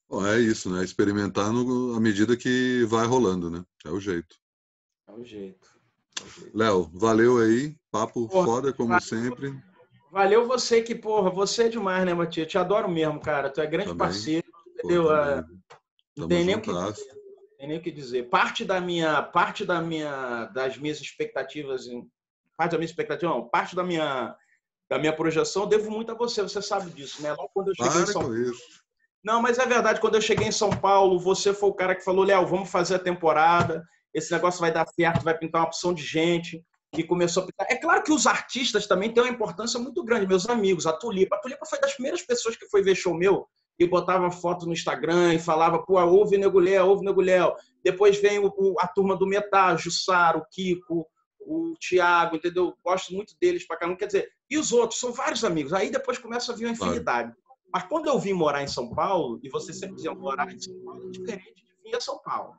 [0.08, 0.84] Bom, é isso, né?
[0.84, 3.64] Experimentar no, à medida que vai rolando, né?
[3.84, 4.36] É o jeito.
[5.08, 5.74] É o jeito.
[6.20, 7.76] É Léo, valeu aí.
[7.90, 9.62] Papo porra, foda, como valeu, sempre.
[10.10, 12.46] Valeu você que, porra, você é demais, né, Matias?
[12.46, 13.50] Te adoro mesmo, cara.
[13.50, 13.98] Tu é grande também.
[13.98, 15.12] parceiro, entendeu?
[15.12, 15.44] É,
[16.16, 17.24] não tem nem o que dizer.
[17.58, 18.28] Tem nem o que dizer.
[18.28, 21.86] Parte da minha, parte da minha, das minhas expectativas,
[22.56, 24.36] parte da minha expectativa, não, parte da minha,
[24.88, 26.42] da minha projeção, devo muito a você.
[26.42, 27.32] Você sabe disso, né?
[27.32, 28.36] Logo quando eu cheguei Para em São Paulo.
[29.24, 30.00] Não, mas é verdade.
[30.00, 32.96] Quando eu cheguei em São Paulo, você foi o cara que falou, Léo, vamos fazer
[32.96, 33.82] a temporada.
[34.12, 36.62] Esse negócio vai dar certo, vai pintar uma opção de gente.
[36.96, 37.66] E começou a pintar.
[37.70, 40.26] É claro que os artistas também têm uma importância muito grande.
[40.26, 41.36] Meus amigos, a Tulipa.
[41.36, 43.48] A Tulipa foi das primeiras pessoas que foi ver show meu
[43.78, 47.56] e botava foto no Instagram e falava, pô, ouve Negulhel, ouve Negulhel.
[47.82, 51.04] Depois vem o, o, a turma do Metal, Jussaro, o Kiko,
[51.40, 52.74] o Thiago, entendeu?
[52.84, 53.98] Gosto muito deles pra caramba.
[53.98, 55.00] Quer dizer, e os outros?
[55.00, 55.72] São vários amigos.
[55.72, 57.34] Aí depois começa a vir uma infinidade.
[57.74, 60.78] Mas quando eu vim morar em São Paulo, e você sempre dizia morar em São
[60.84, 62.54] Paulo é diferente de vir a São Paulo.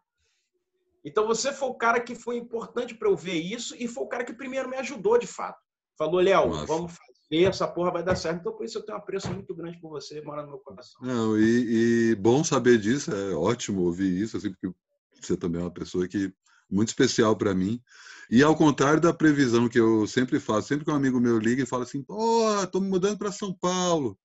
[1.05, 4.07] Então você foi o cara que foi importante para eu ver isso e foi o
[4.07, 5.57] cara que primeiro me ajudou de fato.
[5.97, 8.41] Falou, Léo, vamos fazer, essa porra vai dar certo.
[8.41, 11.01] Então por isso eu tenho um apreço muito grande por você, mora no meu coração.
[11.01, 14.75] Não, e, e bom saber disso, é ótimo ouvir isso, assim, porque
[15.21, 16.33] você também é uma pessoa que
[16.69, 17.81] muito especial para mim.
[18.29, 21.63] E ao contrário da previsão que eu sempre faço, sempre que um amigo meu liga
[21.63, 24.17] e fala assim, pô, tô me mudando para São Paulo.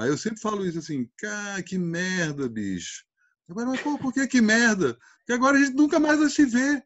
[0.00, 3.04] Aí eu sempre falo isso assim, cara, que merda, bicho.
[3.50, 4.96] Agora, mas pô, por que que merda?
[5.18, 6.82] Porque agora a gente nunca mais vai se ver.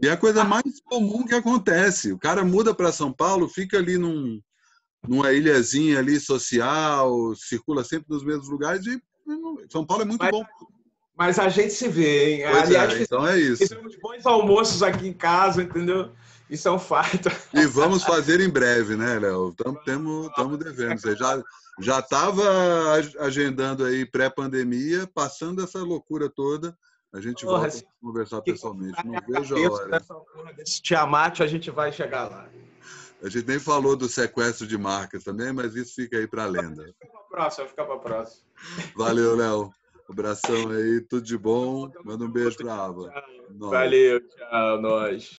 [0.00, 2.12] E é a coisa mais comum que acontece.
[2.12, 4.40] O cara muda para São Paulo, fica ali num,
[5.08, 9.02] numa ilhazinha ali social, circula sempre nos mesmos lugares e
[9.68, 10.44] São Paulo é muito mas, bom.
[11.16, 12.42] Mas a gente se vê, hein?
[12.48, 13.56] Pois Aliás, é, então é isso.
[13.56, 16.12] Fizemos bons almoços aqui em casa, entendeu?
[16.48, 17.28] Isso é um fato.
[17.52, 19.48] E vamos fazer em breve, né, Léo?
[19.48, 21.00] Estamos devendo.
[21.00, 21.42] Você já,
[21.78, 22.42] já estava
[23.18, 26.76] agendando aí pré-pandemia, passando essa loucura toda.
[27.12, 29.06] A gente Porra, volta a conversar pessoalmente.
[29.06, 30.00] Não vejo a hora.
[30.56, 32.48] Desse Tiamat, a gente vai chegar lá.
[33.22, 36.46] A gente nem falou do sequestro de marcas também, mas isso fica aí para a
[36.46, 36.84] lenda.
[36.84, 38.42] Fica para próxima, fica para próxima.
[38.94, 39.72] Valeu, Léo.
[40.08, 41.90] Abração aí, tudo de bom.
[42.04, 43.24] Manda um beijo para a Ava.
[43.58, 45.35] Valeu, tchau, nós.